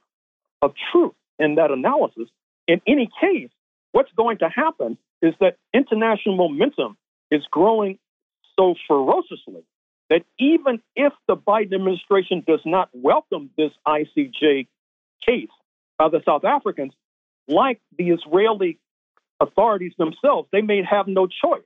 [0.62, 2.28] of truth in that analysis.
[2.66, 3.50] In any case,
[3.92, 6.96] what's going to happen is that international momentum
[7.30, 7.98] is growing
[8.58, 9.64] so ferociously
[10.10, 14.66] that even if the Biden administration does not welcome this ICJ
[15.26, 15.48] case
[15.98, 16.92] by the South Africans,
[17.48, 18.78] like the Israeli
[19.40, 21.64] authorities themselves, they may have no choice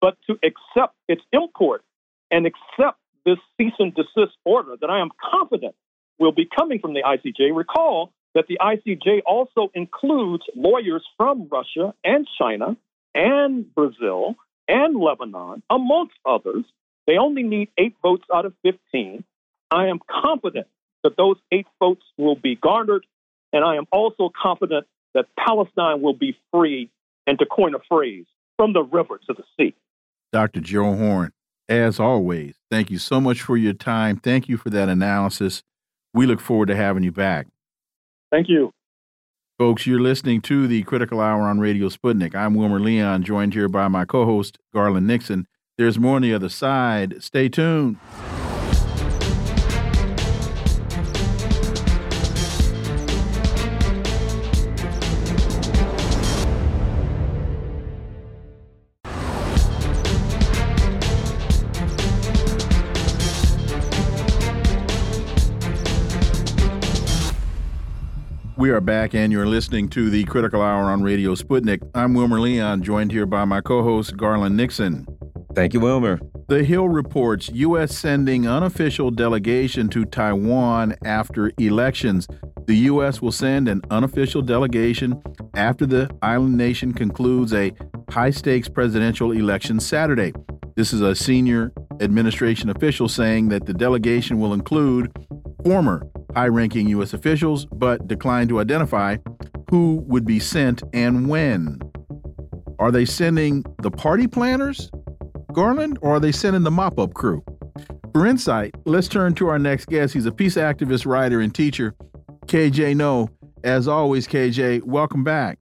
[0.00, 1.82] but to accept its import
[2.30, 2.98] and accept
[3.28, 5.74] this cease and desist order that I am confident
[6.18, 7.54] will be coming from the ICJ.
[7.54, 12.76] Recall that the ICJ also includes lawyers from Russia and China
[13.14, 14.36] and Brazil
[14.66, 16.64] and Lebanon, amongst others.
[17.06, 19.24] They only need eight votes out of 15.
[19.70, 20.66] I am confident
[21.04, 23.06] that those eight votes will be garnered,
[23.52, 26.90] and I am also confident that Palestine will be free,
[27.26, 28.26] and to coin a phrase,
[28.56, 29.74] from the river to the sea.
[30.32, 30.60] Dr.
[30.60, 31.32] Joe Horne,
[31.68, 34.16] as always, thank you so much for your time.
[34.16, 35.62] Thank you for that analysis.
[36.14, 37.46] We look forward to having you back.
[38.30, 38.72] Thank you.
[39.58, 42.34] Folks, you're listening to the Critical Hour on Radio Sputnik.
[42.34, 45.46] I'm Wilmer Leon, joined here by my co host, Garland Nixon.
[45.76, 47.22] There's more on the other side.
[47.22, 47.96] Stay tuned.
[68.68, 71.80] We are back, and you're listening to the Critical Hour on Radio Sputnik.
[71.94, 75.06] I'm Wilmer Leon, joined here by my co host, Garland Nixon.
[75.54, 76.20] Thank you, Wilmer.
[76.48, 77.96] The Hill reports U.S.
[77.96, 82.28] sending unofficial delegation to Taiwan after elections.
[82.66, 83.22] The U.S.
[83.22, 85.18] will send an unofficial delegation
[85.54, 87.72] after the island nation concludes a
[88.10, 90.34] high stakes presidential election Saturday.
[90.76, 91.72] This is a senior
[92.02, 95.10] administration official saying that the delegation will include
[95.64, 97.14] former high ranking U.S.
[97.14, 99.16] officials, but declined to identify
[99.70, 101.80] who would be sent and when.
[102.78, 104.90] Are they sending the party planners,
[105.52, 107.42] Garland, or are they sending the mop up crew?
[108.12, 110.14] For insight, let's turn to our next guest.
[110.14, 111.94] He's a peace activist, writer, and teacher,
[112.46, 113.28] KJ Noh.
[113.64, 115.58] As always, KJ, welcome back.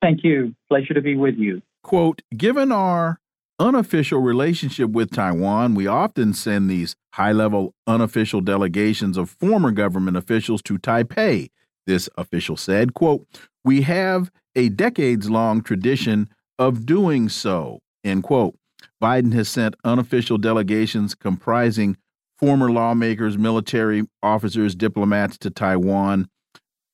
[0.00, 0.54] Thank you.
[0.68, 1.60] Pleasure to be with you.
[1.82, 3.20] Quote Given our
[3.58, 10.16] unofficial relationship with Taiwan, we often send these high level unofficial delegations of former government
[10.16, 11.50] officials to Taipei.
[11.86, 13.26] This official said, quote,
[13.64, 16.28] We have a decades long tradition
[16.58, 18.56] of doing so, end quote.
[19.02, 21.96] Biden has sent unofficial delegations comprising
[22.38, 26.28] former lawmakers, military officers, diplomats to Taiwan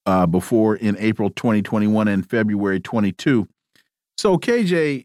[0.06, 3.48] uh, before in April 2021 and February 22.
[4.16, 5.04] So, KJ,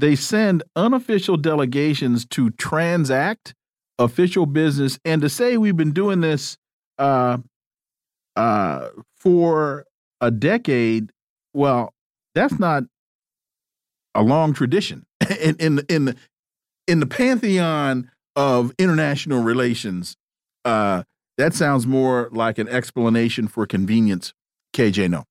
[0.00, 3.54] they send unofficial delegations to transact
[3.98, 6.58] official business and to say we've been doing this
[6.98, 7.38] uh,
[8.36, 9.84] uh, for
[10.20, 11.12] a decade.
[11.54, 11.94] Well,
[12.34, 12.84] that's not
[14.14, 15.06] a long tradition
[15.40, 16.16] in in in the
[16.86, 20.16] in the pantheon of international relations.
[20.64, 21.04] Uh,
[21.38, 24.32] that sounds more like an explanation for convenience.
[24.74, 25.24] KJ, Noh.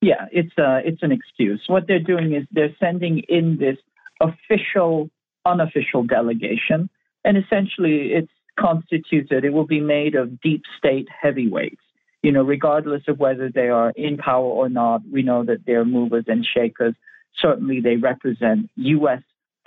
[0.00, 1.62] Yeah, it's a, uh, it's an excuse.
[1.66, 3.76] What they're doing is they're sending in this
[4.20, 5.10] official,
[5.44, 6.88] unofficial delegation,
[7.24, 9.44] and essentially it's constituted.
[9.44, 11.82] It will be made of deep state heavyweights.
[12.22, 15.84] You know, regardless of whether they are in power or not, we know that they're
[15.84, 16.94] movers and shakers.
[17.40, 19.22] Certainly, they represent U.S.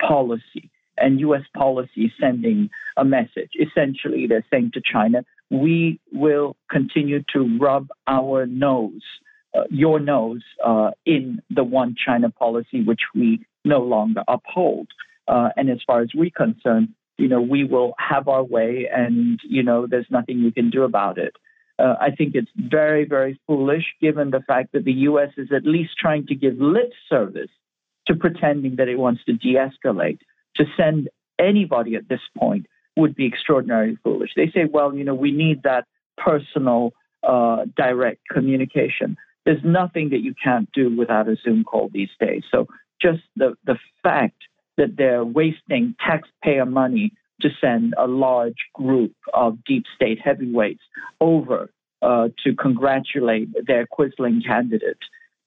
[0.06, 1.42] policy and U.S.
[1.56, 3.52] policy sending a message.
[3.58, 9.02] Essentially, they're saying to China, we will continue to rub our nose,
[9.54, 14.88] uh, your nose, uh, in the one China policy, which we no longer uphold.
[15.28, 16.88] Uh, and as far as we're concerned,
[17.18, 20.82] you know, we will have our way, and you know, there's nothing you can do
[20.82, 21.34] about it.
[21.78, 25.30] Uh, I think it's very, very foolish, given the fact that the U.S.
[25.36, 27.50] is at least trying to give lip service
[28.06, 30.18] to pretending that it wants to de-escalate.
[30.56, 31.08] To send
[31.38, 32.66] anybody at this point
[32.96, 34.30] would be extraordinarily foolish.
[34.36, 35.86] They say, well, you know, we need that
[36.18, 36.92] personal,
[37.22, 39.16] uh, direct communication.
[39.44, 42.42] There's nothing that you can't do without a Zoom call these days.
[42.50, 42.68] So
[43.00, 44.42] just the, the fact
[44.76, 50.82] that they're wasting taxpayer money to send a large group of deep state heavyweights
[51.20, 51.70] over
[52.00, 54.98] uh, to congratulate their quisling candidate,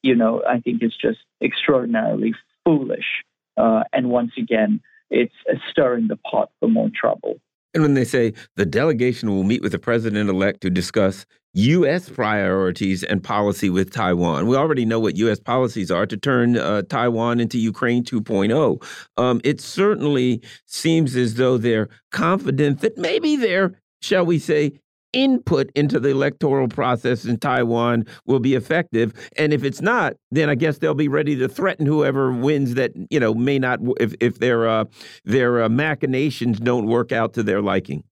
[0.02, 3.24] you know, I think is just extraordinarily foolish.
[3.58, 5.34] Uh, and once again, it's
[5.70, 7.40] stirring the pot for more trouble.
[7.74, 11.26] And when they say the delegation will meet with the president elect to discuss
[11.56, 12.10] U.S.
[12.10, 15.40] priorities and policy with Taiwan, we already know what U.S.
[15.40, 18.84] policies are to turn uh, Taiwan into Ukraine 2.0.
[19.16, 24.74] Um, it certainly seems as though they're confident that maybe they're, shall we say,
[25.14, 29.14] input into the electoral process in Taiwan will be effective.
[29.38, 32.92] And if it's not, then I guess they'll be ready to threaten whoever wins that
[33.10, 34.84] you know may not if if their uh,
[35.24, 38.04] their uh, machinations don't work out to their liking.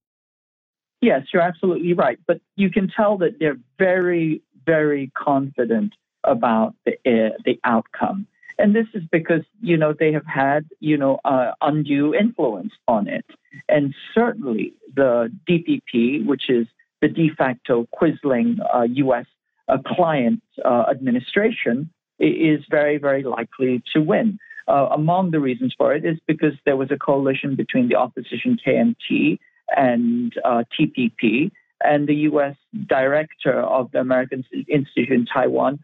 [1.03, 2.17] Yes, you're absolutely right.
[2.25, 5.93] But you can tell that they're very very confident
[6.23, 8.25] about the uh, the outcome.
[8.57, 13.07] And this is because, you know, they have had, you know, uh, undue influence on
[13.09, 13.25] it.
[13.67, 16.67] And certainly the DPP, which is
[17.01, 19.25] the de facto Quisling uh, U.S.
[19.67, 21.89] Uh, client uh, administration
[22.19, 24.37] is very, very likely to win.
[24.67, 28.57] Uh, among the reasons for it is because there was a coalition between the opposition
[28.65, 29.39] KMT
[29.75, 31.51] and uh, TPP,
[31.81, 32.55] and the U.S.
[32.87, 35.79] director of the American Institute in Taiwan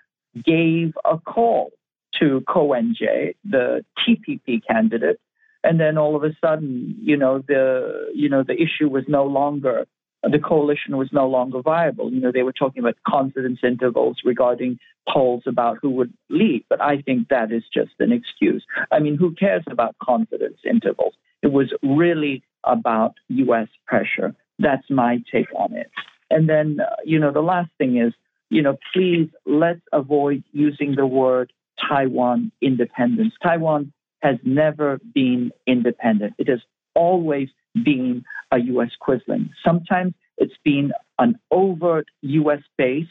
[0.45, 1.71] gave a call
[2.19, 5.19] to Ko Wen-je, the TPP candidate,
[5.63, 9.25] and then all of a sudden, you know, the you know the issue was no
[9.25, 9.85] longer
[10.23, 12.11] the coalition was no longer viable.
[12.11, 16.81] You know, they were talking about confidence intervals regarding polls about who would lead, but
[16.81, 18.63] I think that is just an excuse.
[18.91, 21.13] I mean, who cares about confidence intervals?
[21.41, 23.67] It was really about U.S.
[23.85, 24.35] pressure.
[24.57, 25.89] That's my take on it.
[26.29, 28.13] And then, uh, you know, the last thing is,
[28.49, 31.53] you know, please let's avoid using the word
[31.87, 33.33] Taiwan independence.
[33.41, 36.33] Taiwan has never been independent.
[36.37, 36.59] It has
[36.95, 38.89] always been a U.S.
[39.01, 39.49] Quisling.
[39.65, 42.61] Sometimes it's been an overt U.S.
[42.77, 43.07] base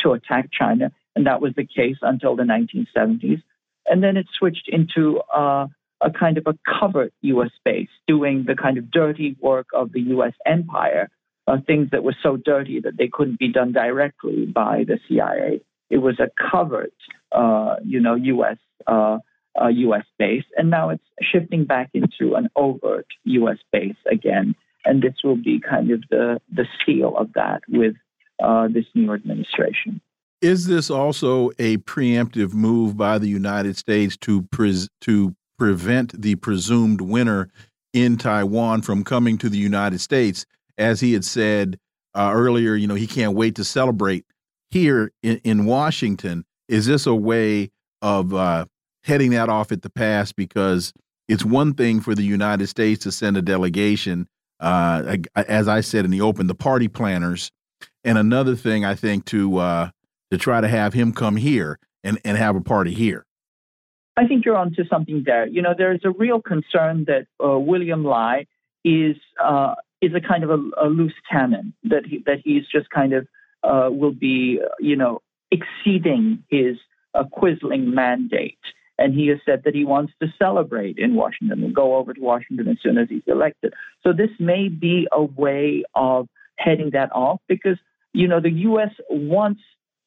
[0.00, 3.42] to attack China, and that was the case until the 1970s.
[3.86, 5.66] And then it switched into uh,
[6.00, 7.50] a kind of a covert U.S.
[7.64, 10.32] base, doing the kind of dirty work of the U.S.
[10.46, 11.10] empire,
[11.46, 15.60] uh, things that were so dirty that they couldn't be done directly by the CIA.
[15.90, 16.94] It was a covert,
[17.32, 18.58] uh, you know, U.S.
[18.86, 19.18] Uh,
[19.68, 20.04] U.S.
[20.18, 23.58] base, and now it's shifting back into an overt U.S.
[23.72, 24.54] base again.
[24.84, 27.96] And this will be kind of the the seal of that with
[28.42, 30.00] uh, this new administration.
[30.40, 34.48] Is this also a preemptive move by the United States to
[35.02, 37.50] to prevent the presumed winner
[37.92, 40.46] in Taiwan from coming to the United States?
[40.78, 41.78] As he had said
[42.14, 44.24] uh, earlier, you know, he can't wait to celebrate
[44.70, 46.46] here in, in Washington.
[46.68, 47.70] Is this a way
[48.00, 48.64] of uh,
[49.04, 50.32] heading that off at the pass?
[50.32, 50.94] Because
[51.28, 54.28] it's one thing for the United States to send a delegation,
[54.60, 57.52] uh, as I said in the open, the party planners,
[58.02, 59.90] and another thing I think to uh,
[60.30, 63.26] to try to have him come here and, and have a party here.
[64.16, 65.46] I think you're onto something there.
[65.46, 68.46] You know, there is a real concern that uh, William Lai
[68.84, 72.88] is uh, is a kind of a, a, loose cannon that he, that he's just
[72.90, 73.26] kind of
[73.62, 75.20] uh, will be, you know,
[75.50, 76.76] exceeding his
[77.14, 78.58] uh, Quisling mandate.
[78.98, 82.20] And he has said that he wants to celebrate in Washington and go over to
[82.20, 83.72] Washington as soon as he's elected.
[84.02, 87.78] So this may be a way of heading that off because,
[88.12, 88.90] you know, the U.S.
[89.08, 89.62] wants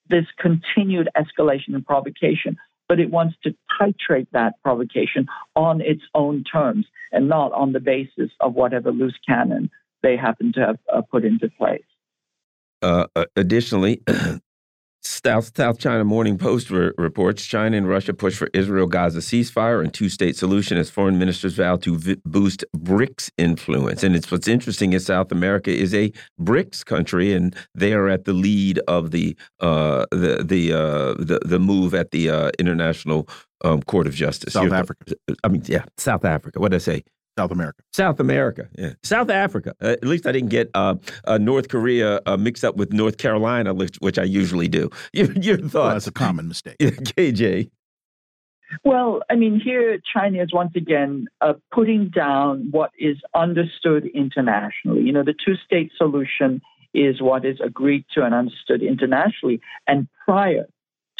[0.10, 6.44] this continued escalation and provocation but it wants to titrate that provocation on its own
[6.44, 9.70] terms and not on the basis of whatever loose cannon
[10.02, 11.84] they happen to have uh, put into place.
[12.82, 14.02] Uh, uh additionally,
[15.04, 19.84] South, South China Morning Post re reports China and Russia push for Israel Gaza ceasefire
[19.84, 24.04] and two state solution as foreign ministers vow to boost BRICS influence.
[24.04, 26.12] And it's what's interesting is South America is a
[26.42, 31.40] BRICS country, and they are at the lead of the uh, the the, uh, the
[31.46, 33.28] the move at the uh, International
[33.64, 34.54] um, Court of Justice.
[34.54, 35.16] South Africa.
[35.44, 36.60] I mean, yeah, South Africa.
[36.60, 37.04] What did I say?
[37.38, 37.84] South America.
[37.92, 38.70] South America.
[38.78, 38.94] Yeah.
[39.04, 39.76] South Africa.
[39.82, 40.96] Uh, at least I didn't get uh,
[41.26, 44.90] uh, North Korea uh, mixed up with North Carolina, which, which I usually do.
[45.14, 45.74] Your, your thoughts?
[45.74, 46.78] Well, that's a common mistake.
[46.80, 47.70] KJ.
[48.84, 55.04] Well, I mean, here China is once again uh, putting down what is understood internationally.
[55.04, 56.62] You know, the two state solution
[56.94, 59.62] is what is agreed to and understood internationally.
[59.88, 60.68] And prior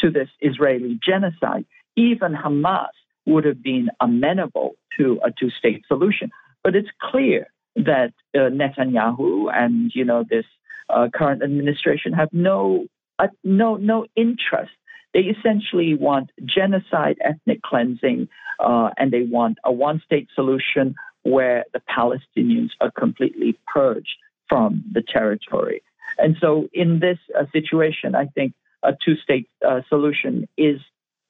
[0.00, 1.64] to this Israeli genocide,
[1.96, 2.88] even Hamas
[3.26, 6.30] would have been amenable to a two-state solution.
[6.62, 7.46] But it's clear
[7.76, 10.46] that uh, Netanyahu and you know this
[10.88, 12.86] uh, current administration have no
[13.18, 14.72] uh, no no interest.
[15.12, 18.28] They essentially want genocide, ethnic cleansing,
[18.58, 24.16] uh, and they want a one-state solution where the Palestinians are completely purged
[24.48, 25.82] from the territory.
[26.18, 30.80] And so, in this uh, situation, I think a two-state uh, solution is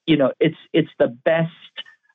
[0.06, 1.50] you know, it's it's the best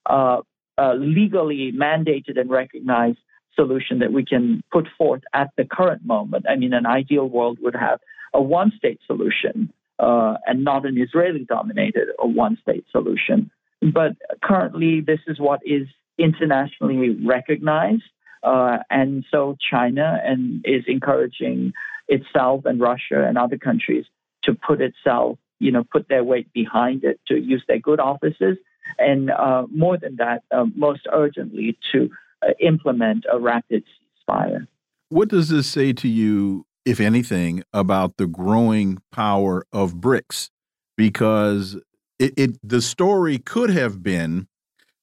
[0.05, 0.41] uh,
[0.77, 3.19] uh, legally mandated and recognized
[3.55, 6.45] solution that we can put forth at the current moment.
[6.49, 7.99] I mean, an ideal world would have
[8.33, 13.51] a one-state solution uh, and not an Israeli-dominated one-state solution.
[13.81, 15.87] But currently, this is what is
[16.17, 18.03] internationally recognized.
[18.43, 21.73] Uh, and so China and is encouraging
[22.07, 24.05] itself and Russia and other countries
[24.43, 28.57] to put itself you know, put their weight behind it, to use their good offices,
[28.97, 32.09] and uh, more than that, uh, most urgently, to
[32.41, 33.83] uh, implement a rapid
[34.29, 34.67] ceasefire.
[35.09, 40.49] What does this say to you, if anything, about the growing power of BRICS?
[40.97, 41.77] Because
[42.19, 44.47] it, it the story could have been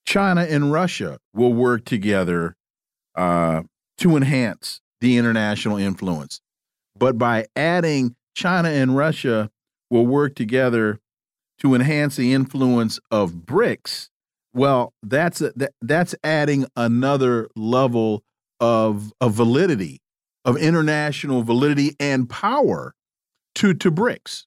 [0.05, 2.57] China and Russia will work together
[3.17, 3.63] uh,
[3.99, 6.41] to enhance the international influence.
[6.99, 9.51] But by adding China and Russia
[9.91, 11.01] will work together
[11.59, 14.11] to enhance the influence of BRICS,
[14.53, 18.23] well, that's a, that, that's adding another level
[18.59, 20.01] of of validity,
[20.45, 22.95] of international validity and power
[23.57, 24.47] to to BRICS.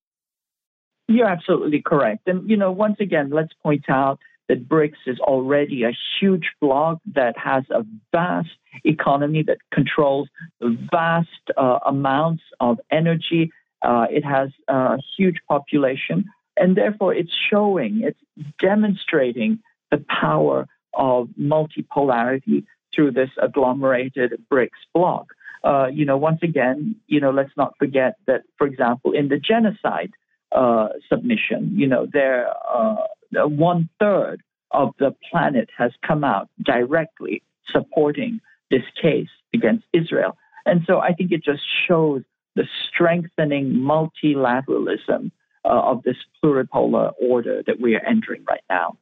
[1.08, 2.28] You're absolutely correct.
[2.28, 7.00] And you know, once again, let's point out that BRICS is already a huge bloc
[7.14, 8.50] that has a vast
[8.84, 10.28] economy that controls
[10.62, 16.26] vast uh, amounts of energy uh, it has a huge population,
[16.58, 18.20] and therefore it's showing, it's
[18.60, 19.60] demonstrating
[19.92, 25.28] the power of multipolarity through this agglomerated BRICS bloc.
[25.64, 29.38] Uh, you know, once again, you know, let's not forget that, for example, in the
[29.38, 30.12] genocide
[30.52, 32.96] uh, submission, you know, there uh,
[33.32, 34.42] one third
[34.72, 38.40] of the planet has come out directly supporting
[38.72, 40.38] this case against Israel.
[40.66, 42.24] And so I think it just shows
[42.60, 45.32] the strengthening multilateralism
[45.64, 48.98] uh, of this pluripolar order that we are entering right now.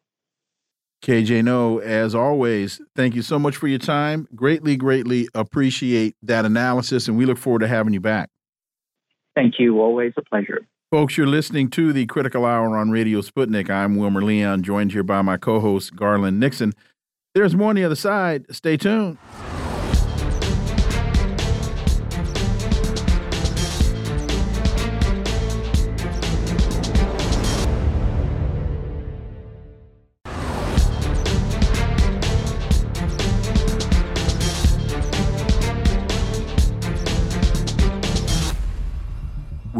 [1.03, 4.27] KJ Noh, as always, thank you so much for your time.
[4.35, 8.29] Greatly, greatly appreciate that analysis, and we look forward to having you back.
[9.35, 9.81] Thank you.
[9.81, 10.61] Always a pleasure.
[10.91, 13.71] Folks, you're listening to the Critical Hour on Radio Sputnik.
[13.71, 16.73] I'm Wilmer Leon, joined here by my co host, Garland Nixon.
[17.33, 18.45] There's more on the other side.
[18.51, 19.17] Stay tuned.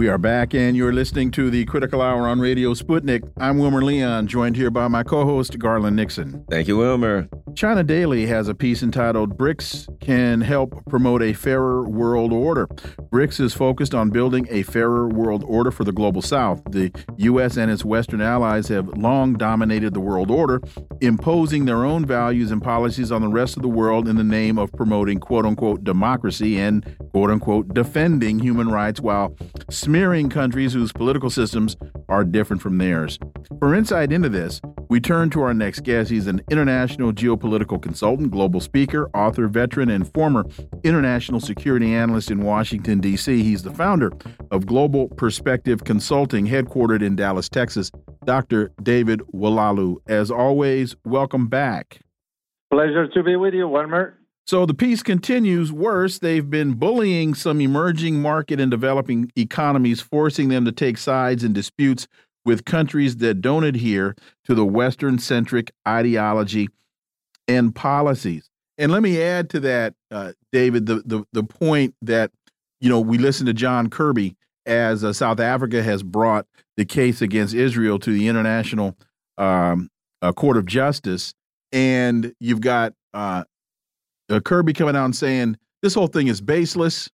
[0.08, 3.30] We are back, and you're listening to the Critical Hour on Radio Sputnik.
[3.36, 6.46] I'm Wilmer Leon, joined here by my co host, Garland Nixon.
[6.50, 7.28] Thank you, Wilmer.
[7.56, 12.68] China Daily has a piece entitled BRICS Can Help Promote a Fairer World Order.
[13.12, 16.62] BRICS is focused on building a fairer world order for the global south.
[16.70, 17.58] The U.S.
[17.58, 20.62] and its Western allies have long dominated the world order,
[21.02, 24.58] imposing their own values and policies on the rest of the world in the name
[24.58, 29.36] of promoting quote unquote democracy and quote unquote defending human rights while
[29.70, 29.97] smearing
[30.30, 31.76] countries whose political systems
[32.08, 33.18] are different from theirs.
[33.60, 36.12] For insight into this, we turn to our next guest.
[36.12, 40.46] He's an international geopolitical consultant, global speaker, author, veteran, and former
[40.84, 43.42] international security analyst in Washington, D.C.
[43.42, 44.12] He's the founder
[44.52, 47.92] of Global Perspective Consulting, headquartered in Dallas, Texas.
[48.24, 48.72] Dr.
[48.84, 49.98] David Oualaalou.
[50.08, 52.02] As always, welcome back.
[52.72, 54.17] Pleasure to be with you, Wilmer.
[54.48, 56.20] So the piece continues worse.
[56.20, 61.52] They've been bullying some emerging market and developing economies, forcing them to take sides in
[61.52, 62.08] disputes
[62.46, 64.16] with countries that don't adhere
[64.46, 66.70] to the Western centric ideology
[67.50, 68.50] and policies.
[68.78, 72.32] And let me add to that, uh, David, the, the, the point that,
[72.80, 76.46] you know, we listen to John Kirby as uh, South Africa has brought
[76.78, 78.96] the case against Israel to the International
[79.38, 79.90] um,
[80.22, 81.34] uh, Court of Justice.
[81.74, 82.94] And you've got
[84.30, 87.10] uh, uh, Kirby coming out and saying this whole thing is baseless.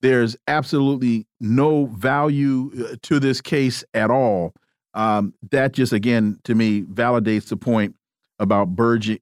[0.00, 4.52] There's absolutely no value uh, to this case at all.
[4.94, 7.94] Um, that just again to me validates the point
[8.38, 8.68] about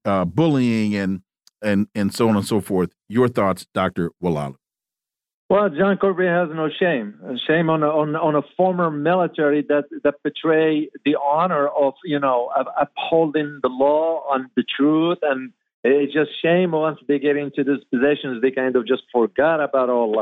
[0.05, 1.23] uh, bullying and
[1.63, 2.91] and and so on and so forth.
[3.09, 4.57] Your thoughts, Doctor Oualaalou?
[5.51, 7.19] Well, John Kirby has no shame.
[7.49, 12.21] Shame on a, on, on a former military that that betray the honor of you
[12.21, 12.51] know
[12.81, 17.85] upholding the law and the truth and it's just shame once they get into these
[17.91, 20.13] positions, they kind of just forgot about all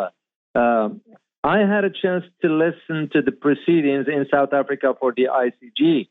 [0.54, 0.60] that.
[0.60, 1.00] Um,
[1.42, 6.08] I had a chance to listen to the proceedings in South Africa for the ICJ,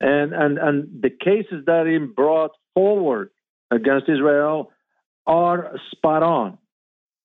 [0.00, 3.30] and and and the cases that he brought forward
[3.70, 4.70] against Israel
[5.26, 6.58] are spot on.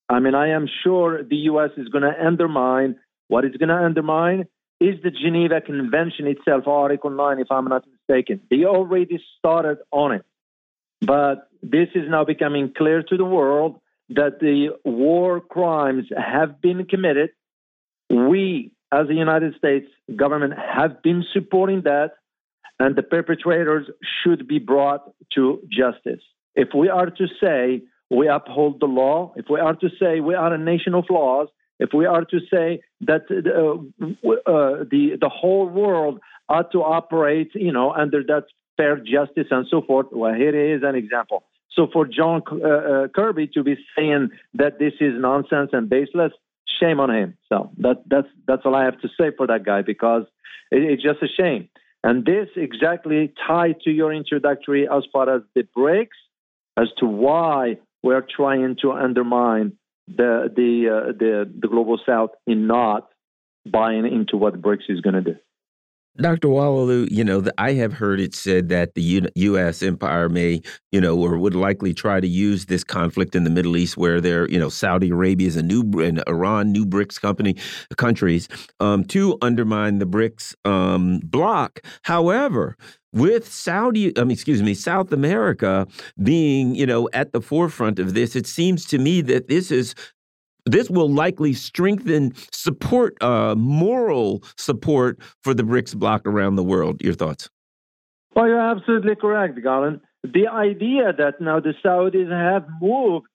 [0.07, 1.71] I mean, I am sure the U.S.
[1.77, 2.95] is going to undermine
[3.27, 4.47] what it's going to undermine
[4.79, 8.41] is the Geneva Convention itself, Article 9, if I'm not mistaken.
[8.49, 10.25] They already started on it.
[11.01, 13.79] But this is now becoming clear to the world
[14.09, 17.29] that the war crimes have been committed.
[18.09, 22.13] We, as the United States government, have been supporting that,
[22.79, 23.87] and the perpetrators
[24.23, 26.21] should be brought to justice.
[26.55, 30.33] If we are to say we uphold the law, if we are to say we
[30.33, 31.47] are a nation of laws,
[31.79, 34.07] if we are to say that uh,
[34.51, 36.19] uh, the the whole world
[36.49, 38.45] ought to operate, you know, under that
[38.75, 40.07] fair justice and so forth.
[40.11, 41.43] Well, here is an example.
[41.71, 46.31] So for John uh, uh, Kirby to be saying that this is nonsense and baseless,
[46.79, 47.37] shame on him.
[47.47, 50.23] So that, that's that's all I have to say for that guy because
[50.71, 51.69] it, it's just a shame.
[52.03, 56.07] And this exactly tied to your introductory as far as the BRICS,
[56.77, 59.73] as to why we're trying to undermine
[60.07, 63.09] the the uh, the, the global South in not
[63.69, 65.35] buying into what BRICS is going to do.
[66.17, 66.49] Dr.
[66.49, 69.81] Oualaalou, you know, the, I have heard it said that the U U.S.
[69.81, 70.61] empire may,
[70.91, 74.19] you know, or would likely try to use this conflict in the Middle East, where
[74.19, 77.55] there, you know, Saudi Arabia is a new and Iran, new BRICS company
[77.97, 78.49] countries,
[78.79, 81.79] um, to undermine the BRICS um, bloc.
[82.03, 82.75] However,
[83.13, 85.87] with Saudi, I mean, excuse me, South America
[86.21, 89.95] being, you know, at the forefront of this, it seems to me that this is
[90.71, 97.01] this will likely strengthen support, uh, moral support for the BRICS bloc around the world.
[97.01, 97.49] Your thoughts?
[98.35, 100.01] Well, you're absolutely correct, Garland.
[100.23, 103.27] The idea that now the Saudis have moved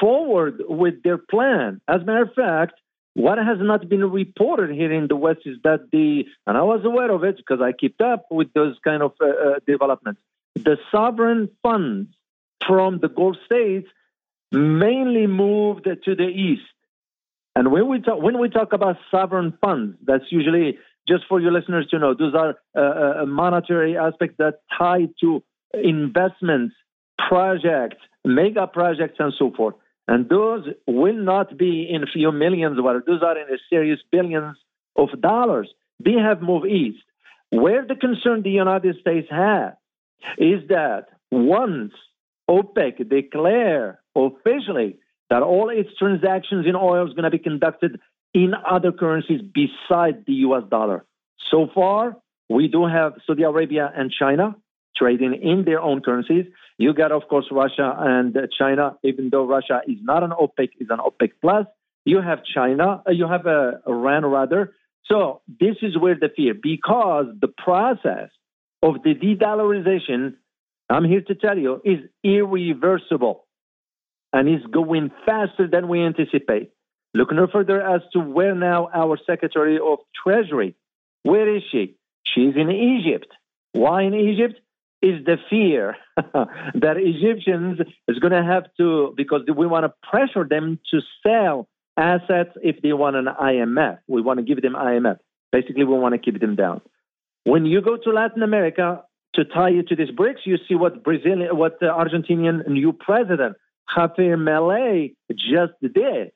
[0.00, 1.80] forward with their plan.
[1.88, 2.74] As a matter of fact,
[3.14, 6.84] what has not been reported here in the West is that the, and I was
[6.84, 10.20] aware of it because I kept up with those kind of uh, uh, developments,
[10.54, 12.08] the sovereign funds
[12.66, 13.88] from the Gulf states
[14.52, 16.62] mainly moved to the east.
[17.60, 21.52] And when we talk when we talk about sovereign funds, that's usually just for your
[21.52, 25.42] listeners to know, those are uh, uh, monetary aspects that tie to
[25.74, 26.74] investments,
[27.18, 29.74] projects, mega projects, and so forth.
[30.08, 34.00] And those will not be in a few millions, but those are in a serious
[34.10, 34.56] billions
[34.96, 35.68] of dollars.
[36.02, 37.04] They have moved east.
[37.50, 39.74] Where the concern the United States has
[40.38, 41.92] is that once
[42.48, 44.96] OPEC declare officially
[45.30, 48.00] that all its transactions in oil is going to be conducted
[48.34, 51.04] in other currencies besides the US dollar.
[51.50, 52.16] So far,
[52.48, 54.56] we do have Saudi Arabia and China
[54.96, 56.46] trading in their own currencies.
[56.78, 60.88] You got, of course, Russia and China, even though Russia is not an OPEC, is
[60.90, 61.66] an OPEC plus.
[62.04, 64.74] You have China, uh, you have uh, Iran rather.
[65.04, 68.30] So this is where the fear, because the process
[68.82, 70.34] of the de-dollarization,
[70.88, 73.44] I'm here to tell you, is irreversible
[74.32, 76.70] and is going faster than we anticipate.
[77.14, 80.76] Look no further as to where now our Secretary of Treasury,
[81.22, 81.96] where is she?
[82.24, 83.26] She's in Egypt.
[83.72, 84.60] Why in Egypt?
[85.02, 90.46] Is the fear that Egyptians is going to have to, because we want to pressure
[90.46, 93.98] them to sell assets if they want an IMF.
[94.08, 95.16] We want to give them IMF.
[95.52, 96.82] Basically, we want to keep them down.
[97.44, 99.02] When you go to Latin America
[99.34, 103.56] to tie it to this BRICS, you see what Brazil, what the Argentinian new president
[103.96, 106.32] Javier Milei just did.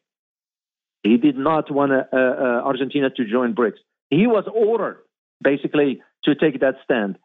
[1.02, 3.78] He did not want uh, uh, Argentina to join BRICS.
[4.10, 5.02] He was ordered
[5.42, 7.18] basically to take that stand.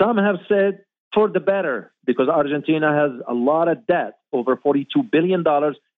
[0.00, 0.80] Some have said
[1.14, 5.44] for the better because Argentina has a lot of debt, over $42 billion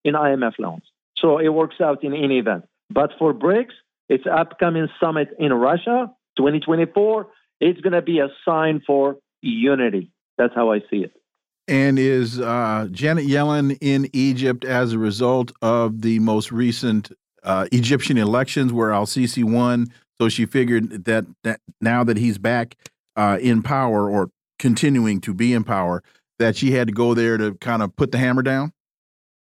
[0.04, 0.82] in IMF loans.
[1.18, 2.64] So it works out in any event.
[2.90, 3.72] But for BRICS,
[4.08, 7.28] its upcoming summit in Russia, 2024,
[7.60, 10.10] it's going to be a sign for unity.
[10.38, 11.12] That's how I see it.
[11.68, 17.12] And is uh, Janet Yellen in Egypt as a result of the most recent
[17.42, 19.92] uh, Egyptian elections where Al Sisi won?
[20.18, 22.76] So she figured that that now that he's back
[23.16, 26.02] uh, in power or continuing to be in power,
[26.38, 28.72] that she had to go there to kind of put the hammer down.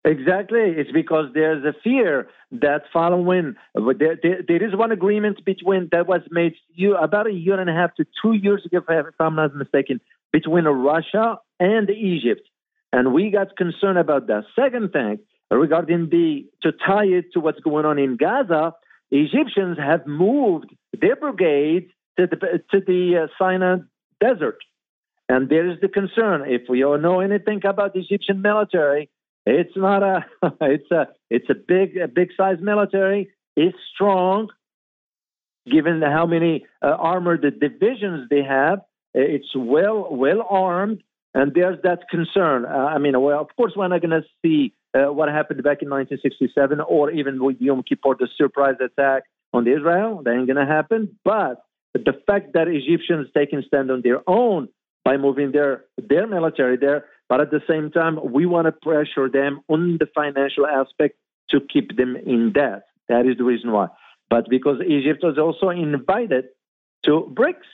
[0.04, 0.60] Exactly.
[0.60, 6.06] It's because there's a fear that following there, there, there is one agreement between that
[6.06, 9.36] was made you about a year and a half to two years ago, if I'm
[9.36, 10.00] not mistaken,
[10.32, 12.42] between Russia and Egypt.
[12.92, 14.42] And we got concerned about that.
[14.56, 18.74] Second thing, regarding the, to tie it to what's going on in Gaza,
[19.12, 21.86] Egyptians have moved their brigades
[22.18, 22.36] to the,
[22.72, 23.76] to the uh, Sinai
[24.20, 24.58] desert.
[25.28, 26.42] And there is the concern.
[26.46, 29.08] If we all know anything about the Egyptian military,
[29.46, 30.26] it's not a,
[30.60, 33.30] it's a, it's a big, a big size military.
[33.56, 34.48] It's strong,
[35.70, 38.80] given how many uh, armored divisions they have.
[39.14, 41.02] It's well well armed,
[41.34, 42.64] and there's that concern.
[42.64, 45.82] Uh, I mean, well, of course, we're not going to see uh, what happened back
[45.82, 50.22] in 1967, or even with Yom Kippur, the surprise attack on Israel.
[50.24, 51.16] That ain't going to happen.
[51.24, 51.62] But
[51.94, 54.68] the fact that Egyptians taking stand on their own
[55.04, 59.28] by moving their their military there, but at the same time, we want to pressure
[59.28, 61.16] them on the financial aspect
[61.50, 62.82] to keep them in debt.
[63.08, 63.88] That is the reason why.
[64.30, 66.46] But because Egypt was also invited
[67.04, 67.68] to BRICS,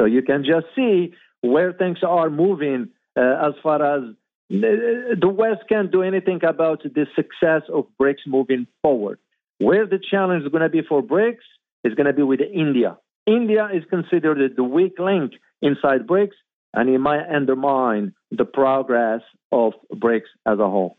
[0.00, 4.14] so you can just see where things are moving uh, as far as
[4.50, 9.18] the West can't do anything about the success of BRICS moving forward.
[9.58, 11.44] Where the challenge is going to be for BRICS
[11.84, 12.98] is going to be with India.
[13.26, 16.32] India is considered the weak link inside BRICS,
[16.72, 19.20] and it might undermine the progress
[19.52, 20.96] of BRICS as a whole.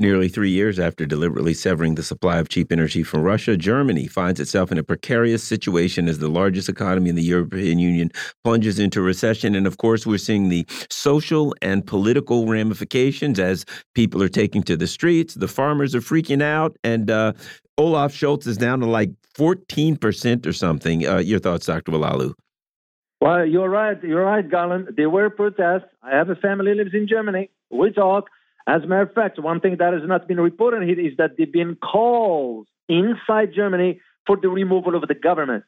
[0.00, 4.38] Nearly three years after deliberately severing the supply of cheap energy from Russia, Germany finds
[4.38, 8.12] itself in a precarious situation as the largest economy in the European Union
[8.44, 9.56] plunges into recession.
[9.56, 13.64] And of course, we're seeing the social and political ramifications as
[13.96, 15.34] people are taking to the streets.
[15.34, 17.32] The farmers are freaking out, and uh,
[17.76, 21.08] Olaf Scholz is down to like 14% or something.
[21.08, 21.90] Uh, your thoughts, Dr.
[21.90, 22.34] Oualaalou?
[23.20, 24.00] Well, you're right.
[24.04, 24.90] You're right, Garland.
[24.96, 25.88] There were protests.
[26.04, 27.50] I have a family lives in Germany.
[27.68, 28.30] We talk.
[28.68, 31.38] As a matter of fact, one thing that has not been reported here is that
[31.38, 35.64] there have been calls inside Germany for the removal of the government.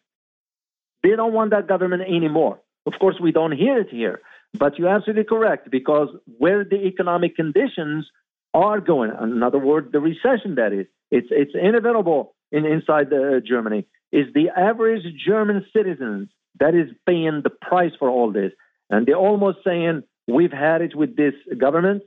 [1.02, 2.60] They don't want that government anymore.
[2.84, 4.20] Of course, we don't hear it here,
[4.52, 8.06] but you're absolutely correct because where the economic conditions
[8.52, 13.42] are going, in other words, the recession that is, it's it's inevitable in inside the,
[13.46, 13.86] Germany.
[14.12, 16.28] Is the average German citizens
[16.58, 18.52] that is paying the price for all this,
[18.90, 22.02] and they're almost saying we've had it with this government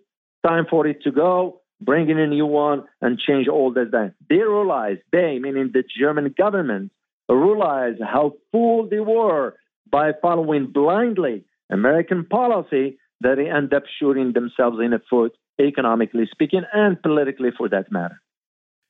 [0.45, 3.91] time for it to go, bring in a new one, and change all that.
[3.91, 6.91] Then they realize, they, meaning the German government,
[7.29, 9.55] realize how fooled they were
[9.89, 16.27] by following blindly American policy that they end up shooting themselves in the foot, economically
[16.31, 18.21] speaking, and politically for that matter.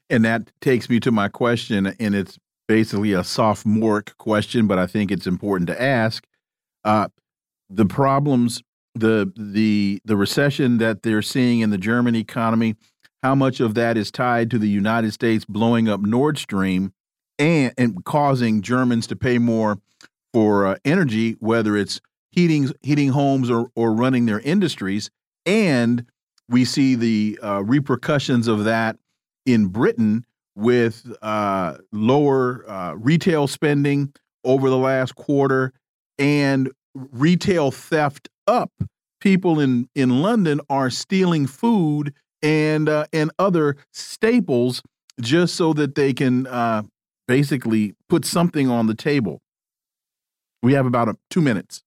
[0.09, 4.87] And that takes me to my question, and it's basically a sophomoric question, but I
[4.87, 6.25] think it's important to ask.
[6.83, 7.07] Uh,
[7.69, 8.61] the problems,
[8.95, 12.75] the the the recession that they're seeing in the German economy,
[13.21, 16.93] how much of that is tied to the United States blowing up Nord Stream
[17.39, 19.79] and and causing Germans to pay more
[20.33, 22.01] for uh, energy, whether it's
[22.31, 25.09] heating heating homes or or running their industries,
[25.45, 26.05] and
[26.49, 28.97] we see the uh, repercussions of that
[29.45, 30.25] in Britain
[30.55, 34.13] with uh, lower uh, retail spending
[34.43, 35.73] over the last quarter
[36.19, 38.71] and retail theft up.
[39.19, 44.81] People in in London are stealing food and uh, and other staples
[45.21, 46.83] just so that they can uh,
[47.27, 49.41] basically put something on the table.
[50.61, 51.83] We have about a, two minutes.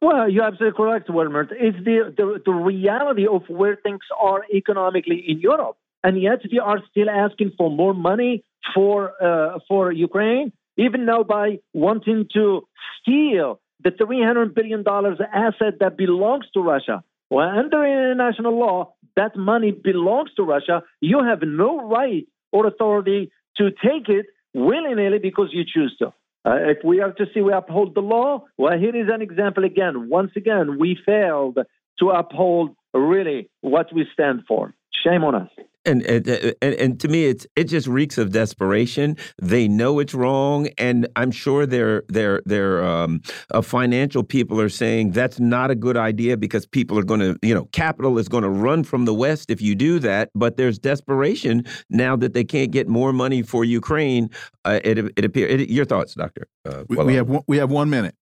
[0.00, 1.42] Well, you're absolutely correct, Wilmer.
[1.52, 5.76] It's the, the, the reality of where things are economically in Europe.
[6.02, 8.42] And yet they are still asking for more money
[8.74, 12.66] for, uh, for Ukraine, even now by wanting to
[13.00, 17.02] steal the $300 billion asset that belongs to Russia.
[17.30, 20.82] Well, under international law, that money belongs to Russia.
[21.00, 26.08] You have no right or authority to take it willy nilly because you choose to.
[26.44, 29.64] Uh, if we are to see we uphold the law, well, here is an example
[29.64, 30.08] again.
[30.08, 31.58] Once again, we failed
[32.00, 34.74] to uphold really what we stand for.
[35.04, 35.48] Shame on us.
[35.84, 36.28] And, and
[36.62, 39.16] and and to me, it's it just reeks of desperation.
[39.40, 44.68] They know it's wrong, and I'm sure their their their um, uh, financial people are
[44.68, 48.28] saying that's not a good idea because people are going to, you know, capital is
[48.28, 50.30] going to run from the West if you do that.
[50.36, 54.30] But there's desperation now that they can't get more money for Ukraine.
[54.64, 55.68] Uh, it it appears.
[55.68, 56.46] Your thoughts, Doctor?
[56.64, 58.14] Uh, we, we have one, we have one minute.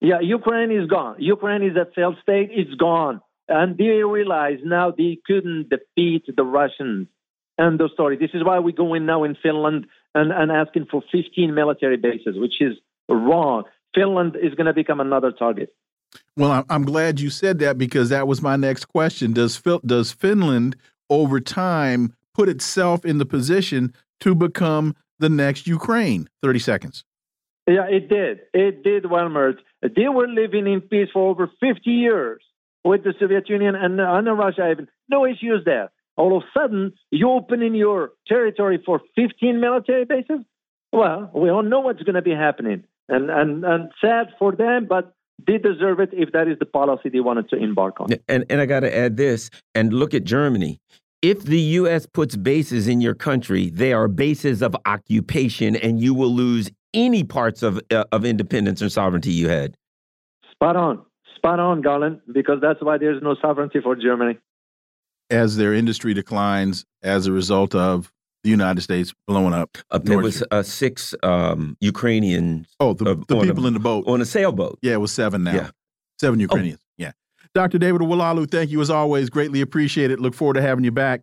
[0.00, 1.16] Yeah, Ukraine is gone.
[1.18, 2.50] Ukraine is a failed state.
[2.50, 3.20] It's gone.
[3.48, 7.08] And they realize now they couldn't defeat the Russians.
[7.58, 8.16] End of story.
[8.16, 11.96] This is why we go in now in Finland and, and asking for 15 military
[11.96, 12.74] bases, which is
[13.08, 13.64] wrong.
[13.94, 15.72] Finland is going to become another target.
[16.36, 19.32] Well, I'm glad you said that because that was my next question.
[19.32, 20.76] Does does Finland
[21.10, 26.28] over time put itself in the position to become the next Ukraine?
[26.42, 27.04] 30 seconds.
[27.66, 28.40] Yeah, it did.
[28.52, 29.54] It did, Wilmer.
[29.82, 32.42] They were living in peace for over 50 years
[32.84, 35.90] with the Soviet Union and, and Russia, even no issues there.
[36.16, 40.40] All of a sudden, you open in your territory for 15 military bases.
[40.92, 44.86] Well, we all know what's going to be happening, and and and sad for them,
[44.88, 45.12] but
[45.44, 48.10] they deserve it if that is the policy they wanted to embark on.
[48.28, 50.78] And and I got to add this, and look at Germany.
[51.20, 52.06] If the U.S.
[52.06, 57.24] puts bases in your country, they are bases of occupation, and you will lose any
[57.24, 59.76] parts of uh, of independence and sovereignty you had.
[60.52, 61.04] Spot on
[61.44, 64.38] spot on, Garland, because that's why there's no sovereignty for Germany.
[65.30, 68.10] As their industry declines as a result of
[68.44, 69.78] the United States blowing up.
[69.90, 72.68] Uh, there was uh, six um, Ukrainians.
[72.78, 74.06] Oh, the, uh, the people a, in the boat.
[74.06, 74.78] On a sailboat.
[74.82, 75.54] Yeah, it was seven now.
[75.54, 75.70] Yeah.
[76.20, 76.80] Seven Ukrainians.
[76.82, 76.92] Oh.
[76.98, 77.12] Yeah.
[77.54, 77.78] Dr.
[77.78, 79.30] David Oualaalou, thank you as always.
[79.30, 80.20] Greatly appreciate it.
[80.20, 81.22] Look forward to having you back.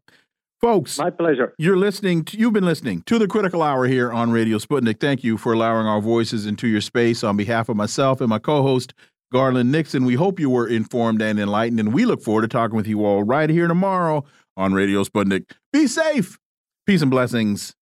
[0.61, 1.55] Folks, my pleasure.
[1.57, 2.23] You're listening.
[2.25, 4.99] To, you've been listening to the Critical Hour here on Radio Sputnik.
[4.99, 7.23] Thank you for allowing our voices into your space.
[7.23, 8.93] On behalf of myself and my co-host
[9.31, 10.05] Garland Nixon.
[10.05, 13.05] We hope you were informed and enlightened, and we look forward to talking with you
[13.05, 14.25] all right here tomorrow
[14.57, 15.51] on Radio Sputnik.
[15.71, 16.37] Be safe.
[16.85, 17.73] Peace and blessings.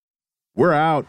[0.54, 1.06] We're out.